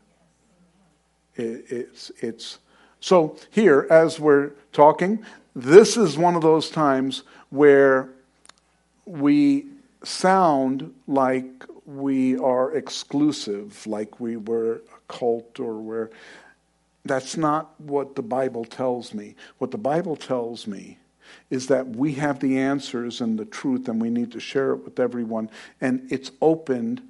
It, 1.35 1.65
it's, 1.69 2.13
it's, 2.21 2.59
so 3.01 3.37
here, 3.51 3.87
as 3.91 4.19
we're 4.19 4.51
talking, 4.73 5.25
this 5.55 5.97
is 5.97 6.17
one 6.17 6.35
of 6.35 6.43
those 6.43 6.71
times 6.71 7.23
where 7.51 8.09
we 9.07 9.67
sound 10.05 10.95
like 11.07 11.65
we 11.87 12.37
are 12.37 12.75
exclusive, 12.75 13.87
like 13.87 14.21
we 14.21 14.37
were 14.37 14.83
a 14.95 15.13
cult 15.13 15.59
or 15.59 15.75
we're. 15.75 16.11
That's 17.05 17.37
not 17.37 17.81
what 17.81 18.17
the 18.17 18.23
Bible 18.23 18.65
tells 18.65 19.15
me. 19.15 19.35
What 19.59 19.71
the 19.71 19.79
Bible 19.79 20.17
tells 20.17 20.67
me 20.67 20.99
is 21.51 21.69
that 21.69 21.87
we 21.87 22.13
have 22.15 22.41
the 22.41 22.59
answers 22.59 23.21
and 23.21 23.39
the 23.39 23.45
truth 23.45 23.89
and 23.89 24.01
we 24.01 24.11
need 24.11 24.33
to 24.33 24.41
share 24.41 24.73
it 24.73 24.85
with 24.85 25.01
everyone. 25.01 25.49
And 25.81 26.11
it's 26.11 26.31
opened 26.43 27.01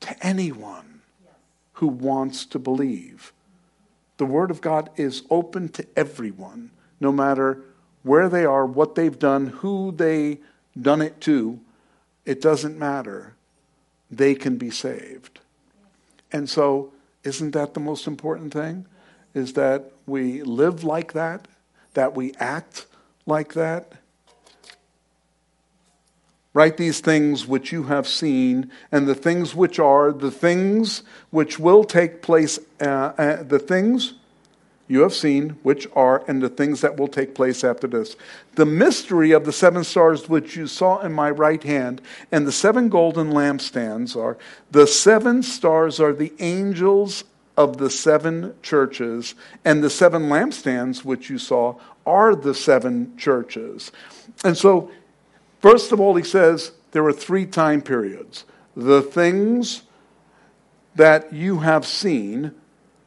to 0.00 0.26
anyone 0.26 1.02
who 1.74 1.86
wants 1.86 2.44
to 2.46 2.58
believe. 2.58 3.32
The 4.22 4.26
Word 4.26 4.52
of 4.52 4.60
God 4.60 4.88
is 4.94 5.24
open 5.30 5.68
to 5.70 5.84
everyone, 5.96 6.70
no 7.00 7.10
matter 7.10 7.58
where 8.04 8.28
they 8.28 8.44
are, 8.44 8.64
what 8.64 8.94
they've 8.94 9.18
done, 9.18 9.48
who 9.48 9.90
they 9.90 10.38
done 10.80 11.02
it 11.02 11.20
to. 11.22 11.58
It 12.24 12.40
doesn't 12.40 12.78
matter. 12.78 13.34
They 14.12 14.36
can 14.36 14.58
be 14.58 14.70
saved. 14.70 15.40
And 16.30 16.48
so, 16.48 16.92
isn't 17.24 17.50
that 17.50 17.74
the 17.74 17.80
most 17.80 18.06
important 18.06 18.52
thing? 18.52 18.86
Is 19.34 19.54
that 19.54 19.90
we 20.06 20.44
live 20.44 20.84
like 20.84 21.14
that, 21.14 21.48
that 21.94 22.14
we 22.14 22.32
act 22.34 22.86
like 23.26 23.54
that? 23.54 23.94
Write 26.54 26.76
these 26.76 27.00
things 27.00 27.46
which 27.46 27.72
you 27.72 27.84
have 27.84 28.06
seen, 28.06 28.70
and 28.90 29.08
the 29.08 29.14
things 29.14 29.54
which 29.54 29.78
are, 29.78 30.12
the 30.12 30.30
things 30.30 31.02
which 31.30 31.58
will 31.58 31.82
take 31.82 32.20
place, 32.20 32.58
uh, 32.80 33.12
uh, 33.16 33.42
the 33.42 33.58
things 33.58 34.14
you 34.86 35.00
have 35.00 35.14
seen, 35.14 35.50
which 35.62 35.88
are, 35.96 36.22
and 36.28 36.42
the 36.42 36.50
things 36.50 36.82
that 36.82 36.98
will 36.98 37.08
take 37.08 37.34
place 37.34 37.64
after 37.64 37.86
this. 37.86 38.16
The 38.56 38.66
mystery 38.66 39.32
of 39.32 39.46
the 39.46 39.52
seven 39.52 39.82
stars 39.82 40.28
which 40.28 40.54
you 40.54 40.66
saw 40.66 41.00
in 41.00 41.14
my 41.14 41.30
right 41.30 41.62
hand, 41.62 42.02
and 42.30 42.46
the 42.46 42.52
seven 42.52 42.90
golden 42.90 43.30
lampstands 43.30 44.14
are 44.14 44.36
the 44.70 44.86
seven 44.86 45.42
stars 45.42 45.98
are 46.00 46.12
the 46.12 46.34
angels 46.38 47.24
of 47.56 47.78
the 47.78 47.88
seven 47.88 48.54
churches, 48.62 49.34
and 49.64 49.82
the 49.82 49.90
seven 49.90 50.24
lampstands 50.24 51.02
which 51.02 51.30
you 51.30 51.38
saw 51.38 51.76
are 52.04 52.34
the 52.34 52.54
seven 52.54 53.16
churches. 53.16 53.90
And 54.44 54.58
so, 54.58 54.90
first 55.62 55.92
of 55.92 56.00
all, 56.00 56.14
he 56.14 56.22
says 56.22 56.72
there 56.90 57.04
are 57.06 57.12
three 57.12 57.46
time 57.46 57.80
periods 57.80 58.44
the 58.76 59.02
things 59.02 59.82
that 60.94 61.32
you 61.32 61.60
have 61.60 61.86
seen, 61.86 62.52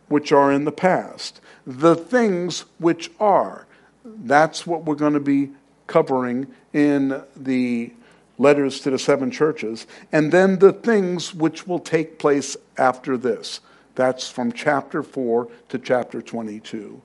which 0.07 0.31
are 0.31 0.51
in 0.51 0.65
the 0.65 0.71
past, 0.71 1.41
the 1.65 1.95
things 1.95 2.65
which 2.79 3.11
are. 3.19 3.67
That's 4.03 4.65
what 4.65 4.85
we're 4.85 4.95
going 4.95 5.13
to 5.13 5.19
be 5.19 5.51
covering 5.87 6.47
in 6.73 7.23
the 7.35 7.93
letters 8.37 8.79
to 8.81 8.91
the 8.91 8.99
seven 8.99 9.31
churches, 9.31 9.87
and 10.11 10.31
then 10.31 10.59
the 10.59 10.73
things 10.73 11.33
which 11.33 11.65
will 11.65 11.79
take 11.79 12.19
place 12.19 12.57
after 12.77 13.17
this. 13.17 13.61
That's 13.95 14.29
from 14.29 14.51
chapter 14.51 15.01
4 15.03 15.47
to 15.69 15.79
chapter 15.79 16.21
22. 16.21 17.01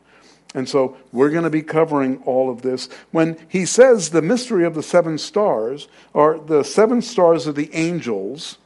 And 0.55 0.69
so 0.69 0.97
we're 1.13 1.31
going 1.31 1.45
to 1.45 1.51
be 1.51 1.63
covering 1.63 2.23
all 2.25 2.51
of 2.51 2.63
this. 2.63 2.89
When 3.13 3.39
he 3.49 3.65
says 3.65 4.11
the 4.11 4.23
mystery 4.23 4.65
of 4.65 4.75
the 4.75 4.83
seven 4.83 5.17
stars, 5.17 5.87
or 6.13 6.39
the 6.39 6.65
seven 6.65 7.03
stars 7.03 7.47
of 7.47 7.55
the 7.55 7.73
angels, 7.73 8.59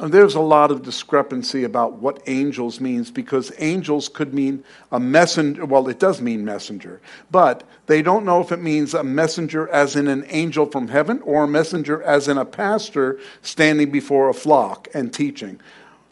uh, 0.00 0.08
there's 0.08 0.34
a 0.34 0.40
lot 0.40 0.70
of 0.70 0.82
discrepancy 0.82 1.62
about 1.64 1.94
what 1.94 2.22
angels 2.26 2.80
means 2.80 3.10
because 3.10 3.52
angels 3.58 4.08
could 4.08 4.32
mean 4.32 4.64
a 4.90 4.98
messenger. 4.98 5.64
Well, 5.66 5.88
it 5.88 5.98
does 5.98 6.22
mean 6.22 6.44
messenger, 6.44 7.00
but 7.30 7.64
they 7.86 8.00
don't 8.00 8.24
know 8.24 8.40
if 8.40 8.50
it 8.50 8.62
means 8.62 8.94
a 8.94 9.04
messenger 9.04 9.68
as 9.68 9.96
in 9.96 10.08
an 10.08 10.24
angel 10.28 10.66
from 10.66 10.88
heaven 10.88 11.20
or 11.22 11.44
a 11.44 11.48
messenger 11.48 12.02
as 12.02 12.28
in 12.28 12.38
a 12.38 12.46
pastor 12.46 13.18
standing 13.42 13.90
before 13.90 14.30
a 14.30 14.34
flock 14.34 14.88
and 14.94 15.12
teaching. 15.12 15.60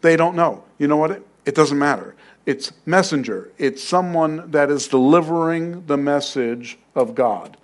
They 0.03 0.17
don't 0.17 0.37
know. 0.37 0.65
You 0.79 0.87
know 0.87 0.97
what? 0.97 1.11
It, 1.11 1.27
it 1.47 1.55
doesn't 1.55 1.79
matter. 1.79 2.15
It's 2.49 2.73
messenger. 2.87 3.53
It's 3.59 3.85
someone 3.85 4.53
that 4.53 4.71
is 4.71 4.89
delivering 4.89 5.85
the 5.85 5.99
message 5.99 6.79
of 6.95 7.15
God. 7.15 7.59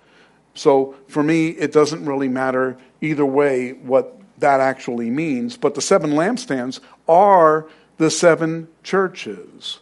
So 0.53 0.93
for 1.07 1.23
me, 1.23 1.47
it 1.47 1.71
doesn't 1.71 2.05
really 2.05 2.27
matter 2.27 2.77
either 3.01 3.25
way 3.25 3.71
what 3.71 4.15
that 4.37 4.59
actually 4.59 5.09
means. 5.09 5.57
But 5.57 5.73
the 5.73 5.81
seven 5.81 6.11
lampstands 6.11 6.81
are 7.07 7.67
the 7.97 8.11
seven 8.11 8.67
churches. 8.83 9.79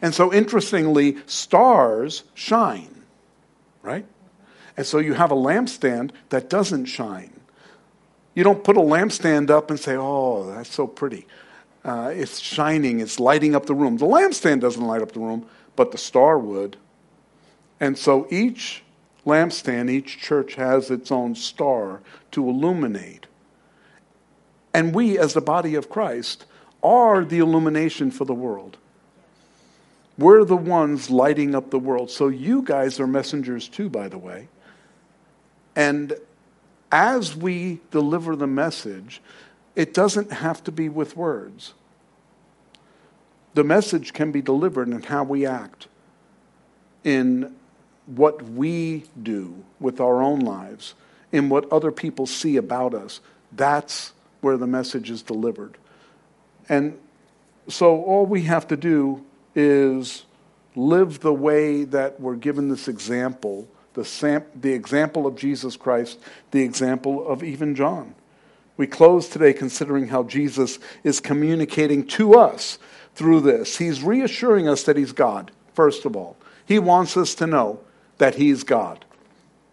And 0.00 0.14
so 0.14 0.32
interestingly, 0.32 1.18
stars 1.26 2.24
shine, 2.32 3.02
right? 3.82 4.06
And 4.78 4.86
so 4.86 4.96
you 4.96 5.12
have 5.12 5.30
a 5.30 5.36
lampstand 5.36 6.12
that 6.30 6.48
doesn't 6.48 6.86
shine. 6.86 7.38
You 8.34 8.44
don't 8.44 8.64
put 8.64 8.78
a 8.78 8.80
lampstand 8.80 9.50
up 9.50 9.68
and 9.68 9.78
say, 9.78 9.94
oh, 9.94 10.46
that's 10.46 10.74
so 10.74 10.86
pretty. 10.86 11.26
Uh, 11.86 12.10
it's 12.12 12.40
shining, 12.40 12.98
it's 12.98 13.20
lighting 13.20 13.54
up 13.54 13.66
the 13.66 13.74
room. 13.74 13.96
The 13.96 14.06
lampstand 14.06 14.58
doesn't 14.58 14.84
light 14.84 15.02
up 15.02 15.12
the 15.12 15.20
room, 15.20 15.46
but 15.76 15.92
the 15.92 15.98
star 15.98 16.36
would. 16.36 16.76
And 17.78 17.96
so 17.96 18.26
each 18.28 18.82
lampstand, 19.24 19.88
each 19.88 20.18
church 20.18 20.56
has 20.56 20.90
its 20.90 21.12
own 21.12 21.36
star 21.36 22.00
to 22.32 22.48
illuminate. 22.48 23.28
And 24.74 24.92
we, 24.96 25.16
as 25.16 25.34
the 25.34 25.40
body 25.40 25.76
of 25.76 25.88
Christ, 25.88 26.44
are 26.82 27.24
the 27.24 27.38
illumination 27.38 28.10
for 28.10 28.24
the 28.24 28.34
world. 28.34 28.78
We're 30.18 30.44
the 30.44 30.56
ones 30.56 31.08
lighting 31.08 31.54
up 31.54 31.70
the 31.70 31.78
world. 31.78 32.10
So 32.10 32.26
you 32.26 32.62
guys 32.62 32.98
are 32.98 33.06
messengers 33.06 33.68
too, 33.68 33.88
by 33.88 34.08
the 34.08 34.18
way. 34.18 34.48
And 35.76 36.14
as 36.90 37.36
we 37.36 37.80
deliver 37.92 38.34
the 38.34 38.48
message, 38.48 39.20
it 39.76 39.94
doesn't 39.94 40.32
have 40.32 40.64
to 40.64 40.72
be 40.72 40.88
with 40.88 41.16
words. 41.16 41.74
The 43.54 43.62
message 43.62 44.12
can 44.12 44.32
be 44.32 44.42
delivered 44.42 44.88
in 44.88 45.02
how 45.02 45.22
we 45.22 45.46
act, 45.46 45.86
in 47.04 47.54
what 48.06 48.42
we 48.42 49.04
do 49.22 49.64
with 49.78 50.00
our 50.00 50.22
own 50.22 50.40
lives, 50.40 50.94
in 51.30 51.48
what 51.48 51.70
other 51.72 51.92
people 51.92 52.26
see 52.26 52.56
about 52.56 52.94
us. 52.94 53.20
That's 53.52 54.12
where 54.40 54.56
the 54.56 54.66
message 54.66 55.10
is 55.10 55.22
delivered. 55.22 55.76
And 56.68 56.98
so 57.68 58.02
all 58.02 58.26
we 58.26 58.42
have 58.42 58.66
to 58.68 58.76
do 58.76 59.24
is 59.54 60.24
live 60.74 61.20
the 61.20 61.32
way 61.32 61.84
that 61.84 62.20
we're 62.20 62.36
given 62.36 62.68
this 62.68 62.88
example 62.88 63.68
the, 63.96 64.04
sam- 64.04 64.44
the 64.54 64.74
example 64.74 65.26
of 65.26 65.36
Jesus 65.36 65.74
Christ, 65.74 66.18
the 66.50 66.62
example 66.62 67.26
of 67.26 67.42
even 67.42 67.74
John. 67.74 68.14
We 68.76 68.86
close 68.86 69.28
today 69.28 69.52
considering 69.52 70.08
how 70.08 70.24
Jesus 70.24 70.78
is 71.02 71.20
communicating 71.20 72.06
to 72.08 72.34
us 72.34 72.78
through 73.14 73.40
this. 73.40 73.78
He's 73.78 74.02
reassuring 74.02 74.68
us 74.68 74.82
that 74.84 74.96
He's 74.96 75.12
God, 75.12 75.50
first 75.74 76.04
of 76.04 76.16
all. 76.16 76.36
He 76.66 76.78
wants 76.78 77.16
us 77.16 77.34
to 77.36 77.46
know 77.46 77.80
that 78.18 78.34
He's 78.34 78.64
God. 78.64 79.04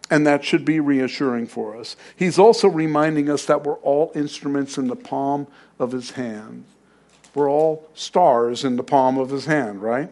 And 0.10 0.28
that 0.28 0.44
should 0.44 0.64
be 0.64 0.80
reassuring 0.80 1.48
for 1.48 1.76
us. 1.76 1.96
He's 2.16 2.38
also 2.38 2.68
reminding 2.68 3.30
us 3.30 3.46
that 3.46 3.64
we're 3.64 3.76
all 3.76 4.12
instruments 4.16 4.78
in 4.78 4.88
the 4.88 4.96
palm 4.96 5.48
of 5.80 5.92
His 5.92 6.12
hand. 6.12 6.66
We're 7.34 7.50
all 7.50 7.90
stars 7.96 8.64
in 8.64 8.76
the 8.76 8.84
palm 8.84 9.18
of 9.18 9.32
His 9.32 9.46
hand, 9.46 9.82
right? 9.82 10.12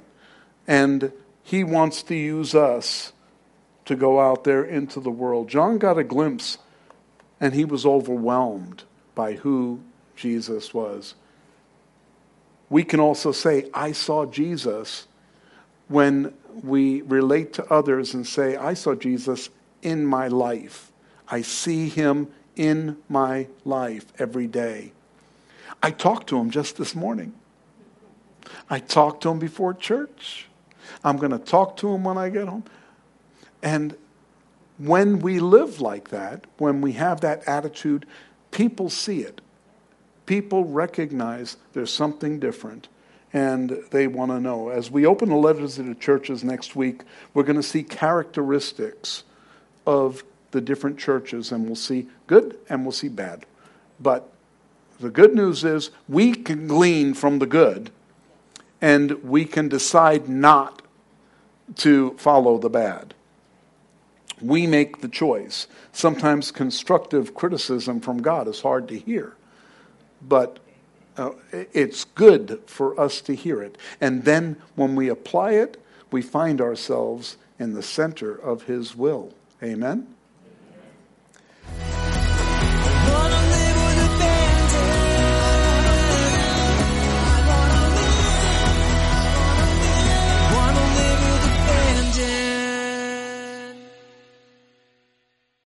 And 0.67 1.11
He 1.43 1.63
wants 1.63 2.03
to 2.03 2.15
use 2.15 2.55
us 2.55 3.13
to 3.85 3.95
go 3.95 4.19
out 4.19 4.43
there 4.43 4.63
into 4.63 4.99
the 4.99 5.11
world. 5.11 5.49
John 5.49 5.77
got 5.77 5.97
a 5.97 6.03
glimpse 6.03 6.57
and 7.41 7.55
he 7.55 7.65
was 7.65 7.85
overwhelmed 7.85 8.83
by 9.15 9.33
who 9.33 9.81
Jesus 10.15 10.73
was. 10.73 11.15
We 12.69 12.83
can 12.83 12.99
also 12.99 13.33
say, 13.33 13.69
I 13.73 13.91
saw 13.91 14.25
Jesus 14.25 15.07
when 15.89 16.33
we 16.63 17.01
relate 17.01 17.51
to 17.53 17.65
others 17.65 18.13
and 18.13 18.25
say, 18.25 18.55
I 18.55 18.75
saw 18.75 18.95
Jesus 18.95 19.49
in 19.81 20.05
my 20.05 20.27
life. 20.27 20.91
I 21.27 21.41
see 21.41 21.89
him 21.89 22.29
in 22.55 22.97
my 23.09 23.47
life 23.65 24.05
every 24.19 24.47
day. 24.47 24.93
I 25.81 25.91
talked 25.91 26.27
to 26.27 26.37
him 26.37 26.51
just 26.51 26.77
this 26.77 26.95
morning. 26.95 27.33
I 28.69 28.79
talked 28.79 29.23
to 29.23 29.29
him 29.31 29.39
before 29.39 29.73
church. 29.73 30.47
I'm 31.03 31.17
going 31.17 31.31
to 31.31 31.39
talk 31.39 31.77
to 31.77 31.89
him 31.89 32.03
when 32.03 32.17
I 32.17 32.29
get 32.29 32.47
home. 32.47 32.63
And 33.63 33.95
when 34.85 35.19
we 35.19 35.39
live 35.39 35.79
like 35.79 36.09
that, 36.09 36.45
when 36.57 36.81
we 36.81 36.93
have 36.93 37.21
that 37.21 37.47
attitude, 37.47 38.05
people 38.49 38.89
see 38.89 39.21
it. 39.21 39.41
People 40.25 40.65
recognize 40.65 41.57
there's 41.73 41.93
something 41.93 42.39
different 42.39 42.87
and 43.33 43.77
they 43.91 44.07
want 44.07 44.31
to 44.31 44.39
know. 44.39 44.69
As 44.69 44.91
we 44.91 45.05
open 45.05 45.29
the 45.29 45.35
letters 45.35 45.75
to 45.75 45.83
the 45.83 45.95
churches 45.95 46.43
next 46.43 46.75
week, 46.75 47.03
we're 47.33 47.43
going 47.43 47.55
to 47.55 47.63
see 47.63 47.83
characteristics 47.83 49.23
of 49.85 50.23
the 50.51 50.61
different 50.61 50.99
churches, 50.99 51.51
and 51.51 51.65
we'll 51.65 51.75
see 51.75 52.07
good 52.27 52.57
and 52.67 52.83
we'll 52.83 52.91
see 52.91 53.07
bad. 53.07 53.45
But 53.99 54.29
the 54.99 55.09
good 55.09 55.33
news 55.33 55.63
is 55.63 55.91
we 56.09 56.33
can 56.33 56.67
glean 56.67 57.13
from 57.13 57.39
the 57.39 57.45
good, 57.45 57.89
and 58.81 59.11
we 59.23 59.45
can 59.45 59.69
decide 59.69 60.27
not 60.27 60.81
to 61.77 62.15
follow 62.17 62.57
the 62.57 62.69
bad. 62.69 63.13
We 64.41 64.67
make 64.67 65.01
the 65.01 65.07
choice. 65.07 65.67
Sometimes 65.91 66.51
constructive 66.51 67.33
criticism 67.35 67.99
from 67.99 68.21
God 68.21 68.47
is 68.47 68.61
hard 68.61 68.87
to 68.89 68.97
hear, 68.97 69.35
but 70.21 70.59
uh, 71.17 71.31
it's 71.51 72.05
good 72.05 72.61
for 72.65 72.99
us 72.99 73.21
to 73.21 73.35
hear 73.35 73.61
it. 73.61 73.77
And 73.99 74.23
then 74.23 74.57
when 74.75 74.95
we 74.95 75.09
apply 75.09 75.51
it, 75.51 75.81
we 76.11 76.21
find 76.21 76.61
ourselves 76.61 77.37
in 77.59 77.73
the 77.73 77.83
center 77.83 78.33
of 78.33 78.63
His 78.63 78.95
will. 78.95 79.33
Amen? 79.61 80.07